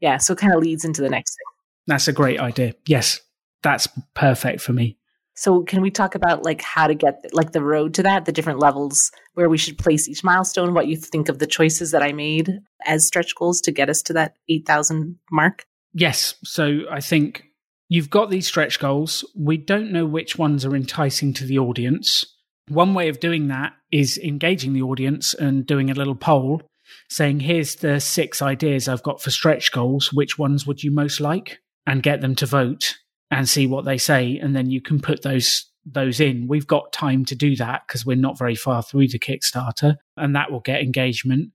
yeah. 0.00 0.16
So 0.16 0.32
it 0.32 0.40
kind 0.40 0.52
of 0.52 0.60
leads 0.60 0.84
into 0.84 1.00
the 1.00 1.08
next 1.08 1.36
thing. 1.36 1.54
That's 1.86 2.08
a 2.08 2.12
great 2.12 2.40
idea. 2.40 2.74
Yes, 2.86 3.20
that's 3.62 3.88
perfect 4.14 4.60
for 4.60 4.72
me. 4.72 4.96
So 5.34 5.62
can 5.62 5.82
we 5.82 5.92
talk 5.92 6.16
about 6.16 6.44
like 6.44 6.60
how 6.60 6.88
to 6.88 6.96
get 6.96 7.24
like 7.32 7.52
the 7.52 7.62
road 7.62 7.94
to 7.94 8.02
that, 8.02 8.24
the 8.24 8.32
different 8.32 8.58
levels 8.58 9.12
where 9.34 9.48
we 9.48 9.56
should 9.56 9.78
place 9.78 10.08
each 10.08 10.24
milestone, 10.24 10.74
what 10.74 10.88
you 10.88 10.96
think 10.96 11.28
of 11.28 11.38
the 11.38 11.46
choices 11.46 11.92
that 11.92 12.02
I 12.02 12.10
made 12.12 12.58
as 12.84 13.06
stretch 13.06 13.36
goals 13.36 13.60
to 13.60 13.70
get 13.70 13.88
us 13.88 14.02
to 14.02 14.12
that 14.14 14.34
8,000 14.48 15.16
mark? 15.30 15.64
Yes. 15.92 16.34
So 16.44 16.80
I 16.90 17.00
think 17.00 17.44
you've 17.88 18.10
got 18.10 18.30
these 18.30 18.46
stretch 18.46 18.78
goals. 18.78 19.24
We 19.36 19.56
don't 19.56 19.92
know 19.92 20.06
which 20.06 20.36
ones 20.36 20.64
are 20.64 20.76
enticing 20.76 21.32
to 21.34 21.44
the 21.44 21.58
audience. 21.58 22.24
One 22.68 22.94
way 22.94 23.08
of 23.08 23.20
doing 23.20 23.48
that 23.48 23.72
is 23.90 24.18
engaging 24.18 24.74
the 24.74 24.82
audience 24.82 25.34
and 25.34 25.66
doing 25.66 25.90
a 25.90 25.94
little 25.94 26.14
poll 26.14 26.62
saying, 27.08 27.40
here's 27.40 27.76
the 27.76 28.00
six 28.00 28.42
ideas 28.42 28.88
I've 28.88 29.02
got 29.02 29.22
for 29.22 29.30
stretch 29.30 29.72
goals. 29.72 30.12
Which 30.12 30.38
ones 30.38 30.66
would 30.66 30.82
you 30.82 30.90
most 30.90 31.20
like? 31.20 31.58
And 31.86 32.02
get 32.02 32.20
them 32.20 32.34
to 32.36 32.46
vote 32.46 32.96
and 33.30 33.48
see 33.48 33.66
what 33.66 33.86
they 33.86 33.96
say. 33.96 34.38
And 34.38 34.54
then 34.54 34.70
you 34.70 34.80
can 34.80 35.00
put 35.00 35.22
those 35.22 35.64
those 35.90 36.20
in. 36.20 36.48
We've 36.48 36.66
got 36.66 36.92
time 36.92 37.24
to 37.26 37.34
do 37.34 37.56
that 37.56 37.82
because 37.86 38.04
we're 38.04 38.16
not 38.16 38.36
very 38.36 38.54
far 38.54 38.82
through 38.82 39.08
the 39.08 39.18
Kickstarter 39.18 39.96
and 40.18 40.36
that 40.36 40.50
will 40.50 40.60
get 40.60 40.82
engagement. 40.82 41.52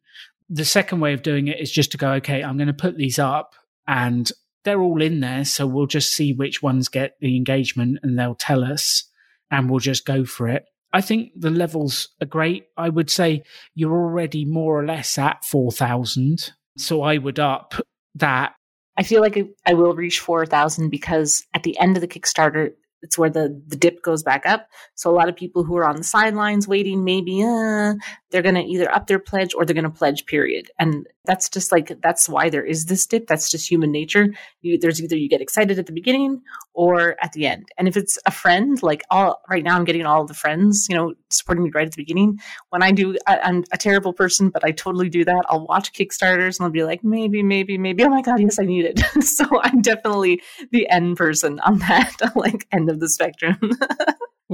The 0.49 0.65
second 0.65 1.01
way 1.01 1.13
of 1.13 1.21
doing 1.21 1.47
it 1.47 1.59
is 1.59 1.71
just 1.71 1.91
to 1.91 1.97
go, 1.97 2.13
okay, 2.13 2.43
I'm 2.43 2.57
going 2.57 2.67
to 2.67 2.73
put 2.73 2.97
these 2.97 3.19
up 3.19 3.53
and 3.87 4.31
they're 4.63 4.81
all 4.81 5.01
in 5.01 5.19
there. 5.19 5.45
So 5.45 5.67
we'll 5.67 5.87
just 5.87 6.13
see 6.13 6.33
which 6.33 6.61
ones 6.61 6.89
get 6.89 7.15
the 7.19 7.35
engagement 7.35 7.99
and 8.03 8.17
they'll 8.17 8.35
tell 8.35 8.63
us 8.63 9.03
and 9.51 9.69
we'll 9.69 9.79
just 9.79 10.05
go 10.05 10.25
for 10.25 10.47
it. 10.47 10.65
I 10.93 11.01
think 11.01 11.31
the 11.35 11.49
levels 11.49 12.09
are 12.21 12.27
great. 12.27 12.65
I 12.77 12.89
would 12.89 13.09
say 13.09 13.43
you're 13.73 13.91
already 13.91 14.45
more 14.45 14.79
or 14.79 14.85
less 14.85 15.17
at 15.17 15.43
4,000. 15.43 16.51
So 16.77 17.01
I 17.01 17.17
would 17.17 17.39
up 17.39 17.73
that. 18.15 18.53
I 18.95 19.03
feel 19.03 19.21
like 19.21 19.39
I 19.65 19.73
will 19.73 19.95
reach 19.95 20.19
4,000 20.19 20.89
because 20.89 21.43
at 21.55 21.63
the 21.63 21.77
end 21.79 21.97
of 21.97 22.01
the 22.01 22.07
Kickstarter, 22.07 22.73
it's 23.01 23.17
where 23.17 23.29
the, 23.29 23.61
the 23.67 23.75
dip 23.75 24.01
goes 24.01 24.23
back 24.23 24.45
up. 24.45 24.67
So 24.95 25.09
a 25.09 25.13
lot 25.13 25.29
of 25.29 25.35
people 25.35 25.63
who 25.63 25.75
are 25.77 25.85
on 25.85 25.97
the 25.97 26.03
sidelines 26.03 26.67
waiting, 26.67 27.03
maybe 27.03 27.43
uh, 27.43 27.95
they're 28.33 28.41
going 28.41 28.55
to 28.55 28.63
either 28.63 28.91
up 28.91 29.05
their 29.05 29.19
pledge 29.19 29.53
or 29.53 29.63
they're 29.63 29.75
going 29.75 29.83
to 29.83 29.91
pledge, 29.91 30.25
period. 30.25 30.71
And 30.79 31.05
that's 31.23 31.47
just 31.47 31.71
like, 31.71 32.01
that's 32.01 32.27
why 32.27 32.49
there 32.49 32.65
is 32.65 32.87
this 32.87 33.05
dip. 33.05 33.27
That's 33.27 33.49
just 33.49 33.69
human 33.69 33.91
nature. 33.91 34.33
You, 34.61 34.79
there's 34.79 34.99
either 34.99 35.15
you 35.15 35.29
get 35.29 35.39
excited 35.39 35.77
at 35.77 35.85
the 35.85 35.93
beginning 35.93 36.41
or 36.73 37.15
at 37.23 37.31
the 37.33 37.45
end. 37.45 37.67
And 37.77 37.87
if 37.87 37.95
it's 37.95 38.17
a 38.25 38.31
friend, 38.31 38.81
like 38.81 39.03
all 39.11 39.39
right 39.51 39.63
now, 39.63 39.75
I'm 39.75 39.85
getting 39.85 40.07
all 40.07 40.25
the 40.25 40.33
friends, 40.33 40.87
you 40.89 40.95
know, 40.95 41.13
supporting 41.29 41.63
me 41.63 41.71
right 41.73 41.85
at 41.85 41.93
the 41.93 42.01
beginning. 42.01 42.39
When 42.71 42.81
I 42.81 42.91
do, 42.91 43.15
I, 43.27 43.37
I'm 43.37 43.63
a 43.71 43.77
terrible 43.77 44.13
person, 44.13 44.49
but 44.49 44.65
I 44.65 44.71
totally 44.71 45.09
do 45.09 45.23
that. 45.25 45.45
I'll 45.47 45.67
watch 45.67 45.93
Kickstarters 45.93 46.57
and 46.57 46.65
I'll 46.65 46.71
be 46.71 46.83
like, 46.83 47.03
maybe, 47.03 47.43
maybe, 47.43 47.77
maybe. 47.77 48.03
Oh 48.03 48.09
my 48.09 48.23
God, 48.23 48.39
yes, 48.39 48.57
I 48.57 48.63
need 48.63 48.85
it. 48.85 48.99
so 49.23 49.45
I'm 49.61 49.81
definitely 49.81 50.41
the 50.71 50.89
end 50.89 51.17
person 51.17 51.59
on 51.59 51.77
that, 51.79 52.15
like 52.35 52.65
end 52.71 52.89
of 52.89 52.99
the 52.99 53.09
spectrum. 53.09 53.59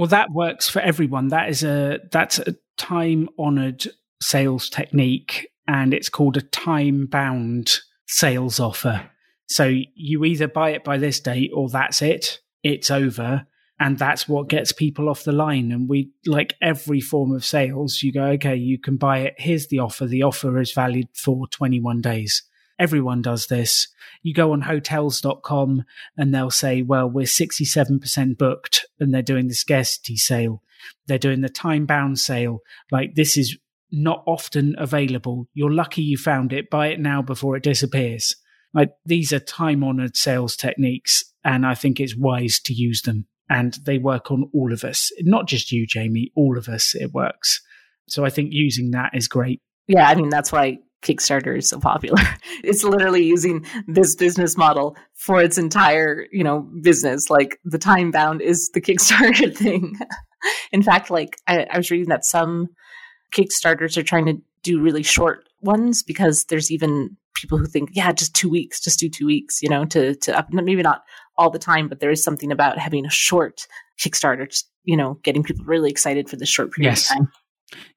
Well, 0.00 0.06
that 0.06 0.30
works 0.32 0.66
for 0.66 0.80
everyone. 0.80 1.28
That 1.28 1.50
is 1.50 1.62
a 1.62 2.00
that's 2.10 2.38
a 2.38 2.54
time 2.80 3.28
honored 3.38 3.84
sales 4.22 4.70
technique, 4.70 5.48
and 5.68 5.92
it's 5.92 6.08
called 6.08 6.36
a 6.36 6.42
time 6.42 7.06
bound 7.06 7.78
sales 8.06 8.58
offer. 8.58 9.10
So 9.46 9.72
you 9.94 10.24
either 10.24 10.48
buy 10.48 10.70
it 10.70 10.82
by 10.82 10.96
this 10.96 11.20
date 11.20 11.50
or 11.54 11.68
that's 11.68 12.00
it. 12.02 12.40
It's 12.62 12.90
over. 12.90 13.46
And 13.78 13.98
that's 13.98 14.28
what 14.28 14.48
gets 14.48 14.72
people 14.72 15.08
off 15.08 15.24
the 15.24 15.32
line. 15.32 15.72
And 15.72 15.88
we, 15.88 16.10
like 16.26 16.54
every 16.60 17.00
form 17.00 17.32
of 17.32 17.44
sales, 17.44 18.02
you 18.02 18.12
go, 18.12 18.24
okay, 18.24 18.54
you 18.54 18.78
can 18.78 18.96
buy 18.96 19.18
it. 19.20 19.34
Here's 19.38 19.68
the 19.68 19.78
offer. 19.78 20.06
The 20.06 20.22
offer 20.22 20.60
is 20.60 20.72
valid 20.72 21.08
for 21.14 21.46
21 21.48 22.00
days. 22.00 22.42
Everyone 22.78 23.22
does 23.22 23.46
this. 23.46 23.88
You 24.22 24.34
go 24.34 24.52
on 24.52 24.62
hotels.com 24.62 25.84
and 26.16 26.34
they'll 26.34 26.50
say, 26.50 26.82
well, 26.82 27.08
we're 27.08 27.26
67% 27.26 28.38
booked 28.38 28.86
and 28.98 29.14
they're 29.14 29.22
doing 29.22 29.48
the 29.48 29.54
scarcity 29.54 30.16
sale. 30.16 30.62
They're 31.06 31.18
doing 31.18 31.40
the 31.40 31.48
time 31.48 31.86
bound 31.86 32.18
sale. 32.18 32.60
Like 32.90 33.14
this 33.14 33.36
is 33.36 33.58
not 33.90 34.22
often 34.26 34.74
available. 34.78 35.48
You're 35.54 35.72
lucky 35.72 36.02
you 36.02 36.16
found 36.16 36.52
it. 36.52 36.70
Buy 36.70 36.88
it 36.88 37.00
now 37.00 37.22
before 37.22 37.56
it 37.56 37.62
disappears. 37.62 38.36
Like 38.72 38.90
these 39.04 39.32
are 39.32 39.40
time 39.40 39.82
honored 39.82 40.16
sales 40.16 40.56
techniques. 40.56 41.24
And 41.44 41.66
I 41.66 41.74
think 41.74 41.98
it's 41.98 42.16
wise 42.16 42.60
to 42.60 42.72
use 42.74 43.02
them. 43.02 43.26
And 43.48 43.76
they 43.84 43.98
work 43.98 44.30
on 44.30 44.48
all 44.54 44.72
of 44.72 44.84
us, 44.84 45.10
not 45.22 45.48
just 45.48 45.72
you, 45.72 45.86
Jamie, 45.86 46.30
all 46.36 46.56
of 46.56 46.68
us. 46.68 46.94
It 46.94 47.12
works. 47.12 47.60
So 48.08 48.24
I 48.24 48.30
think 48.30 48.50
using 48.52 48.92
that 48.92 49.10
is 49.14 49.26
great. 49.26 49.60
yeah, 49.88 50.08
I 50.08 50.14
mean, 50.14 50.28
that's 50.28 50.52
why 50.52 50.78
Kickstarter 51.02 51.56
is 51.56 51.68
so 51.68 51.80
popular. 51.80 52.22
It's 52.62 52.84
literally 52.84 53.24
using 53.24 53.64
this 53.86 54.14
business 54.14 54.56
model 54.56 54.94
for 55.14 55.42
its 55.42 55.56
entire, 55.56 56.26
you 56.30 56.44
know, 56.44 56.68
business. 56.82 57.30
Like 57.30 57.58
the 57.64 57.78
time 57.78 58.10
bound 58.10 58.42
is 58.42 58.70
the 58.74 58.80
Kickstarter 58.86 59.56
thing. 59.56 59.98
In 60.72 60.82
fact, 60.82 61.10
like 61.10 61.36
I, 61.46 61.66
I 61.70 61.76
was 61.76 61.90
reading 61.90 62.08
that 62.08 62.24
some 62.24 62.68
Kickstarters 63.36 63.96
are 63.96 64.02
trying 64.02 64.26
to 64.26 64.40
do 64.62 64.80
really 64.80 65.02
short 65.02 65.48
ones 65.60 66.02
because 66.02 66.44
there's 66.46 66.70
even 66.70 67.16
people 67.34 67.58
who 67.58 67.66
think, 67.66 67.90
yeah, 67.92 68.12
just 68.12 68.34
two 68.34 68.48
weeks, 68.48 68.80
just 68.80 68.98
do 68.98 69.08
two 69.08 69.26
weeks, 69.26 69.62
you 69.62 69.68
know, 69.68 69.84
to 69.86 70.14
to 70.16 70.36
up 70.36 70.52
maybe 70.52 70.82
not 70.82 71.02
all 71.36 71.50
the 71.50 71.58
time, 71.58 71.88
but 71.88 72.00
there 72.00 72.10
is 72.10 72.22
something 72.22 72.52
about 72.52 72.78
having 72.78 73.06
a 73.06 73.10
short 73.10 73.66
Kickstarter, 74.00 74.46
you 74.84 74.96
know, 74.96 75.18
getting 75.22 75.42
people 75.42 75.64
really 75.64 75.90
excited 75.90 76.28
for 76.28 76.36
this 76.36 76.48
short 76.48 76.72
period 76.72 76.90
Yes. 76.90 77.10
of 77.10 77.16
time. 77.16 77.28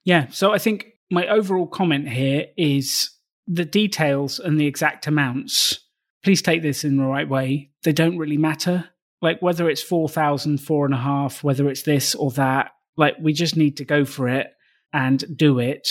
Yeah. 0.06 0.28
So 0.30 0.54
I 0.54 0.60
think 0.60 0.88
my 1.10 1.28
overall 1.28 1.68
comment 1.68 2.08
here 2.10 2.46
is 2.58 3.10
the 3.48 3.66
details 3.66 4.40
and 4.40 4.60
the 4.60 4.68
exact 4.68 5.08
amounts. 5.08 5.80
Please 6.24 6.42
take 6.42 6.62
this 6.62 6.84
in 6.84 6.98
the 6.98 7.04
right 7.06 7.28
way. 7.28 7.72
They 7.84 7.92
don't 7.92 8.18
really 8.18 8.38
matter. 8.38 8.90
Like 9.24 9.42
whether 9.42 9.70
it's 9.70 9.82
4,000, 9.82 10.58
four 10.58 10.86
and 10.86 10.94
a 10.94 10.98
half, 10.98 11.44
whether 11.44 11.70
it's 11.70 11.84
this 11.84 12.14
or 12.14 12.30
that, 12.32 12.72
like 12.98 13.16
we 13.22 13.32
just 13.32 13.56
need 13.56 13.78
to 13.78 13.86
go 13.86 14.04
for 14.04 14.28
it 14.28 14.48
and 14.92 15.24
do 15.36 15.60
it. 15.60 15.88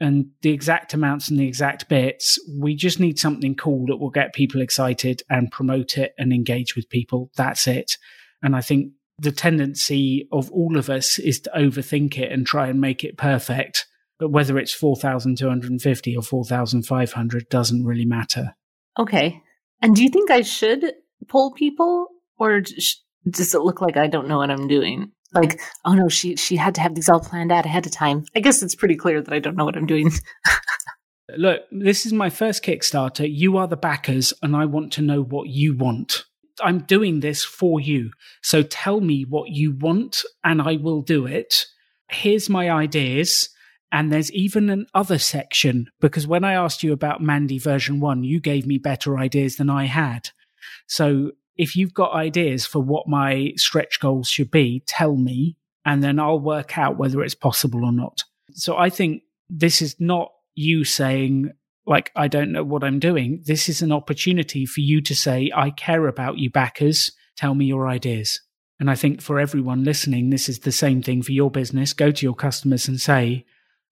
And 0.00 0.30
the 0.40 0.50
exact 0.50 0.94
amounts 0.94 1.28
and 1.28 1.38
the 1.38 1.46
exact 1.46 1.88
bits, 1.90 2.38
we 2.58 2.74
just 2.74 2.98
need 2.98 3.18
something 3.18 3.54
cool 3.54 3.86
that 3.86 3.98
will 3.98 4.10
get 4.10 4.32
people 4.32 4.62
excited 4.62 5.22
and 5.28 5.52
promote 5.52 5.98
it 5.98 6.14
and 6.18 6.32
engage 6.32 6.74
with 6.74 6.88
people. 6.88 7.30
That's 7.36 7.68
it. 7.68 7.98
And 8.42 8.56
I 8.56 8.62
think 8.62 8.94
the 9.18 9.32
tendency 9.32 10.26
of 10.32 10.50
all 10.50 10.78
of 10.78 10.88
us 10.88 11.18
is 11.18 11.40
to 11.40 11.50
overthink 11.54 12.18
it 12.18 12.32
and 12.32 12.46
try 12.46 12.68
and 12.68 12.80
make 12.80 13.04
it 13.04 13.18
perfect. 13.18 13.86
But 14.18 14.30
whether 14.30 14.58
it's 14.58 14.72
4,250 14.72 16.16
or 16.16 16.22
4,500 16.22 17.48
doesn't 17.50 17.84
really 17.84 18.06
matter. 18.06 18.56
Okay. 18.98 19.42
And 19.82 19.94
do 19.94 20.02
you 20.02 20.08
think 20.08 20.30
I 20.30 20.40
should 20.40 20.94
poll 21.28 21.52
people, 21.52 22.08
or 22.42 22.60
does 22.60 23.54
it 23.54 23.62
look 23.62 23.80
like 23.80 23.96
I 23.96 24.08
don't 24.08 24.28
know 24.28 24.38
what 24.38 24.50
I'm 24.50 24.66
doing? 24.66 25.12
Like, 25.32 25.60
oh 25.84 25.94
no, 25.94 26.08
she 26.08 26.36
she 26.36 26.56
had 26.56 26.74
to 26.74 26.80
have 26.80 26.94
these 26.94 27.08
all 27.08 27.20
planned 27.20 27.52
out 27.52 27.66
ahead 27.66 27.86
of 27.86 27.92
time. 27.92 28.24
I 28.34 28.40
guess 28.40 28.62
it's 28.62 28.74
pretty 28.74 28.96
clear 28.96 29.22
that 29.22 29.32
I 29.32 29.38
don't 29.38 29.56
know 29.56 29.64
what 29.64 29.76
I'm 29.76 29.86
doing. 29.86 30.10
Look, 31.36 31.62
this 31.70 32.04
is 32.04 32.12
my 32.12 32.28
first 32.28 32.62
Kickstarter. 32.64 33.26
You 33.30 33.56
are 33.56 33.68
the 33.68 33.76
backers, 33.76 34.34
and 34.42 34.56
I 34.56 34.66
want 34.66 34.92
to 34.94 35.02
know 35.02 35.22
what 35.22 35.48
you 35.48 35.76
want. 35.76 36.24
I'm 36.60 36.80
doing 36.80 37.20
this 37.20 37.44
for 37.44 37.80
you. 37.80 38.10
So 38.42 38.62
tell 38.62 39.00
me 39.00 39.24
what 39.24 39.50
you 39.50 39.72
want 39.72 40.22
and 40.44 40.60
I 40.60 40.76
will 40.76 41.00
do 41.00 41.26
it. 41.26 41.64
Here's 42.10 42.50
my 42.50 42.70
ideas. 42.70 43.48
And 43.90 44.12
there's 44.12 44.32
even 44.32 44.70
an 44.70 44.86
other 44.94 45.18
section 45.18 45.88
because 46.00 46.26
when 46.26 46.44
I 46.44 46.54
asked 46.54 46.82
you 46.82 46.92
about 46.92 47.20
Mandy 47.20 47.58
version 47.58 48.00
one, 48.00 48.24
you 48.24 48.40
gave 48.40 48.66
me 48.66 48.78
better 48.78 49.18
ideas 49.18 49.56
than 49.56 49.68
I 49.68 49.84
had. 49.84 50.30
So 50.86 51.32
if 51.56 51.76
you've 51.76 51.94
got 51.94 52.12
ideas 52.12 52.66
for 52.66 52.80
what 52.80 53.08
my 53.08 53.52
stretch 53.56 54.00
goals 54.00 54.28
should 54.28 54.50
be, 54.50 54.82
tell 54.86 55.16
me, 55.16 55.56
and 55.84 56.02
then 56.02 56.18
I'll 56.18 56.40
work 56.40 56.78
out 56.78 56.98
whether 56.98 57.22
it's 57.22 57.34
possible 57.34 57.84
or 57.84 57.92
not. 57.92 58.22
So 58.52 58.76
I 58.76 58.90
think 58.90 59.22
this 59.48 59.82
is 59.82 59.96
not 59.98 60.30
you 60.54 60.84
saying, 60.84 61.52
like, 61.86 62.12
I 62.14 62.28
don't 62.28 62.52
know 62.52 62.64
what 62.64 62.84
I'm 62.84 62.98
doing. 62.98 63.42
This 63.44 63.68
is 63.68 63.82
an 63.82 63.92
opportunity 63.92 64.66
for 64.66 64.80
you 64.80 65.00
to 65.02 65.14
say, 65.14 65.50
I 65.54 65.70
care 65.70 66.06
about 66.06 66.38
you 66.38 66.50
backers. 66.50 67.12
Tell 67.36 67.54
me 67.54 67.64
your 67.66 67.88
ideas. 67.88 68.40
And 68.78 68.90
I 68.90 68.94
think 68.94 69.20
for 69.20 69.38
everyone 69.38 69.84
listening, 69.84 70.30
this 70.30 70.48
is 70.48 70.60
the 70.60 70.72
same 70.72 71.02
thing 71.02 71.22
for 71.22 71.32
your 71.32 71.50
business. 71.50 71.92
Go 71.92 72.10
to 72.10 72.26
your 72.26 72.34
customers 72.34 72.88
and 72.88 73.00
say, 73.00 73.44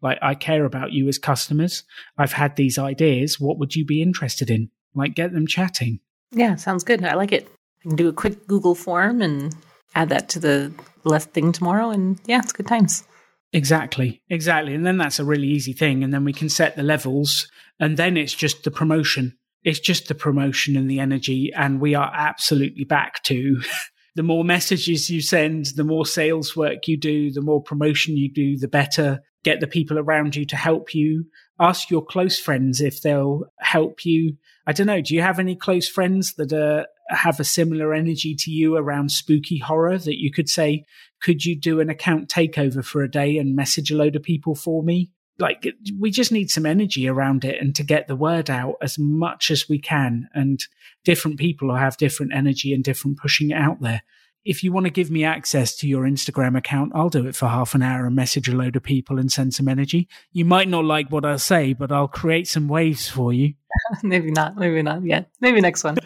like, 0.03 0.19
I 0.23 0.35
care 0.35 0.65
about 0.65 0.93
you 0.93 1.09
as 1.09 1.19
customers. 1.19 1.85
I've 2.17 2.33
had 2.33 2.57
these 2.57 2.79
ideas. 2.79 3.39
What 3.39 3.59
would 3.59 3.77
you 3.77 3.85
be 3.85 4.03
interested 4.03 4.51
in? 4.51 4.71
Like, 4.95 5.15
get 5.15 5.33
them 5.33 5.47
chatting. 5.47 6.01
Yeah, 6.33 6.57
sounds 6.57 6.85
good. 6.85 7.05
I 7.05 7.15
like 7.15 7.33
it. 7.33 7.49
I 7.85 7.89
can 7.89 7.97
do 7.97 8.09
a 8.09 8.13
quick 8.13 8.47
Google 8.47 8.75
form 8.75 9.23
and 9.23 9.55
add 9.95 10.11
that 10.11 10.29
to 10.31 10.39
the 10.39 10.73
list 11.05 11.31
thing 11.31 11.53
tomorrow. 11.53 11.91
And 11.91 12.21
yeah, 12.27 12.41
it's 12.41 12.53
good 12.53 12.67
times. 12.67 13.05
Exactly, 13.53 14.23
exactly. 14.29 14.75
And 14.75 14.87
then 14.87 14.99
that's 14.99 15.19
a 15.19 15.25
really 15.25 15.49
easy 15.49 15.73
thing. 15.73 16.05
And 16.05 16.15
then 16.15 16.25
we 16.25 16.33
can 16.33 16.49
set 16.49 16.77
the 16.77 16.83
levels. 16.83 17.49
And 17.81 17.97
then 17.97 18.17
it's 18.17 18.35
just 18.35 18.63
the 18.63 18.71
promotion. 18.71 19.37
It's 19.65 19.81
just 19.81 20.09
the 20.09 20.15
promotion 20.15 20.77
and 20.77 20.89
the 20.89 21.01
energy. 21.01 21.53
And 21.57 21.81
we 21.81 21.95
are 21.95 22.13
absolutely 22.15 22.85
back 22.85 23.23
to 23.25 23.61
the 24.15 24.23
more 24.23 24.45
messages 24.45 25.11
you 25.11 25.21
send, 25.21 25.67
the 25.77 25.85
more 25.85 26.07
sales 26.07 26.55
work 26.55 26.87
you 26.87 26.97
do, 26.97 27.33
the 27.33 27.43
more 27.43 27.63
promotion 27.63 28.17
you 28.17 28.33
do, 28.33 28.57
the 28.57 28.69
better. 28.69 29.21
Get 29.43 29.61
the 29.61 29.67
people 29.67 29.99
around 29.99 30.37
you 30.37 30.45
to 30.47 30.57
help 30.57 30.95
you. 30.95 31.25
Ask 31.59 31.91
your 31.91 32.05
close 32.05 32.39
friends 32.39 32.81
if 32.81 33.03
they'll 33.03 33.45
help 33.59 34.05
you. 34.05 34.37
I 34.71 34.73
don't 34.73 34.87
know. 34.87 35.01
Do 35.01 35.17
you 35.17 35.23
have 35.23 35.41
any 35.41 35.57
close 35.57 35.89
friends 35.89 36.35
that 36.35 36.53
are 36.53 36.87
have 37.09 37.41
a 37.41 37.45
similar 37.45 37.93
energy 37.93 38.37
to 38.37 38.53
you 38.53 38.77
around 38.77 39.11
spooky 39.11 39.59
horror 39.59 39.99
that 39.99 40.21
you 40.21 40.31
could 40.31 40.49
say, 40.49 40.85
could 41.21 41.45
you 41.45 41.59
do 41.59 41.81
an 41.81 41.91
account 41.91 42.29
takeover 42.29 42.85
for 42.85 43.03
a 43.03 43.11
day 43.11 43.37
and 43.37 43.57
message 43.57 43.91
a 43.91 43.97
load 43.97 44.15
of 44.15 44.23
people 44.23 44.55
for 44.55 44.85
me? 44.85 45.11
Like, 45.41 45.67
we 45.99 46.13
just 46.13 46.31
need 46.31 46.53
some 46.53 46.67
energy 46.67 47.09
around 47.09 47.45
it 47.45 47.61
and 47.61 47.75
to 47.75 47.83
get 47.83 48.07
the 48.07 48.15
word 48.15 48.49
out 48.49 48.77
as 48.81 48.97
much 48.97 49.51
as 49.51 49.69
we 49.69 49.81
can. 49.81 50.29
And 50.35 50.61
different 51.05 51.41
people 51.41 51.75
have 51.75 51.97
different 51.97 52.33
energy 52.33 52.73
and 52.73 52.85
different 52.85 53.19
pushing 53.19 53.51
it 53.51 53.55
out 53.55 53.81
there. 53.81 54.03
If 54.45 54.65
you 54.65 54.73
want 54.73 54.87
to 54.87 54.91
give 54.91 55.11
me 55.11 55.25
access 55.25 55.77
to 55.77 55.89
your 55.89 56.05
Instagram 56.05 56.57
account, 56.57 56.93
I'll 56.95 57.11
do 57.11 57.27
it 57.27 57.37
for 57.37 57.47
half 57.47 57.75
an 57.75 57.83
hour 57.83 58.07
and 58.07 58.17
message 58.17 58.49
a 58.49 58.57
load 58.57 58.75
of 58.75 58.83
people 58.83 59.19
and 59.19 59.31
send 59.31 59.53
some 59.53 59.69
energy. 59.69 60.09
You 60.33 60.47
might 60.47 60.69
not 60.69 60.85
like 60.85 61.11
what 61.11 61.27
I 61.27 61.37
say, 61.37 61.75
but 61.75 61.93
I'll 61.93 62.09
create 62.09 62.49
some 62.49 62.67
waves 62.67 63.07
for 63.09 63.33
you. 63.33 63.55
maybe 64.03 64.31
not. 64.31 64.57
Maybe 64.57 64.83
not 64.83 65.05
Yeah. 65.05 65.25
Maybe 65.41 65.61
next 65.61 65.85
one. 65.85 65.97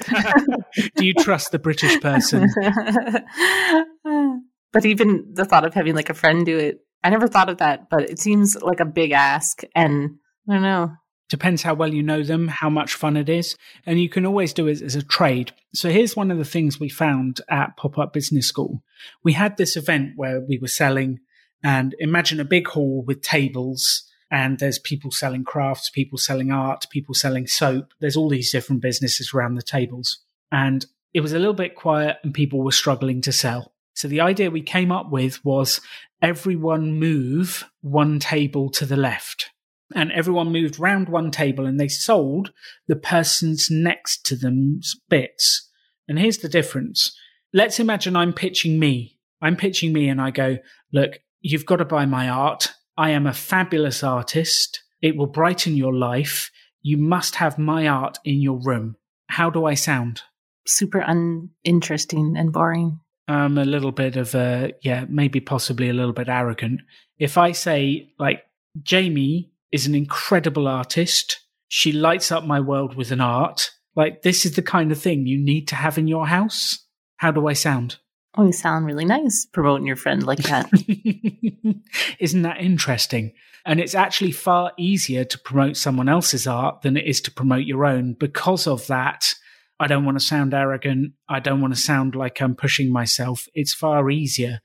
Do 0.96 1.06
you 1.06 1.14
trust 1.14 1.52
the 1.52 1.58
British 1.58 2.00
person? 2.00 2.48
but 4.72 4.84
even 4.84 5.30
the 5.32 5.44
thought 5.44 5.64
of 5.64 5.74
having 5.74 5.94
like 5.94 6.10
a 6.10 6.14
friend 6.14 6.44
do 6.44 6.58
it, 6.58 6.80
I 7.04 7.10
never 7.10 7.28
thought 7.28 7.48
of 7.48 7.58
that, 7.58 7.88
but 7.90 8.10
it 8.10 8.18
seems 8.18 8.56
like 8.60 8.80
a 8.80 8.84
big 8.84 9.12
ask. 9.12 9.62
And 9.74 10.16
I 10.48 10.54
don't 10.54 10.62
know. 10.62 10.92
Depends 11.28 11.62
how 11.62 11.74
well 11.74 11.92
you 11.92 12.02
know 12.02 12.22
them, 12.22 12.48
how 12.48 12.68
much 12.68 12.94
fun 12.94 13.16
it 13.16 13.28
is. 13.28 13.56
And 13.86 14.00
you 14.00 14.08
can 14.08 14.26
always 14.26 14.52
do 14.52 14.66
it 14.66 14.82
as 14.82 14.94
a 14.94 15.02
trade. 15.02 15.52
So 15.72 15.90
here's 15.90 16.16
one 16.16 16.30
of 16.30 16.38
the 16.38 16.44
things 16.44 16.78
we 16.78 16.88
found 16.88 17.40
at 17.48 17.76
Pop 17.76 17.98
Up 17.98 18.12
Business 18.12 18.46
School. 18.46 18.82
We 19.22 19.32
had 19.32 19.56
this 19.56 19.76
event 19.76 20.12
where 20.16 20.40
we 20.40 20.58
were 20.58 20.68
selling 20.68 21.20
and 21.62 21.94
imagine 21.98 22.40
a 22.40 22.44
big 22.44 22.68
hall 22.68 23.02
with 23.06 23.22
tables 23.22 24.04
and 24.30 24.58
there's 24.58 24.78
people 24.78 25.10
selling 25.10 25.44
crafts, 25.44 25.90
people 25.90 26.18
selling 26.18 26.50
art, 26.50 26.86
people 26.90 27.14
selling 27.14 27.46
soap. 27.46 27.92
There's 28.00 28.16
all 28.16 28.28
these 28.28 28.52
different 28.52 28.82
businesses 28.82 29.32
around 29.32 29.54
the 29.54 29.62
tables. 29.62 30.18
And 30.52 30.84
it 31.14 31.20
was 31.20 31.32
a 31.32 31.38
little 31.38 31.54
bit 31.54 31.74
quiet 31.74 32.18
and 32.22 32.34
people 32.34 32.62
were 32.62 32.72
struggling 32.72 33.20
to 33.22 33.32
sell. 33.32 33.72
So 33.94 34.08
the 34.08 34.20
idea 34.20 34.50
we 34.50 34.60
came 34.60 34.90
up 34.90 35.10
with 35.10 35.42
was 35.44 35.80
everyone 36.20 36.98
move 36.98 37.70
one 37.80 38.18
table 38.18 38.70
to 38.70 38.84
the 38.84 38.96
left. 38.96 39.50
And 39.94 40.10
everyone 40.10 40.50
moved 40.50 40.80
round 40.80 41.08
one 41.08 41.30
table 41.30 41.66
and 41.66 41.78
they 41.78 41.88
sold 41.88 42.52
the 42.88 42.96
person's 42.96 43.70
next 43.70 44.26
to 44.26 44.36
them's 44.36 44.96
bits. 45.08 45.70
And 46.08 46.18
here's 46.18 46.38
the 46.38 46.48
difference. 46.48 47.16
Let's 47.52 47.78
imagine 47.78 48.16
I'm 48.16 48.32
pitching 48.32 48.78
me. 48.80 49.18
I'm 49.40 49.56
pitching 49.56 49.92
me 49.92 50.08
and 50.08 50.20
I 50.20 50.32
go, 50.32 50.58
look, 50.92 51.20
you've 51.40 51.66
got 51.66 51.76
to 51.76 51.84
buy 51.84 52.06
my 52.06 52.28
art. 52.28 52.72
I 52.96 53.10
am 53.10 53.26
a 53.26 53.32
fabulous 53.32 54.02
artist. 54.02 54.82
It 55.00 55.16
will 55.16 55.26
brighten 55.26 55.76
your 55.76 55.94
life. 55.94 56.50
You 56.82 56.96
must 56.96 57.36
have 57.36 57.58
my 57.58 57.86
art 57.86 58.18
in 58.24 58.40
your 58.40 58.60
room. 58.62 58.96
How 59.28 59.48
do 59.48 59.64
I 59.64 59.74
sound? 59.74 60.22
Super 60.66 61.04
uninteresting 61.06 62.36
and 62.36 62.52
boring. 62.52 63.00
I'm 63.28 63.58
a 63.58 63.64
little 63.64 63.92
bit 63.92 64.16
of 64.16 64.34
a, 64.34 64.72
yeah, 64.82 65.06
maybe 65.08 65.40
possibly 65.40 65.88
a 65.88 65.94
little 65.94 66.12
bit 66.12 66.28
arrogant. 66.28 66.80
If 67.18 67.38
I 67.38 67.52
say, 67.52 68.10
like, 68.18 68.42
Jamie 68.82 69.52
is 69.72 69.86
an 69.86 69.94
incredible 69.94 70.68
artist, 70.68 71.40
she 71.68 71.92
lights 71.92 72.30
up 72.30 72.44
my 72.44 72.60
world 72.60 72.94
with 72.94 73.10
an 73.10 73.20
art, 73.20 73.70
like, 73.96 74.22
this 74.22 74.44
is 74.44 74.56
the 74.56 74.62
kind 74.62 74.90
of 74.92 75.00
thing 75.00 75.26
you 75.26 75.38
need 75.38 75.68
to 75.68 75.76
have 75.76 75.98
in 75.98 76.08
your 76.08 76.26
house. 76.26 76.78
How 77.16 77.30
do 77.30 77.46
I 77.46 77.52
sound? 77.52 77.98
Oh, 78.36 78.46
you 78.46 78.52
sound 78.52 78.86
really 78.86 79.04
nice 79.04 79.46
promoting 79.46 79.86
your 79.86 79.96
friend 79.96 80.24
like 80.24 80.40
that. 80.40 80.68
Isn't 82.18 82.42
that 82.42 82.60
interesting? 82.60 83.32
And 83.64 83.80
it's 83.80 83.94
actually 83.94 84.32
far 84.32 84.72
easier 84.76 85.24
to 85.24 85.38
promote 85.38 85.76
someone 85.76 86.08
else's 86.08 86.46
art 86.46 86.82
than 86.82 86.96
it 86.96 87.06
is 87.06 87.20
to 87.22 87.30
promote 87.30 87.64
your 87.64 87.86
own 87.86 88.14
because 88.14 88.66
of 88.66 88.86
that. 88.88 89.32
I 89.78 89.86
don't 89.86 90.04
want 90.04 90.18
to 90.18 90.24
sound 90.24 90.52
arrogant. 90.52 91.12
I 91.28 91.38
don't 91.38 91.60
want 91.60 91.74
to 91.74 91.80
sound 91.80 92.16
like 92.16 92.42
I'm 92.42 92.56
pushing 92.56 92.92
myself. 92.92 93.46
It's 93.54 93.72
far 93.72 94.10
easier. 94.10 94.60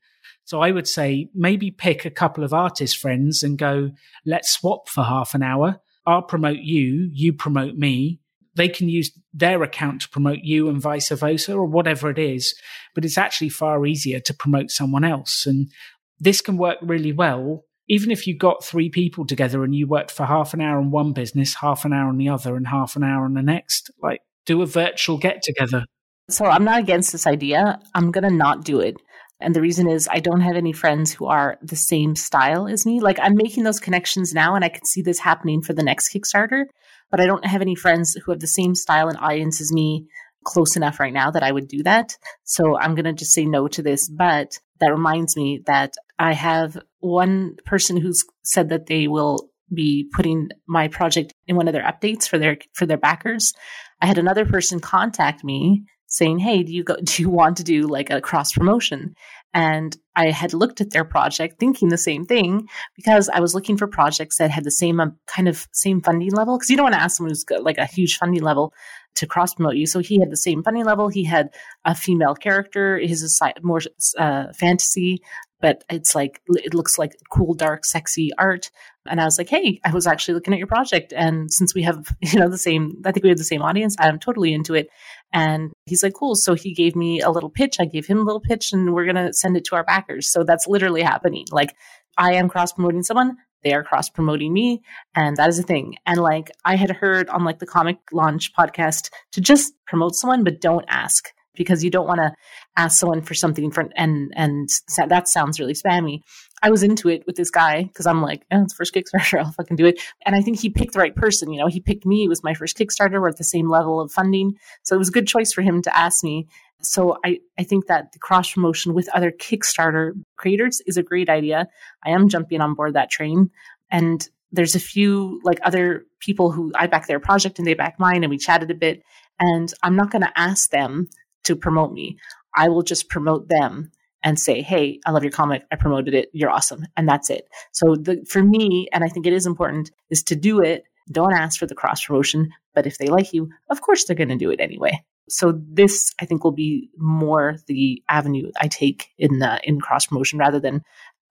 So 0.50 0.60
I 0.60 0.72
would 0.72 0.88
say 0.88 1.28
maybe 1.32 1.70
pick 1.70 2.04
a 2.04 2.10
couple 2.10 2.42
of 2.42 2.52
artist 2.52 2.98
friends 2.98 3.44
and 3.44 3.56
go, 3.56 3.92
let's 4.26 4.50
swap 4.50 4.88
for 4.88 5.04
half 5.04 5.32
an 5.32 5.44
hour. 5.44 5.80
I'll 6.04 6.22
promote 6.22 6.58
you, 6.58 7.08
you 7.12 7.32
promote 7.32 7.76
me 7.76 8.18
they 8.56 8.68
can 8.68 8.88
use 8.88 9.12
their 9.32 9.62
account 9.62 10.02
to 10.02 10.08
promote 10.08 10.40
you 10.42 10.68
and 10.68 10.82
vice 10.82 11.10
versa 11.10 11.54
or 11.54 11.66
whatever 11.66 12.10
it 12.10 12.18
is. 12.18 12.52
But 12.96 13.04
it's 13.04 13.16
actually 13.16 13.50
far 13.50 13.86
easier 13.86 14.18
to 14.18 14.34
promote 14.34 14.72
someone 14.72 15.04
else. 15.04 15.46
And 15.46 15.70
this 16.18 16.40
can 16.40 16.56
work 16.56 16.78
really 16.82 17.12
well. 17.12 17.64
Even 17.88 18.10
if 18.10 18.26
you 18.26 18.36
got 18.36 18.64
three 18.64 18.90
people 18.90 19.24
together 19.24 19.62
and 19.62 19.72
you 19.72 19.86
worked 19.86 20.10
for 20.10 20.26
half 20.26 20.52
an 20.52 20.60
hour 20.60 20.78
on 20.78 20.90
one 20.90 21.12
business, 21.12 21.54
half 21.54 21.84
an 21.84 21.92
hour 21.92 22.08
on 22.08 22.18
the 22.18 22.28
other, 22.28 22.56
and 22.56 22.66
half 22.66 22.96
an 22.96 23.04
hour 23.04 23.24
on 23.24 23.34
the 23.34 23.42
next, 23.42 23.90
like 24.02 24.20
do 24.46 24.62
a 24.62 24.66
virtual 24.66 25.16
get 25.16 25.42
together. 25.42 25.84
So 26.28 26.44
I'm 26.44 26.64
not 26.64 26.80
against 26.80 27.12
this 27.12 27.26
idea. 27.26 27.78
I'm 27.94 28.10
going 28.10 28.24
to 28.24 28.34
not 28.34 28.64
do 28.64 28.80
it. 28.80 28.96
And 29.40 29.54
the 29.54 29.60
reason 29.60 29.88
is 29.88 30.08
I 30.10 30.20
don't 30.20 30.40
have 30.40 30.56
any 30.56 30.72
friends 30.72 31.12
who 31.12 31.26
are 31.26 31.58
the 31.62 31.76
same 31.76 32.14
style 32.14 32.66
as 32.66 32.84
me. 32.84 33.00
Like 33.00 33.18
I'm 33.20 33.36
making 33.36 33.64
those 33.64 33.80
connections 33.80 34.34
now 34.34 34.54
and 34.54 34.64
I 34.64 34.68
can 34.68 34.84
see 34.84 35.02
this 35.02 35.18
happening 35.18 35.62
for 35.62 35.72
the 35.72 35.82
next 35.82 36.12
Kickstarter 36.12 36.64
but 37.10 37.20
I 37.20 37.26
don't 37.26 37.44
have 37.44 37.60
any 37.60 37.74
friends 37.74 38.14
who 38.14 38.30
have 38.30 38.40
the 38.40 38.46
same 38.46 38.74
style 38.74 39.08
and 39.08 39.18
audience 39.18 39.60
as 39.60 39.72
me 39.72 40.06
close 40.44 40.76
enough 40.76 41.00
right 41.00 41.12
now 41.12 41.30
that 41.30 41.42
I 41.42 41.52
would 41.52 41.68
do 41.68 41.82
that. 41.82 42.16
So 42.44 42.78
I'm 42.78 42.94
going 42.94 43.04
to 43.04 43.12
just 43.12 43.32
say 43.32 43.44
no 43.44 43.68
to 43.68 43.82
this. 43.82 44.08
But 44.08 44.58
that 44.78 44.92
reminds 44.92 45.36
me 45.36 45.62
that 45.66 45.94
I 46.18 46.32
have 46.32 46.78
one 47.00 47.56
person 47.66 47.96
who's 47.96 48.24
said 48.42 48.70
that 48.70 48.86
they 48.86 49.08
will 49.08 49.50
be 49.72 50.08
putting 50.14 50.48
my 50.66 50.88
project 50.88 51.34
in 51.46 51.56
one 51.56 51.68
of 51.68 51.74
their 51.74 51.84
updates 51.84 52.26
for 52.28 52.38
their 52.38 52.56
for 52.74 52.86
their 52.86 52.96
backers. 52.96 53.52
I 54.00 54.06
had 54.06 54.18
another 54.18 54.46
person 54.46 54.80
contact 54.80 55.44
me 55.44 55.84
saying, 56.10 56.38
"Hey, 56.38 56.62
do 56.62 56.72
you 56.72 56.84
go, 56.84 56.96
do 57.02 57.22
you 57.22 57.30
want 57.30 57.56
to 57.56 57.64
do 57.64 57.86
like 57.86 58.10
a 58.10 58.20
cross 58.20 58.52
promotion?" 58.52 59.14
And 59.52 59.96
I 60.14 60.30
had 60.30 60.52
looked 60.52 60.80
at 60.80 60.90
their 60.90 61.04
project 61.04 61.58
thinking 61.58 61.88
the 61.88 61.98
same 61.98 62.24
thing 62.24 62.68
because 62.94 63.28
I 63.28 63.40
was 63.40 63.54
looking 63.54 63.76
for 63.76 63.88
projects 63.88 64.38
that 64.38 64.50
had 64.50 64.64
the 64.64 64.70
same 64.70 65.00
um, 65.00 65.16
kind 65.26 65.48
of 65.48 65.66
same 65.72 66.00
funding 66.00 66.32
level. 66.32 66.56
Because 66.56 66.70
you 66.70 66.76
don't 66.76 66.84
want 66.84 66.94
to 66.94 67.00
ask 67.00 67.16
someone 67.16 67.30
who's 67.30 67.44
got 67.44 67.64
like 67.64 67.78
a 67.78 67.86
huge 67.86 68.18
funding 68.18 68.42
level 68.42 68.72
to 69.16 69.26
cross 69.26 69.54
promote 69.54 69.76
you. 69.76 69.86
So 69.86 70.00
he 70.00 70.20
had 70.20 70.30
the 70.30 70.36
same 70.36 70.62
funding 70.62 70.84
level. 70.84 71.08
He 71.08 71.24
had 71.24 71.50
a 71.84 71.94
female 71.94 72.34
character. 72.34 72.98
His 72.98 73.22
is 73.22 73.40
more 73.62 73.80
uh, 74.18 74.52
fantasy, 74.52 75.20
but 75.60 75.84
it's 75.90 76.14
like 76.14 76.40
it 76.46 76.74
looks 76.74 76.98
like 76.98 77.16
cool, 77.30 77.54
dark, 77.54 77.84
sexy 77.84 78.30
art. 78.38 78.70
And 79.08 79.20
I 79.20 79.24
was 79.24 79.38
like, 79.38 79.48
hey, 79.48 79.80
I 79.84 79.92
was 79.92 80.06
actually 80.06 80.34
looking 80.34 80.52
at 80.52 80.58
your 80.58 80.66
project, 80.66 81.12
and 81.16 81.52
since 81.52 81.74
we 81.74 81.82
have 81.82 82.14
you 82.20 82.38
know 82.38 82.48
the 82.48 82.58
same, 82.58 83.00
I 83.04 83.12
think 83.12 83.24
we 83.24 83.30
have 83.30 83.38
the 83.38 83.44
same 83.44 83.62
audience. 83.62 83.96
I'm 83.98 84.18
totally 84.18 84.52
into 84.52 84.74
it. 84.74 84.88
And 85.32 85.72
he's 85.86 86.02
like, 86.02 86.14
cool. 86.14 86.34
So 86.34 86.54
he 86.54 86.74
gave 86.74 86.96
me 86.96 87.20
a 87.20 87.30
little 87.30 87.50
pitch. 87.50 87.76
I 87.80 87.84
gave 87.84 88.06
him 88.06 88.18
a 88.18 88.24
little 88.24 88.40
pitch, 88.40 88.72
and 88.72 88.94
we're 88.94 89.06
gonna 89.06 89.32
send 89.32 89.56
it 89.56 89.64
to 89.66 89.76
our 89.76 89.84
backers. 89.84 90.30
So 90.30 90.44
that's 90.44 90.66
literally 90.66 91.02
happening. 91.02 91.46
Like 91.50 91.74
I 92.18 92.34
am 92.34 92.48
cross 92.48 92.72
promoting 92.72 93.02
someone 93.02 93.36
they 93.62 93.74
are 93.74 93.84
cross 93.84 94.08
promoting 94.08 94.54
me 94.54 94.80
and 95.14 95.36
that 95.36 95.50
is 95.50 95.58
a 95.58 95.62
thing 95.62 95.94
and 96.06 96.18
like 96.18 96.50
i 96.64 96.76
had 96.76 96.90
heard 96.90 97.28
on 97.28 97.44
like 97.44 97.58
the 97.58 97.66
comic 97.66 97.98
launch 98.10 98.54
podcast 98.58 99.10
to 99.32 99.38
just 99.42 99.74
promote 99.86 100.14
someone 100.14 100.42
but 100.42 100.62
don't 100.62 100.86
ask 100.88 101.28
because 101.60 101.84
you 101.84 101.90
don't 101.90 102.06
want 102.06 102.18
to 102.18 102.32
ask 102.76 102.98
someone 102.98 103.20
for 103.20 103.34
something 103.34 103.70
for, 103.70 103.88
and 103.96 104.32
and 104.34 104.68
that 105.08 105.28
sounds 105.28 105.60
really 105.60 105.74
spammy. 105.74 106.20
I 106.62 106.70
was 106.70 106.82
into 106.82 107.08
it 107.08 107.26
with 107.26 107.36
this 107.36 107.50
guy 107.50 107.84
because 107.84 108.06
I'm 108.06 108.22
like, 108.22 108.44
oh, 108.50 108.62
it's 108.62 108.74
first 108.74 108.94
Kickstarter, 108.94 109.38
I'll 109.44 109.52
fucking 109.52 109.76
do 109.76 109.86
it. 109.86 110.00
And 110.26 110.36
I 110.36 110.42
think 110.42 110.60
he 110.60 110.68
picked 110.68 110.92
the 110.92 110.98
right 110.98 111.14
person. 111.14 111.52
You 111.52 111.60
know, 111.60 111.68
he 111.68 111.80
picked 111.80 112.04
me. 112.04 112.24
It 112.24 112.28
was 112.28 112.44
my 112.44 112.54
first 112.54 112.76
Kickstarter. 112.76 113.20
We're 113.20 113.28
at 113.28 113.38
the 113.38 113.44
same 113.44 113.68
level 113.68 114.00
of 114.00 114.12
funding, 114.12 114.56
so 114.82 114.94
it 114.94 114.98
was 114.98 115.08
a 115.08 115.12
good 115.12 115.26
choice 115.26 115.52
for 115.52 115.62
him 115.62 115.82
to 115.82 115.96
ask 115.96 116.22
me. 116.22 116.46
So 116.82 117.18
I, 117.24 117.40
I 117.58 117.64
think 117.64 117.86
that 117.86 118.12
the 118.12 118.18
cross 118.18 118.52
promotion 118.52 118.94
with 118.94 119.08
other 119.14 119.30
Kickstarter 119.30 120.12
creators 120.36 120.80
is 120.86 120.96
a 120.96 121.02
great 121.02 121.28
idea. 121.28 121.68
I 122.04 122.10
am 122.10 122.28
jumping 122.28 122.60
on 122.60 122.74
board 122.74 122.94
that 122.94 123.10
train. 123.10 123.50
And 123.90 124.26
there's 124.52 124.74
a 124.74 124.80
few 124.80 125.40
like 125.44 125.60
other 125.62 126.04
people 126.20 126.50
who 126.50 126.72
I 126.74 126.86
back 126.86 127.06
their 127.06 127.20
project 127.20 127.58
and 127.58 127.66
they 127.66 127.74
back 127.74 127.98
mine 127.98 128.24
and 128.24 128.30
we 128.30 128.38
chatted 128.38 128.70
a 128.70 128.74
bit. 128.74 129.02
And 129.38 129.72
I'm 129.82 129.96
not 129.96 130.10
going 130.10 130.22
to 130.22 130.38
ask 130.38 130.70
them 130.70 131.08
to 131.44 131.56
promote 131.56 131.92
me. 131.92 132.18
I 132.54 132.68
will 132.68 132.82
just 132.82 133.08
promote 133.08 133.48
them 133.48 133.92
and 134.22 134.38
say, 134.38 134.62
"Hey, 134.62 135.00
I 135.06 135.10
love 135.10 135.22
your 135.24 135.32
comic. 135.32 135.64
I 135.70 135.76
promoted 135.76 136.14
it. 136.14 136.30
You're 136.32 136.50
awesome." 136.50 136.86
And 136.96 137.08
that's 137.08 137.30
it. 137.30 137.48
So 137.72 137.96
the 137.96 138.24
for 138.28 138.42
me, 138.42 138.88
and 138.92 139.04
I 139.04 139.08
think 139.08 139.26
it 139.26 139.32
is 139.32 139.46
important, 139.46 139.90
is 140.10 140.22
to 140.24 140.36
do 140.36 140.60
it. 140.60 140.84
Don't 141.10 141.34
ask 141.34 141.58
for 141.58 141.66
the 141.66 141.74
cross 141.74 142.04
promotion, 142.04 142.50
but 142.74 142.86
if 142.86 142.98
they 142.98 143.06
like 143.06 143.32
you, 143.32 143.50
of 143.70 143.80
course 143.80 144.04
they're 144.04 144.16
going 144.16 144.28
to 144.28 144.36
do 144.36 144.50
it 144.50 144.60
anyway. 144.60 145.02
So 145.28 145.60
this, 145.68 146.12
I 146.20 146.24
think, 146.24 146.44
will 146.44 146.52
be 146.52 146.90
more 146.98 147.56
the 147.66 148.02
avenue 148.08 148.50
I 148.60 148.68
take 148.68 149.10
in 149.18 149.42
in 149.64 149.80
cross 149.80 150.06
promotion 150.06 150.38
rather 150.38 150.60
than 150.60 150.82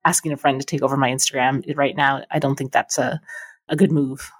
asking 0.04 0.32
a 0.32 0.36
friend 0.36 0.60
to 0.60 0.66
take 0.66 0.82
over 0.82 0.96
my 0.96 1.10
Instagram. 1.10 1.62
Right 1.76 1.96
now, 1.96 2.24
I 2.30 2.38
don't 2.38 2.56
think 2.56 2.72
that's 2.72 2.98
a 2.98 3.20
a 3.68 3.76
good 3.76 3.92
move. 3.92 4.30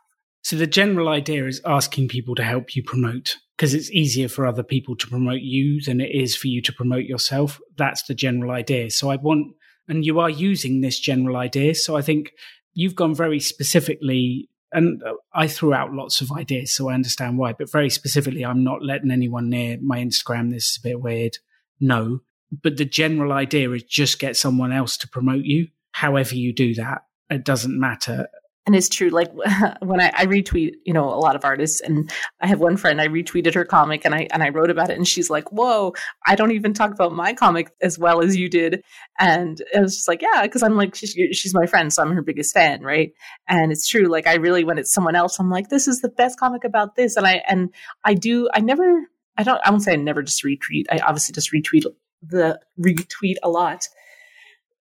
So 0.43 0.57
the 0.57 0.67
general 0.67 1.09
idea 1.09 1.47
is 1.47 1.61
asking 1.65 2.09
people 2.09 2.35
to 2.35 2.43
help 2.43 2.75
you 2.75 2.83
promote 2.83 3.37
because 3.61 3.75
it's 3.75 3.91
easier 3.91 4.27
for 4.27 4.47
other 4.47 4.63
people 4.63 4.97
to 4.97 5.07
promote 5.07 5.43
you 5.43 5.83
than 5.83 6.01
it 6.01 6.11
is 6.15 6.35
for 6.35 6.49
you 6.49 6.63
to 6.63 6.73
promote 6.73 7.05
yourself. 7.05 7.61
That's 7.77 8.03
the 8.05 8.15
general 8.15 8.53
idea. 8.53 8.89
So 8.89 9.11
I 9.11 9.17
want, 9.17 9.55
and 9.87 10.03
you 10.03 10.19
are 10.19 10.31
using 10.31 10.81
this 10.81 10.99
general 10.99 11.37
idea. 11.37 11.75
So 11.75 11.95
I 11.95 12.01
think 12.01 12.33
you've 12.73 12.95
gone 12.95 13.15
very 13.15 13.39
specifically, 13.39 14.49
and 14.73 15.03
uh, 15.03 15.13
I 15.35 15.47
threw 15.47 15.75
out 15.75 15.93
lots 15.93 16.23
of 16.23 16.33
ideas, 16.33 16.75
so 16.75 16.89
I 16.89 16.95
understand 16.95 17.37
why, 17.37 17.53
but 17.53 17.71
very 17.71 17.91
specifically, 17.91 18.47
I'm 18.47 18.65
not 18.65 18.83
letting 18.83 19.11
anyone 19.11 19.51
near 19.51 19.77
my 19.83 19.99
Instagram. 19.99 20.51
This 20.51 20.71
is 20.71 20.79
a 20.83 20.89
bit 20.89 21.03
weird. 21.03 21.37
No. 21.79 22.21
But 22.63 22.79
the 22.79 22.87
general 22.87 23.31
idea 23.31 23.71
is 23.73 23.83
just 23.83 24.21
get 24.21 24.39
someone 24.39 24.73
else 24.73 24.97
to 24.97 25.09
promote 25.09 25.45
you. 25.45 25.69
However 25.93 26.35
you 26.35 26.55
do 26.55 26.75
that, 26.77 27.03
it 27.29 27.45
doesn't 27.45 27.79
matter 27.79 28.27
and 28.67 28.77
it's 28.77 28.89
true 28.89 29.09
like 29.09 29.33
when 29.81 30.01
I, 30.01 30.13
I, 30.15 30.27
retweet 30.27 30.75
you 30.85 30.93
know 30.93 31.05
a 31.05 31.17
lot 31.17 31.37
of 31.37 31.45
artists 31.45 31.81
and 31.81 32.11
i 32.41 32.47
have 32.47 32.61
one 32.61 32.77
friend 32.77 33.01
i 33.01 33.09
retweeted 33.09 33.55
her 33.55 33.65
comic 33.65 34.05
and 34.05 34.15
i 34.15 34.29
and 34.33 34.43
i 34.43 34.49
wrote 34.49 34.71
about 34.71 34.91
it 34.91 34.97
and 34.97 35.07
she's 35.07 35.31
like 35.31 35.51
whoa 35.51 35.93
i 36.27 36.35
don't 36.35 36.53
even 36.53 36.73
talk 36.73 36.93
about 36.93 37.13
my 37.13 37.33
comic 37.33 37.73
as 37.81 37.99
well 37.99 38.23
as 38.23 38.37
you 38.37 38.49
did. 38.49 38.83
And 39.19 39.61
it 39.73 39.81
was 39.81 39.97
just 39.97 40.09
like 40.09 40.23
yeah 40.23 40.43
because 40.43 40.63
i'm 40.63 40.77
like 40.77 40.95
she's, 40.95 41.13
she's 41.33 41.55
my 41.55 41.67
friend 41.67 41.93
so 41.93 42.03
i'm 42.03 42.13
her 42.13 42.23
biggest 42.23 42.55
fan 42.55 42.83
right? 42.83 43.13
And 43.49 43.73
it's 43.73 43.89
true 43.89 44.07
like 44.07 44.27
i 44.27 44.35
really 44.35 44.65
when 44.65 44.79
it's 44.79 44.93
someone 44.93 45.17
else 45.17 45.39
i'm 45.39 45.51
like 45.51 45.69
this 45.69 45.89
is 45.89 46.01
the 46.01 46.09
best 46.09 46.39
comic 46.39 46.65
about 46.65 46.97
this 46.97 47.17
and 47.17 47.27
i 47.27 47.43
and 47.49 47.73
i 48.05 48.15
do 48.15 48.49
i 48.55 48.61
never 48.61 49.05
i 49.37 49.43
don't 49.43 49.61
i 49.65 49.71
won't 49.71 49.83
say 49.83 49.93
i 49.93 49.97
never 49.97 50.23
just 50.23 50.45
retweet 50.45 50.85
i 50.91 50.99
obviously 50.99 51.33
just 51.33 51.53
retweet 51.53 51.85
the 52.23 52.61
retweet 52.79 53.37
a 53.43 53.49
lot. 53.49 53.89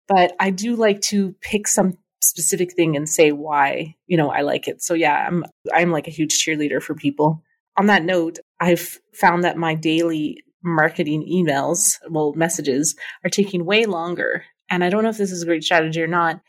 But 0.07 0.35
i 0.41 0.51
do 0.51 0.77
like 0.77 1.01
to 1.03 1.35
pick 1.41 1.69
some 1.69 1.99
specific 2.21 2.75
thing 2.75 2.97
and 2.97 3.09
say 3.09 3.33
why, 3.33 3.95
you 4.07 4.17
know, 4.17 4.31
I 4.31 4.43
like 4.43 4.69
it. 4.69 4.83
So 4.83 4.95
yeah, 4.95 5.27
I'm 5.27 5.45
I'm 5.73 5.91
like 5.91 6.09
a 6.09 6.13
huge 6.13 6.43
cheerleader 6.45 6.83
for 6.83 6.95
people. 6.95 7.43
On 7.77 7.87
that 7.87 8.05
note, 8.05 8.39
I've 8.61 8.99
found 9.15 9.45
that 9.45 9.57
my 9.57 9.75
daily 9.75 10.43
marketing 10.63 11.27
emails, 11.31 11.99
well, 12.11 12.33
messages 12.35 12.97
are 13.25 13.31
taking 13.31 13.65
way 13.65 13.87
longer. 13.87 14.45
And 14.71 14.83
I 14.83 14.91
don't 14.91 15.03
know 15.03 15.11
if 15.11 15.17
this 15.17 15.33
is 15.33 15.43
a 15.43 15.47
great 15.47 15.63
strategy 15.63 16.03
or 16.03 16.09
not, 16.09 16.41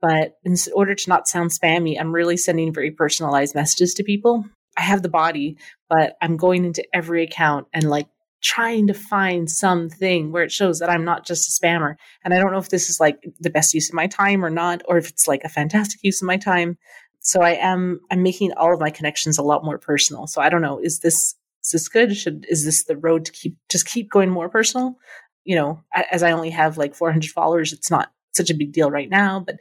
but 0.00 0.36
in 0.44 0.56
order 0.74 0.94
to 0.94 1.08
not 1.08 1.28
sound 1.28 1.50
spammy, 1.50 1.98
I'm 1.98 2.12
really 2.12 2.36
sending 2.36 2.74
very 2.74 2.90
personalized 2.90 3.54
messages 3.54 3.94
to 3.94 4.04
people. 4.04 4.44
I 4.76 4.82
have 4.82 5.02
the 5.02 5.08
body, 5.08 5.56
but 5.88 6.16
I'm 6.20 6.36
going 6.36 6.64
into 6.64 6.84
every 6.92 7.22
account 7.22 7.68
and 7.72 7.88
like 7.88 8.08
trying 8.44 8.86
to 8.86 8.94
find 8.94 9.50
something 9.50 10.30
where 10.30 10.44
it 10.44 10.52
shows 10.52 10.78
that 10.78 10.90
I'm 10.90 11.04
not 11.04 11.26
just 11.26 11.48
a 11.48 11.66
spammer. 11.66 11.96
And 12.22 12.34
I 12.34 12.38
don't 12.38 12.52
know 12.52 12.58
if 12.58 12.68
this 12.68 12.90
is 12.90 13.00
like 13.00 13.18
the 13.40 13.50
best 13.50 13.72
use 13.72 13.88
of 13.88 13.94
my 13.94 14.06
time 14.06 14.44
or 14.44 14.50
not, 14.50 14.82
or 14.86 14.98
if 14.98 15.08
it's 15.08 15.26
like 15.26 15.40
a 15.44 15.48
fantastic 15.48 16.00
use 16.02 16.20
of 16.20 16.26
my 16.26 16.36
time. 16.36 16.76
So 17.20 17.40
I 17.40 17.52
am 17.52 18.00
I'm 18.10 18.22
making 18.22 18.52
all 18.52 18.74
of 18.74 18.80
my 18.80 18.90
connections 18.90 19.38
a 19.38 19.42
lot 19.42 19.64
more 19.64 19.78
personal. 19.78 20.26
So 20.26 20.42
I 20.42 20.50
don't 20.50 20.60
know, 20.60 20.78
is 20.78 21.00
this 21.00 21.34
is 21.64 21.70
this 21.72 21.88
good? 21.88 22.14
Should 22.14 22.44
is 22.50 22.66
this 22.66 22.84
the 22.84 22.98
road 22.98 23.24
to 23.24 23.32
keep 23.32 23.56
just 23.70 23.86
keep 23.86 24.10
going 24.10 24.28
more 24.28 24.50
personal? 24.50 24.98
You 25.44 25.56
know, 25.56 25.82
as 26.12 26.22
I 26.22 26.32
only 26.32 26.50
have 26.50 26.76
like 26.76 26.94
400 26.94 27.30
followers, 27.30 27.72
it's 27.72 27.90
not 27.90 28.12
such 28.34 28.50
a 28.50 28.54
big 28.54 28.72
deal 28.72 28.90
right 28.90 29.08
now, 29.08 29.40
but 29.40 29.56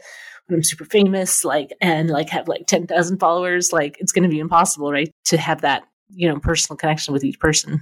when 0.48 0.58
I'm 0.58 0.64
super 0.64 0.86
famous, 0.86 1.46
like 1.46 1.72
and 1.80 2.10
like 2.10 2.30
have 2.30 2.50
like 2.50 2.68
10,000 2.68 3.18
followers, 3.18 3.72
like 3.72 3.96
it's 4.00 4.12
going 4.12 4.24
to 4.24 4.30
be 4.30 4.40
impossible, 4.40 4.92
right, 4.92 5.10
to 5.26 5.38
have 5.38 5.62
that 5.62 5.84
you 6.10 6.28
know 6.28 6.38
personal 6.40 6.76
connection 6.76 7.14
with 7.14 7.24
each 7.24 7.40
person. 7.40 7.82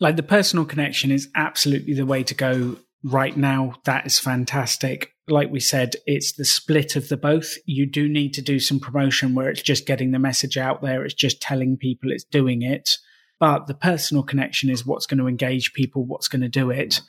Like 0.00 0.16
the 0.16 0.22
personal 0.22 0.64
connection 0.64 1.10
is 1.10 1.28
absolutely 1.34 1.94
the 1.94 2.06
way 2.06 2.22
to 2.24 2.34
go 2.34 2.76
right 3.04 3.36
now. 3.36 3.74
That 3.84 4.06
is 4.06 4.18
fantastic. 4.18 5.12
Like 5.28 5.50
we 5.50 5.60
said, 5.60 5.94
it's 6.06 6.32
the 6.32 6.44
split 6.44 6.96
of 6.96 7.08
the 7.08 7.16
both. 7.16 7.54
You 7.64 7.86
do 7.86 8.08
need 8.08 8.34
to 8.34 8.42
do 8.42 8.58
some 8.58 8.80
promotion 8.80 9.34
where 9.34 9.48
it's 9.48 9.62
just 9.62 9.86
getting 9.86 10.10
the 10.10 10.18
message 10.18 10.56
out 10.56 10.82
there. 10.82 11.04
It's 11.04 11.14
just 11.14 11.40
telling 11.40 11.76
people 11.76 12.10
it's 12.10 12.24
doing 12.24 12.62
it. 12.62 12.96
But 13.38 13.66
the 13.66 13.74
personal 13.74 14.22
connection 14.22 14.70
is 14.70 14.86
what's 14.86 15.06
going 15.06 15.18
to 15.18 15.28
engage 15.28 15.72
people, 15.72 16.04
what's 16.04 16.28
going 16.28 16.42
to 16.42 16.48
do 16.48 16.70
it. 16.70 17.00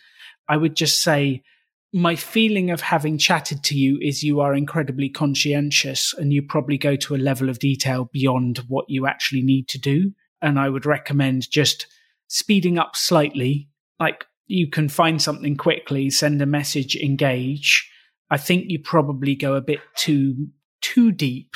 I 0.48 0.58
would 0.58 0.76
just 0.76 1.02
say, 1.02 1.44
my 1.96 2.16
feeling 2.16 2.72
of 2.72 2.82
having 2.82 3.20
chatted 3.20 3.64
to 3.66 3.76
you 3.78 4.00
is 4.02 4.24
you 4.24 4.40
are 4.40 4.56
incredibly 4.56 5.10
conscientious 5.10 6.12
and 6.18 6.34
you 6.34 6.42
probably 6.42 6.78
go 6.78 6.96
to 6.96 7.14
a 7.14 7.18
level 7.18 7.50
of 7.50 7.60
detail 7.60 8.10
beyond 8.12 8.64
what 8.68 8.86
you 8.88 9.06
actually 9.06 9.44
need 9.44 9.68
to 9.70 9.80
do. 9.80 10.12
And 10.42 10.60
I 10.60 10.70
would 10.70 10.88
recommend 10.88 11.52
just 11.52 11.86
speeding 12.34 12.80
up 12.80 12.96
slightly, 12.96 13.70
like 14.00 14.26
you 14.48 14.68
can 14.68 14.90
find 14.90 15.22
something 15.22 15.56
quickly, 15.56 16.10
send 16.10 16.42
a 16.42 16.48
message, 16.48 16.96
engage. 16.96 17.90
I 18.32 18.38
think 18.38 18.66
you 18.68 18.80
probably 18.80 19.36
go 19.36 19.54
a 19.54 19.62
bit 19.62 19.80
too 19.96 20.48
too 20.82 21.12
deep 21.12 21.56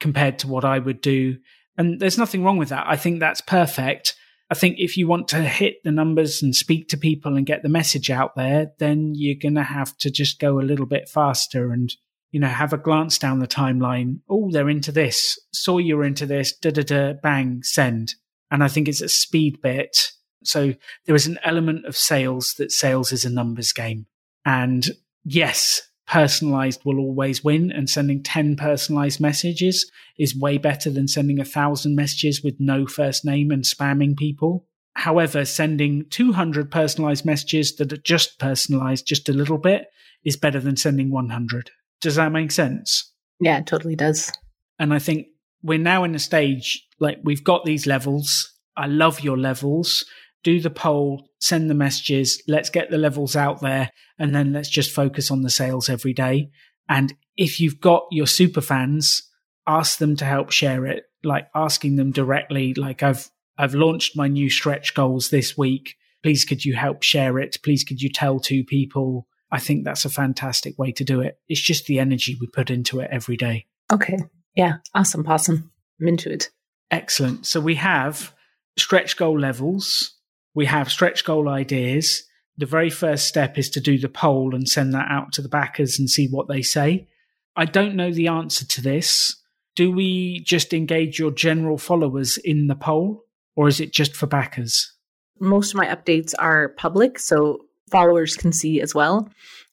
compared 0.00 0.40
to 0.40 0.48
what 0.48 0.64
I 0.64 0.80
would 0.80 1.00
do. 1.00 1.36
And 1.78 2.00
there's 2.00 2.18
nothing 2.18 2.42
wrong 2.42 2.58
with 2.58 2.70
that. 2.70 2.86
I 2.88 2.96
think 2.96 3.20
that's 3.20 3.40
perfect. 3.40 4.14
I 4.50 4.54
think 4.54 4.76
if 4.78 4.96
you 4.96 5.06
want 5.06 5.28
to 5.28 5.42
hit 5.42 5.76
the 5.84 5.92
numbers 5.92 6.42
and 6.42 6.54
speak 6.54 6.88
to 6.88 6.98
people 6.98 7.36
and 7.36 7.46
get 7.46 7.62
the 7.62 7.68
message 7.68 8.10
out 8.10 8.34
there, 8.36 8.72
then 8.78 9.12
you're 9.14 9.40
going 9.40 9.54
to 9.54 9.62
have 9.62 9.96
to 9.98 10.10
just 10.10 10.40
go 10.40 10.58
a 10.58 10.62
little 10.62 10.86
bit 10.86 11.08
faster 11.08 11.70
and, 11.70 11.92
you 12.30 12.40
know, 12.40 12.48
have 12.48 12.72
a 12.72 12.78
glance 12.78 13.18
down 13.18 13.38
the 13.38 13.46
timeline. 13.46 14.20
Oh, 14.28 14.50
they're 14.50 14.68
into 14.68 14.92
this. 14.92 15.38
Saw 15.52 15.78
you're 15.78 16.04
into 16.04 16.26
this. 16.26 16.56
Da 16.56 16.70
da 16.70 16.82
da. 16.82 17.12
Bang. 17.22 17.62
Send. 17.62 18.14
And 18.50 18.62
I 18.62 18.68
think 18.68 18.88
it's 18.88 19.00
a 19.00 19.08
speed 19.08 19.60
bit 19.62 20.12
so 20.44 20.74
there 21.06 21.14
is 21.14 21.26
an 21.26 21.38
element 21.44 21.86
of 21.86 21.96
sales 21.96 22.54
that 22.58 22.72
sales 22.72 23.12
is 23.12 23.24
a 23.24 23.30
numbers 23.30 23.72
game. 23.72 24.06
And 24.44 24.86
yes, 25.24 25.82
personalized 26.06 26.84
will 26.84 26.98
always 26.98 27.42
win 27.42 27.72
and 27.72 27.90
sending 27.90 28.22
10 28.22 28.56
personalized 28.56 29.20
messages 29.20 29.90
is 30.18 30.36
way 30.36 30.56
better 30.56 30.88
than 30.88 31.08
sending 31.08 31.40
a 31.40 31.44
thousand 31.44 31.96
messages 31.96 32.42
with 32.42 32.54
no 32.58 32.86
first 32.86 33.24
name 33.24 33.50
and 33.50 33.64
spamming 33.64 34.16
people. 34.16 34.66
However, 34.94 35.44
sending 35.44 36.06
200 36.10 36.70
personalized 36.70 37.24
messages 37.24 37.76
that 37.76 37.92
are 37.92 37.98
just 37.98 38.38
personalized 38.38 39.06
just 39.06 39.28
a 39.28 39.32
little 39.32 39.58
bit 39.58 39.88
is 40.24 40.36
better 40.36 40.60
than 40.60 40.76
sending 40.76 41.10
100. 41.10 41.70
Does 42.00 42.14
that 42.16 42.32
make 42.32 42.50
sense? 42.50 43.12
Yeah, 43.40 43.58
it 43.58 43.66
totally 43.66 43.96
does. 43.96 44.32
And 44.78 44.94
I 44.94 44.98
think 44.98 45.26
we're 45.62 45.78
now 45.78 46.04
in 46.04 46.14
a 46.14 46.18
stage 46.18 46.86
like 47.00 47.18
we've 47.24 47.44
got 47.44 47.64
these 47.64 47.86
levels. 47.86 48.52
I 48.76 48.86
love 48.86 49.20
your 49.20 49.38
levels 49.38 50.04
do 50.44 50.60
the 50.60 50.70
poll, 50.70 51.28
send 51.40 51.68
the 51.68 51.74
messages, 51.74 52.42
let's 52.46 52.70
get 52.70 52.90
the 52.90 52.98
levels 52.98 53.36
out 53.36 53.60
there, 53.60 53.90
and 54.18 54.34
then 54.34 54.52
let's 54.52 54.68
just 54.68 54.92
focus 54.92 55.30
on 55.30 55.42
the 55.42 55.50
sales 55.50 55.88
every 55.88 56.12
day. 56.12 56.50
And 56.88 57.14
if 57.36 57.60
you've 57.60 57.80
got 57.80 58.04
your 58.10 58.26
super 58.26 58.60
fans, 58.60 59.22
ask 59.66 59.98
them 59.98 60.16
to 60.16 60.24
help 60.24 60.52
share 60.52 60.86
it, 60.86 61.04
like 61.24 61.48
asking 61.54 61.96
them 61.96 62.12
directly, 62.12 62.74
like 62.74 63.02
I've 63.02 63.28
I've 63.58 63.74
launched 63.74 64.16
my 64.16 64.28
new 64.28 64.50
stretch 64.50 64.94
goals 64.94 65.30
this 65.30 65.56
week. 65.56 65.96
Please 66.22 66.44
could 66.44 66.64
you 66.64 66.74
help 66.74 67.02
share 67.02 67.38
it? 67.38 67.58
Please 67.62 67.84
could 67.84 68.02
you 68.02 68.10
tell 68.10 68.38
two 68.38 68.64
people? 68.64 69.26
I 69.50 69.58
think 69.58 69.84
that's 69.84 70.04
a 70.04 70.10
fantastic 70.10 70.78
way 70.78 70.92
to 70.92 71.04
do 71.04 71.20
it. 71.20 71.38
It's 71.48 71.60
just 71.60 71.86
the 71.86 71.98
energy 71.98 72.36
we 72.40 72.48
put 72.48 72.70
into 72.70 73.00
it 73.00 73.08
every 73.10 73.36
day. 73.36 73.66
Okay. 73.92 74.18
Yeah. 74.54 74.78
Awesome. 74.94 75.24
Possum. 75.24 75.70
I'm 76.00 76.08
into 76.08 76.32
it. 76.32 76.50
Excellent. 76.90 77.46
So 77.46 77.60
we 77.60 77.76
have 77.76 78.34
stretch 78.76 79.16
goal 79.16 79.38
levels 79.38 80.15
we 80.56 80.64
have 80.64 80.90
stretch 80.90 81.24
goal 81.24 81.48
ideas. 81.50 82.24
The 82.56 82.66
very 82.66 82.88
first 82.88 83.28
step 83.28 83.58
is 83.58 83.68
to 83.70 83.80
do 83.80 83.98
the 83.98 84.08
poll 84.08 84.54
and 84.54 84.66
send 84.66 84.94
that 84.94 85.06
out 85.10 85.32
to 85.34 85.42
the 85.42 85.50
backers 85.50 85.98
and 85.98 86.08
see 86.08 86.28
what 86.28 86.48
they 86.48 86.62
say. 86.62 87.06
I 87.54 87.66
don't 87.66 87.94
know 87.94 88.10
the 88.10 88.28
answer 88.28 88.66
to 88.66 88.80
this. 88.80 89.36
Do 89.76 89.92
we 89.92 90.40
just 90.40 90.72
engage 90.72 91.18
your 91.18 91.30
general 91.30 91.76
followers 91.76 92.38
in 92.38 92.68
the 92.68 92.74
poll 92.74 93.22
or 93.54 93.68
is 93.68 93.80
it 93.80 93.92
just 93.92 94.16
for 94.16 94.26
backers? 94.26 94.94
Most 95.38 95.74
of 95.74 95.76
my 95.76 95.86
updates 95.86 96.32
are 96.38 96.70
public, 96.70 97.18
so 97.18 97.66
followers 97.90 98.34
can 98.34 98.52
see 98.52 98.80
as 98.80 98.94
well. 98.94 99.28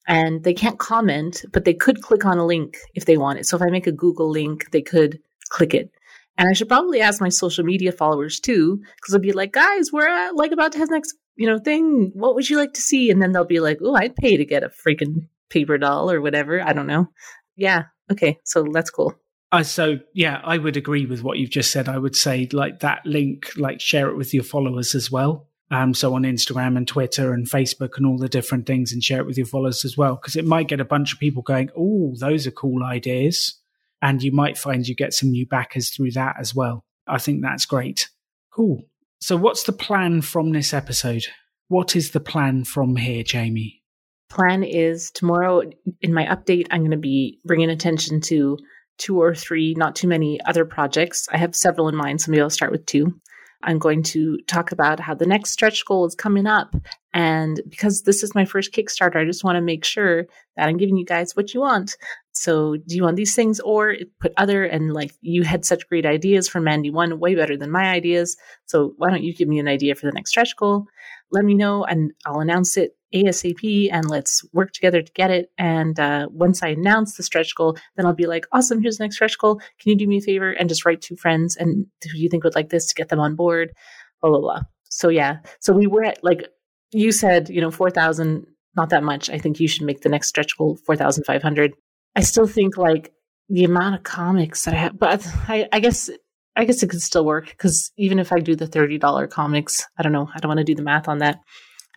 And 0.09 0.43
they 0.43 0.53
can't 0.53 0.79
comment, 0.79 1.45
but 1.53 1.63
they 1.63 1.73
could 1.73 2.01
click 2.01 2.25
on 2.25 2.37
a 2.37 2.45
link 2.45 2.77
if 2.93 3.05
they 3.05 3.15
want 3.15 3.39
it. 3.39 3.45
So 3.45 3.55
if 3.55 3.63
I 3.63 3.69
make 3.69 3.87
a 3.87 3.93
Google 3.93 4.29
link, 4.29 4.71
they 4.71 4.81
could 4.81 5.21
click 5.47 5.73
it. 5.73 5.89
And 6.37 6.49
I 6.49 6.53
should 6.53 6.67
probably 6.67 7.01
ask 7.01 7.21
my 7.21 7.29
social 7.29 7.63
media 7.63 7.91
followers 7.91 8.39
too, 8.39 8.81
because 8.95 9.13
I'll 9.13 9.19
be 9.19 9.33
like, 9.33 9.53
guys, 9.53 9.91
we're 9.91 10.31
like 10.33 10.51
about 10.51 10.71
to 10.71 10.79
have 10.79 10.89
next, 10.89 11.15
you 11.35 11.47
know, 11.47 11.59
thing. 11.59 12.11
What 12.15 12.35
would 12.35 12.49
you 12.49 12.57
like 12.57 12.73
to 12.73 12.81
see? 12.81 13.11
And 13.11 13.21
then 13.21 13.31
they'll 13.31 13.45
be 13.45 13.59
like, 13.59 13.77
oh, 13.83 13.95
I'd 13.95 14.15
pay 14.15 14.37
to 14.37 14.45
get 14.45 14.63
a 14.63 14.69
freaking 14.69 15.27
paper 15.49 15.77
doll 15.77 16.09
or 16.09 16.21
whatever. 16.21 16.61
I 16.61 16.73
don't 16.73 16.87
know. 16.87 17.09
Yeah. 17.55 17.83
Okay. 18.11 18.39
So 18.43 18.65
that's 18.73 18.89
cool. 18.89 19.13
Uh, 19.51 19.61
so 19.61 19.99
yeah, 20.15 20.41
I 20.43 20.57
would 20.57 20.75
agree 20.77 21.05
with 21.05 21.21
what 21.21 21.37
you've 21.37 21.51
just 21.51 21.71
said. 21.71 21.87
I 21.87 21.99
would 21.99 22.15
say 22.15 22.49
like 22.51 22.79
that 22.79 23.05
link, 23.05 23.51
like 23.55 23.79
share 23.79 24.09
it 24.09 24.17
with 24.17 24.33
your 24.33 24.43
followers 24.43 24.95
as 24.95 25.11
well. 25.11 25.47
Um, 25.69 25.93
so 25.93 26.13
on 26.15 26.23
Instagram 26.23 26.77
and 26.77 26.87
Twitter 26.87 27.33
and 27.33 27.47
Facebook 27.47 27.97
and 27.97 28.05
all 28.05 28.17
the 28.17 28.29
different 28.29 28.67
things, 28.67 28.91
and 28.91 29.03
share 29.03 29.19
it 29.19 29.25
with 29.25 29.37
your 29.37 29.47
followers 29.47 29.85
as 29.85 29.97
well, 29.97 30.15
because 30.15 30.35
it 30.35 30.45
might 30.45 30.67
get 30.67 30.79
a 30.79 30.85
bunch 30.85 31.13
of 31.13 31.19
people 31.19 31.41
going, 31.41 31.69
"Oh, 31.75 32.13
those 32.19 32.45
are 32.45 32.51
cool 32.51 32.83
ideas." 32.83 33.55
And 34.03 34.21
you 34.21 34.33
might 34.33 34.57
find 34.57 34.85
you 34.85 34.93
get 34.93 35.13
some 35.13 35.31
new 35.31 35.47
backers 35.47 35.89
through 35.89 36.11
that 36.11 36.35
as 36.37 36.53
well. 36.53 36.83
I 37.07 37.17
think 37.17 37.41
that's 37.41 37.65
great. 37.65 38.09
Cool. 38.51 38.83
So, 39.21 39.37
what's 39.37 39.63
the 39.63 39.71
plan 39.71 40.21
from 40.21 40.51
this 40.51 40.73
episode? 40.73 41.23
What 41.69 41.95
is 41.95 42.11
the 42.11 42.19
plan 42.19 42.65
from 42.65 42.97
here, 42.97 43.23
Jamie? 43.23 43.81
Plan 44.29 44.63
is 44.63 45.09
tomorrow 45.11 45.61
in 46.01 46.13
my 46.13 46.25
update, 46.25 46.67
I'm 46.69 46.81
going 46.81 46.91
to 46.91 46.97
be 46.97 47.39
bringing 47.45 47.69
attention 47.69 48.19
to 48.21 48.57
two 48.97 49.21
or 49.21 49.33
three, 49.33 49.73
not 49.75 49.95
too 49.95 50.07
many 50.07 50.39
other 50.45 50.65
projects. 50.65 51.27
I 51.31 51.37
have 51.37 51.55
several 51.55 51.87
in 51.87 51.95
mind, 51.95 52.19
so 52.19 52.29
maybe 52.29 52.41
I'll 52.41 52.49
start 52.49 52.71
with 52.71 52.85
two. 52.85 53.19
I'm 53.63 53.79
going 53.79 54.03
to 54.03 54.37
talk 54.47 54.71
about 54.71 54.99
how 54.99 55.13
the 55.13 55.25
next 55.25 55.51
stretch 55.51 55.85
goal 55.85 56.05
is 56.05 56.15
coming 56.15 56.45
up. 56.45 56.75
And 57.13 57.61
because 57.69 58.03
this 58.03 58.23
is 58.23 58.35
my 58.35 58.45
first 58.45 58.73
Kickstarter, 58.73 59.17
I 59.17 59.25
just 59.25 59.43
want 59.43 59.55
to 59.55 59.61
make 59.61 59.85
sure 59.85 60.25
that 60.57 60.67
I'm 60.67 60.77
giving 60.77 60.97
you 60.97 61.05
guys 61.05 61.35
what 61.35 61.53
you 61.53 61.61
want. 61.61 61.95
So, 62.31 62.75
do 62.75 62.95
you 62.95 63.03
want 63.03 63.15
these 63.15 63.35
things 63.35 63.59
or 63.59 63.95
put 64.19 64.33
other? 64.37 64.65
And 64.65 64.93
like 64.93 65.11
you 65.21 65.43
had 65.43 65.65
such 65.65 65.87
great 65.87 66.05
ideas 66.05 66.49
for 66.49 66.59
Mandy 66.59 66.89
One, 66.89 67.19
way 67.19 67.35
better 67.35 67.55
than 67.55 67.71
my 67.71 67.89
ideas. 67.91 68.35
So, 68.65 68.93
why 68.97 69.09
don't 69.09 69.23
you 69.23 69.33
give 69.33 69.47
me 69.47 69.59
an 69.59 69.67
idea 69.67 69.95
for 69.95 70.07
the 70.07 70.13
next 70.13 70.31
stretch 70.31 70.55
goal? 70.57 70.85
Let 71.31 71.45
me 71.45 71.53
know 71.53 71.83
and 71.83 72.11
I'll 72.25 72.39
announce 72.39 72.77
it 72.77 72.97
ASAP 73.13 73.89
and 73.91 74.09
let's 74.09 74.43
work 74.53 74.71
together 74.71 75.01
to 75.01 75.11
get 75.13 75.31
it. 75.31 75.51
And 75.57 75.99
uh, 75.99 76.27
once 76.31 76.63
I 76.63 76.69
announce 76.69 77.15
the 77.15 77.23
stretch 77.23 77.55
goal, 77.55 77.77
then 77.95 78.05
I'll 78.05 78.13
be 78.13 78.27
like, 78.27 78.45
awesome, 78.51 78.81
here's 78.81 78.97
the 78.97 79.03
next 79.03 79.15
stretch 79.15 79.37
goal. 79.37 79.55
Can 79.79 79.91
you 79.91 79.95
do 79.95 80.07
me 80.07 80.17
a 80.17 80.21
favor 80.21 80.51
and 80.51 80.69
just 80.69 80.85
write 80.85 81.01
two 81.01 81.15
friends 81.15 81.55
and 81.55 81.85
who 82.03 82.17
you 82.17 82.29
think 82.29 82.43
would 82.43 82.55
like 82.55 82.69
this 82.69 82.87
to 82.87 82.95
get 82.95 83.09
them 83.09 83.19
on 83.19 83.35
board? 83.35 83.73
Blah, 84.21 84.31
blah, 84.31 84.39
blah. 84.39 84.61
So, 84.89 85.09
yeah. 85.09 85.37
So 85.59 85.73
we 85.73 85.87
were 85.87 86.03
at 86.03 86.23
like, 86.23 86.47
you 86.91 87.11
said, 87.11 87.49
you 87.49 87.61
know, 87.61 87.71
4,000, 87.71 88.45
not 88.75 88.89
that 88.89 89.03
much. 89.03 89.29
I 89.29 89.37
think 89.37 89.59
you 89.59 89.67
should 89.67 89.83
make 89.83 90.01
the 90.01 90.09
next 90.09 90.29
stretch 90.29 90.57
goal 90.57 90.77
4,500. 90.85 91.73
I 92.15 92.21
still 92.21 92.47
think 92.47 92.77
like 92.77 93.11
the 93.49 93.63
amount 93.63 93.95
of 93.95 94.03
comics 94.03 94.65
that 94.65 94.73
I 94.73 94.77
have, 94.77 94.99
but 94.99 95.25
I, 95.47 95.67
I 95.71 95.79
guess 95.79 96.09
I 96.55 96.65
guess 96.65 96.83
it 96.83 96.89
could 96.89 97.01
still 97.01 97.25
work 97.25 97.47
because 97.47 97.91
even 97.97 98.19
if 98.19 98.31
I 98.31 98.39
do 98.39 98.55
the 98.55 98.67
$30 98.67 99.29
comics, 99.29 99.85
I 99.97 100.03
don't 100.03 100.11
know, 100.11 100.29
I 100.33 100.39
don't 100.39 100.49
want 100.49 100.59
to 100.59 100.63
do 100.63 100.75
the 100.75 100.83
math 100.83 101.07
on 101.07 101.19
that. 101.19 101.39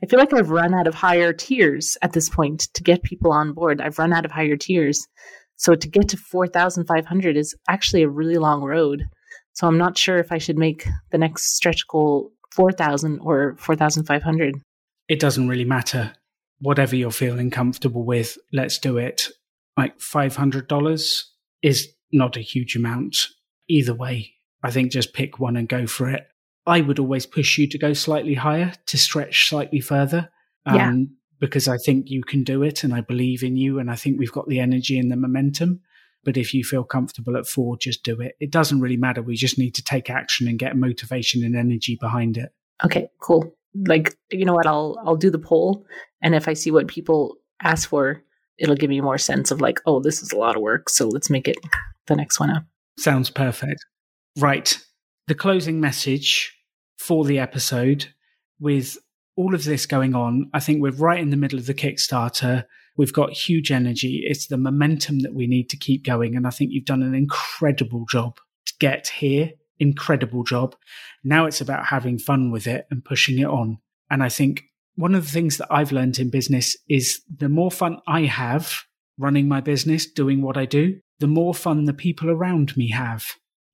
I 0.03 0.07
feel 0.07 0.19
like 0.19 0.35
I've 0.35 0.51
run 0.51 0.75
out 0.75 0.87
of 0.87 0.95
higher 0.95 1.33
tiers 1.33 1.97
at 2.03 2.13
this 2.13 2.29
point 2.29 2.69
to 2.75 2.83
get 2.83 3.03
people 3.03 3.33
on 3.33 3.55
board. 3.55 3.81
I've 3.81 3.99
run 3.99 4.13
out 4.13 4.27
of 4.27 4.31
higher 4.31 4.57
tiers. 4.57 5.07
So 5.57 5.75
to 5.75 5.89
get 5.89 6.09
to 6.11 6.19
4,500 6.19 7.37
is 7.37 7.55
actually 7.69 8.03
a 8.03 8.09
really 8.09 8.37
long 8.37 8.63
road. 8.63 9.05
So 9.55 9.67
I'm 9.67 9.79
not 9.79 9.97
sure 9.97 10.19
if 10.19 10.31
I 10.31 10.39
should 10.39 10.59
make 10.59 10.87
the 11.13 11.19
next 11.19 11.57
stretch 11.57 11.87
goal 11.89 12.31
4,000 12.55 13.21
or 13.21 13.57
4,500. 13.59 14.61
It 15.09 15.19
doesn't 15.21 15.49
really 15.49 15.65
matter. 15.65 16.13
Whatever 16.61 16.97
you're 16.97 17.11
feeling 17.11 17.51
comfortable 17.51 18.05
with, 18.05 18.37
let's 18.53 18.79
do 18.79 18.99
it. 18.99 19.29
Like 19.79 19.99
$500 19.99 21.23
is 21.63 21.89
not 22.13 22.37
a 22.37 22.41
huge 22.41 22.77
amount. 22.77 23.29
Either 23.69 23.95
way, 23.95 24.35
I 24.63 24.71
think 24.71 24.93
just 24.93 25.15
pick 25.15 25.39
one 25.39 25.57
and 25.57 25.69
go 25.69 25.87
for 25.87 26.09
it. 26.11 26.27
I 26.67 26.81
would 26.81 26.99
always 26.99 27.27
push 27.27 27.59
you 27.59 27.69
to 27.69 27.79
go 27.79 27.93
slightly 27.93 28.35
higher, 28.35 28.73
to 28.87 28.99
stretch 28.99 29.49
slightly 29.49 29.81
further. 29.81 30.31
Um, 30.65 30.75
yeah. 30.75 30.93
Because 31.39 31.69
I 31.69 31.77
think 31.77 32.09
you 32.09 32.23
can 32.23 32.45
do 32.45 32.63
it 32.63 32.83
and 32.83 32.95
I 32.95 33.03
believe 33.03 33.43
in 33.43 33.57
you 33.57 33.79
and 33.79 33.91
I 33.91 33.95
think 33.95 34.19
we've 34.19 34.33
got 34.33 34.49
the 34.49 34.59
energy 34.59 34.99
and 34.99 35.13
the 35.13 35.17
momentum. 35.17 35.81
But 36.25 36.37
if 36.37 36.53
you 36.55 36.65
feel 36.65 36.83
comfortable 36.83 37.37
at 37.37 37.47
four, 37.47 37.77
just 37.77 38.03
do 38.03 38.21
it. 38.21 38.37
It 38.41 38.51
doesn't 38.51 38.81
really 38.81 38.97
matter. 38.97 39.23
We 39.23 39.37
just 39.37 39.59
need 39.59 39.75
to 39.77 39.85
take 39.85 40.11
action 40.11 40.49
and 40.49 40.59
get 40.59 40.77
motivation 40.77 41.45
and 41.45 41.55
energy 41.55 41.97
behind 42.01 42.37
it. 42.37 42.53
Okay, 42.85 43.09
cool. 43.21 43.55
Like, 43.75 44.17
you 44.33 44.45
know 44.45 44.55
what? 44.55 44.67
I'll, 44.67 44.97
I'll 45.05 45.17
do 45.17 45.31
the 45.31 45.39
poll. 45.39 45.87
And 46.23 46.35
if 46.35 46.49
I 46.49 46.55
see 46.55 46.71
what 46.71 46.89
people 46.89 47.37
ask 47.63 47.89
for, 47.89 48.23
it'll 48.59 48.75
give 48.75 48.91
me 48.91 49.01
more 49.01 49.19
sense 49.19 49.51
of 49.51 49.61
like, 49.61 49.81
oh, 49.87 50.01
this 50.01 50.23
is 50.23 50.33
a 50.33 50.37
lot 50.37 50.57
of 50.57 50.63
work. 50.63 50.89
So 50.89 51.07
let's 51.07 51.31
make 51.31 51.47
it 51.47 51.59
the 52.07 52.17
next 52.17 52.41
one 52.41 52.51
up. 52.51 52.65
Sounds 52.99 53.31
perfect. 53.31 53.85
Right. 54.39 54.77
The 55.29 55.35
closing 55.35 55.81
message 55.81 56.56
for 56.97 57.25
the 57.25 57.39
episode 57.39 58.07
with 58.59 58.97
all 59.37 59.55
of 59.55 59.65
this 59.65 59.87
going 59.87 60.15
on. 60.15 60.51
I 60.55 60.61
think 60.61 60.81
we're 60.81 60.93
right 60.93 61.21
in 61.21 61.31
the 61.31 61.37
middle 61.37 61.59
of 61.59 61.67
the 61.67 61.75
Kickstarter. 61.75 62.65
We've 62.97 63.13
got 63.13 63.33
huge 63.33 63.71
energy. 63.71 64.23
It's 64.27 64.47
the 64.47 64.57
momentum 64.57 65.21
that 65.21 65.35
we 65.35 65.47
need 65.47 65.69
to 65.71 65.77
keep 65.77 66.05
going. 66.05 66.35
And 66.35 66.47
I 66.47 66.51
think 66.51 66.71
you've 66.73 66.87
done 66.87 67.03
an 67.03 67.15
incredible 67.15 68.07
job 68.11 68.39
to 68.67 68.73
get 68.81 69.09
here. 69.09 69.51
Incredible 69.79 70.43
job. 70.43 70.75
Now 71.23 71.45
it's 71.45 71.61
about 71.61 71.87
having 71.87 72.19
fun 72.19 72.51
with 72.51 72.67
it 72.67 72.87
and 72.91 73.05
pushing 73.05 73.39
it 73.39 73.47
on. 73.47 73.79
And 74.11 74.23
I 74.23 74.31
think 74.31 74.65
one 74.95 75.15
of 75.15 75.27
the 75.27 75.31
things 75.31 75.59
that 75.59 75.69
I've 75.71 75.93
learned 75.93 76.19
in 76.19 76.31
business 76.31 76.75
is 76.89 77.21
the 77.29 77.51
more 77.51 77.71
fun 77.71 77.99
I 78.09 78.23
have 78.23 78.85
running 79.19 79.49
my 79.49 79.61
business, 79.61 80.07
doing 80.07 80.43
what 80.43 80.57
I 80.57 80.65
do, 80.65 81.01
the 81.21 81.27
more 81.27 81.55
fun 81.55 81.85
the 81.85 81.95
people 81.95 82.31
around 82.31 82.77
me 82.77 82.91
have. 82.91 83.25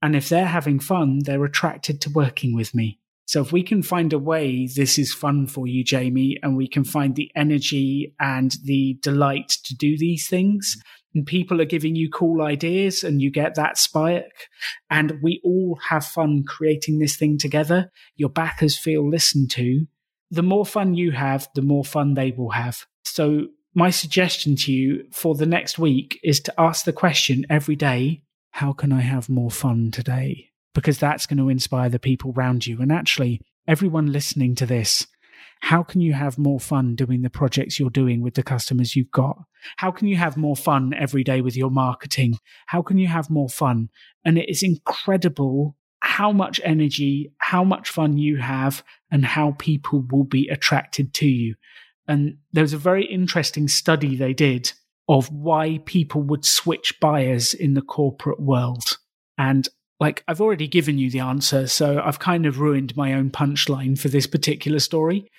And 0.00 0.16
if 0.16 0.28
they're 0.28 0.46
having 0.46 0.80
fun, 0.80 1.20
they're 1.24 1.44
attracted 1.44 2.00
to 2.00 2.10
working 2.10 2.54
with 2.54 2.74
me. 2.74 2.98
So 3.32 3.40
if 3.40 3.50
we 3.50 3.62
can 3.62 3.82
find 3.82 4.12
a 4.12 4.18
way 4.18 4.66
this 4.66 4.98
is 4.98 5.14
fun 5.14 5.46
for 5.46 5.66
you, 5.66 5.82
Jamie, 5.82 6.36
and 6.42 6.54
we 6.54 6.68
can 6.68 6.84
find 6.84 7.16
the 7.16 7.30
energy 7.34 8.14
and 8.20 8.54
the 8.62 8.98
delight 9.00 9.56
to 9.64 9.74
do 9.74 9.96
these 9.96 10.28
things, 10.28 10.76
and 11.14 11.24
people 11.24 11.58
are 11.58 11.64
giving 11.64 11.96
you 11.96 12.10
cool 12.10 12.42
ideas 12.42 13.02
and 13.02 13.22
you 13.22 13.30
get 13.30 13.54
that 13.54 13.78
spike. 13.78 14.50
and 14.90 15.14
we 15.22 15.40
all 15.42 15.78
have 15.88 16.04
fun 16.04 16.44
creating 16.46 16.98
this 16.98 17.16
thing 17.16 17.38
together, 17.38 17.90
your 18.16 18.28
backers 18.28 18.76
feel 18.76 19.08
listened 19.08 19.50
to, 19.52 19.86
the 20.30 20.42
more 20.42 20.66
fun 20.66 20.92
you 20.92 21.12
have, 21.12 21.48
the 21.54 21.62
more 21.62 21.86
fun 21.86 22.12
they 22.12 22.32
will 22.32 22.50
have. 22.50 22.84
So 23.02 23.46
my 23.74 23.88
suggestion 23.88 24.56
to 24.56 24.72
you 24.72 25.04
for 25.10 25.34
the 25.34 25.46
next 25.46 25.78
week 25.78 26.20
is 26.22 26.38
to 26.40 26.60
ask 26.60 26.84
the 26.84 26.92
question 26.92 27.46
every 27.48 27.76
day, 27.76 28.24
how 28.50 28.74
can 28.74 28.92
I 28.92 29.00
have 29.00 29.30
more 29.30 29.50
fun 29.50 29.90
today? 29.90 30.51
Because 30.74 30.98
that's 30.98 31.26
going 31.26 31.38
to 31.38 31.48
inspire 31.48 31.88
the 31.88 31.98
people 31.98 32.32
around 32.36 32.66
you. 32.66 32.80
And 32.80 32.92
actually, 32.92 33.40
everyone 33.66 34.12
listening 34.12 34.54
to 34.56 34.66
this, 34.66 35.06
how 35.60 35.82
can 35.82 36.00
you 36.00 36.12
have 36.12 36.38
more 36.38 36.58
fun 36.58 36.96
doing 36.96 37.22
the 37.22 37.30
projects 37.30 37.78
you're 37.78 37.90
doing 37.90 38.20
with 38.20 38.34
the 38.34 38.42
customers 38.42 38.96
you've 38.96 39.12
got? 39.12 39.38
How 39.76 39.92
can 39.92 40.08
you 40.08 40.16
have 40.16 40.36
more 40.36 40.56
fun 40.56 40.92
every 40.92 41.22
day 41.22 41.40
with 41.40 41.56
your 41.56 41.70
marketing? 41.70 42.34
How 42.66 42.82
can 42.82 42.98
you 42.98 43.06
have 43.06 43.30
more 43.30 43.48
fun? 43.48 43.88
And 44.24 44.38
it 44.38 44.48
is 44.48 44.62
incredible 44.62 45.76
how 46.00 46.32
much 46.32 46.60
energy, 46.64 47.32
how 47.38 47.62
much 47.62 47.88
fun 47.88 48.18
you 48.18 48.38
have, 48.38 48.82
and 49.12 49.24
how 49.24 49.54
people 49.58 50.04
will 50.10 50.24
be 50.24 50.48
attracted 50.48 51.14
to 51.14 51.28
you. 51.28 51.54
And 52.08 52.38
there 52.52 52.64
was 52.64 52.72
a 52.72 52.78
very 52.78 53.06
interesting 53.06 53.68
study 53.68 54.16
they 54.16 54.32
did 54.32 54.72
of 55.08 55.30
why 55.30 55.78
people 55.84 56.22
would 56.22 56.44
switch 56.44 56.98
buyers 57.00 57.54
in 57.54 57.74
the 57.74 57.82
corporate 57.82 58.40
world. 58.40 58.98
And 59.38 59.68
like 60.02 60.24
I've 60.26 60.40
already 60.40 60.66
given 60.66 60.98
you 60.98 61.12
the 61.12 61.20
answer, 61.20 61.68
so 61.68 62.02
I've 62.04 62.18
kind 62.18 62.44
of 62.44 62.58
ruined 62.58 62.96
my 62.96 63.12
own 63.12 63.30
punchline 63.30 63.96
for 63.96 64.08
this 64.08 64.26
particular 64.26 64.80
story. 64.80 65.30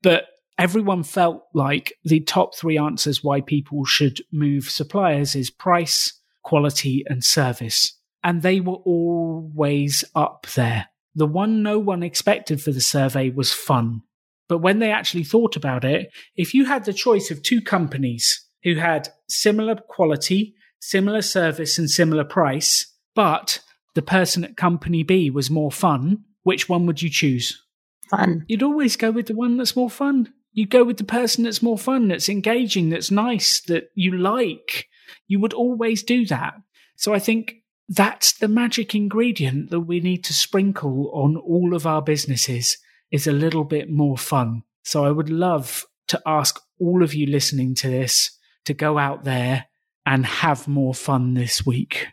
But 0.00 0.26
everyone 0.56 1.02
felt 1.02 1.42
like 1.54 1.94
the 2.04 2.20
top 2.20 2.54
three 2.54 2.78
answers 2.78 3.24
why 3.24 3.40
people 3.40 3.84
should 3.84 4.20
move 4.30 4.70
suppliers 4.70 5.34
is 5.34 5.50
price, 5.50 6.20
quality, 6.44 7.02
and 7.08 7.24
service. 7.24 7.98
And 8.22 8.42
they 8.42 8.60
were 8.60 8.76
always 8.84 10.04
up 10.14 10.46
there. 10.54 10.86
The 11.16 11.26
one 11.26 11.64
no 11.64 11.80
one 11.80 12.04
expected 12.04 12.62
for 12.62 12.70
the 12.70 12.80
survey 12.80 13.30
was 13.30 13.52
fun. 13.52 14.02
But 14.48 14.58
when 14.58 14.78
they 14.78 14.92
actually 14.92 15.24
thought 15.24 15.56
about 15.56 15.84
it, 15.84 16.12
if 16.36 16.54
you 16.54 16.66
had 16.66 16.84
the 16.84 16.92
choice 16.92 17.32
of 17.32 17.42
two 17.42 17.60
companies 17.60 18.46
who 18.62 18.76
had 18.76 19.08
similar 19.28 19.74
quality, 19.74 20.54
similar 20.78 21.22
service, 21.22 21.76
and 21.76 21.90
similar 21.90 22.22
price, 22.22 22.86
but 23.16 23.58
the 23.94 24.02
person 24.02 24.44
at 24.44 24.56
company 24.56 25.02
B 25.02 25.30
was 25.30 25.50
more 25.50 25.72
fun, 25.72 26.24
which 26.42 26.68
one 26.68 26.86
would 26.86 27.02
you 27.02 27.10
choose? 27.10 27.62
Fun. 28.08 28.44
You'd 28.48 28.62
always 28.62 28.96
go 28.96 29.10
with 29.10 29.26
the 29.26 29.34
one 29.34 29.56
that's 29.56 29.76
more 29.76 29.90
fun. 29.90 30.32
You'd 30.52 30.70
go 30.70 30.84
with 30.84 30.98
the 30.98 31.04
person 31.04 31.44
that's 31.44 31.62
more 31.62 31.78
fun, 31.78 32.08
that's 32.08 32.28
engaging, 32.28 32.90
that's 32.90 33.10
nice, 33.10 33.60
that 33.62 33.84
you 33.94 34.16
like. 34.16 34.88
You 35.26 35.40
would 35.40 35.54
always 35.54 36.02
do 36.02 36.26
that. 36.26 36.54
So 36.96 37.14
I 37.14 37.18
think 37.18 37.54
that's 37.88 38.34
the 38.34 38.48
magic 38.48 38.94
ingredient 38.94 39.70
that 39.70 39.80
we 39.80 40.00
need 40.00 40.24
to 40.24 40.34
sprinkle 40.34 41.10
on 41.12 41.36
all 41.36 41.74
of 41.74 41.86
our 41.86 42.02
businesses 42.02 42.76
is 43.10 43.26
a 43.26 43.32
little 43.32 43.64
bit 43.64 43.90
more 43.90 44.18
fun. 44.18 44.62
So 44.84 45.04
I 45.04 45.10
would 45.10 45.30
love 45.30 45.84
to 46.08 46.20
ask 46.26 46.60
all 46.80 47.02
of 47.02 47.14
you 47.14 47.26
listening 47.26 47.74
to 47.76 47.88
this 47.88 48.38
to 48.64 48.74
go 48.74 48.98
out 48.98 49.24
there 49.24 49.66
and 50.04 50.26
have 50.26 50.68
more 50.68 50.94
fun 50.94 51.34
this 51.34 51.64
week. 51.64 52.08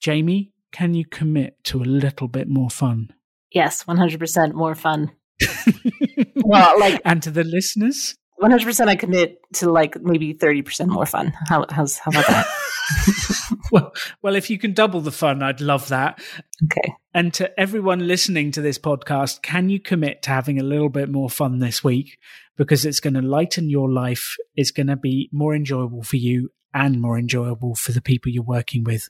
Jamie, 0.00 0.51
can 0.72 0.94
you 0.94 1.04
commit 1.04 1.62
to 1.64 1.82
a 1.82 1.84
little 1.84 2.28
bit 2.28 2.48
more 2.48 2.70
fun? 2.70 3.12
Yes, 3.52 3.84
100% 3.84 4.54
more 4.54 4.74
fun. 4.74 5.12
well, 6.36 6.78
like, 6.80 7.00
and 7.04 7.22
to 7.22 7.30
the 7.30 7.44
listeners, 7.44 8.16
100% 8.40 8.88
I 8.88 8.96
commit 8.96 9.38
to 9.54 9.70
like 9.70 10.00
maybe 10.00 10.34
30% 10.34 10.88
more 10.88 11.06
fun. 11.06 11.32
How, 11.48 11.64
how's, 11.70 11.98
how 11.98 12.10
about 12.10 12.26
that? 12.26 12.46
well, 13.72 13.92
well, 14.22 14.34
if 14.34 14.50
you 14.50 14.58
can 14.58 14.72
double 14.72 15.00
the 15.00 15.12
fun, 15.12 15.42
I'd 15.42 15.60
love 15.60 15.88
that. 15.88 16.20
Okay. 16.64 16.94
And 17.14 17.32
to 17.34 17.58
everyone 17.60 18.06
listening 18.06 18.50
to 18.52 18.60
this 18.60 18.78
podcast, 18.78 19.42
can 19.42 19.68
you 19.68 19.78
commit 19.78 20.22
to 20.22 20.30
having 20.30 20.58
a 20.58 20.64
little 20.64 20.88
bit 20.88 21.08
more 21.08 21.30
fun 21.30 21.58
this 21.58 21.84
week? 21.84 22.18
Because 22.56 22.84
it's 22.84 23.00
going 23.00 23.14
to 23.14 23.22
lighten 23.22 23.70
your 23.70 23.90
life. 23.90 24.36
It's 24.56 24.70
going 24.70 24.88
to 24.88 24.96
be 24.96 25.28
more 25.32 25.54
enjoyable 25.54 26.02
for 26.02 26.16
you 26.16 26.50
and 26.74 27.00
more 27.00 27.18
enjoyable 27.18 27.74
for 27.74 27.92
the 27.92 28.02
people 28.02 28.32
you're 28.32 28.42
working 28.42 28.84
with. 28.84 29.08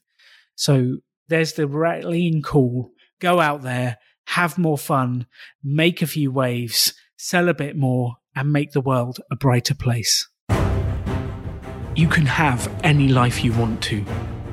So 0.54 0.98
there's 1.32 1.54
the 1.54 1.66
rattling 1.66 2.42
call. 2.42 2.92
Go 3.20 3.40
out 3.40 3.62
there, 3.62 3.98
have 4.26 4.58
more 4.58 4.76
fun, 4.76 5.26
make 5.64 6.02
a 6.02 6.06
few 6.06 6.30
waves, 6.30 6.92
sell 7.16 7.48
a 7.48 7.54
bit 7.54 7.76
more, 7.76 8.16
and 8.36 8.52
make 8.52 8.72
the 8.72 8.80
world 8.80 9.18
a 9.30 9.36
brighter 9.36 9.74
place. 9.74 10.28
You 11.94 12.08
can 12.08 12.26
have 12.26 12.70
any 12.84 13.08
life 13.08 13.44
you 13.44 13.52
want 13.52 13.82
to. 13.84 14.04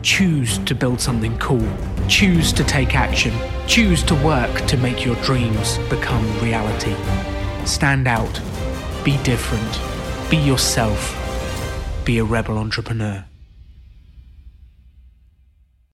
Choose 0.01 0.57
to 0.59 0.75
build 0.75 1.01
something 1.01 1.38
cool. 1.39 1.67
Choose 2.07 2.53
to 2.53 2.63
take 2.63 2.95
action. 2.95 3.34
Choose 3.67 4.01
to 4.03 4.15
work 4.15 4.65
to 4.67 4.77
make 4.77 5.05
your 5.05 5.15
dreams 5.17 5.77
become 5.89 6.25
reality. 6.39 6.95
Stand 7.65 8.07
out. 8.07 8.41
Be 9.03 9.17
different. 9.23 9.80
Be 10.30 10.38
yourself. 10.38 11.15
Be 12.05 12.19
a 12.19 12.23
rebel 12.23 12.57
entrepreneur. 12.57 13.28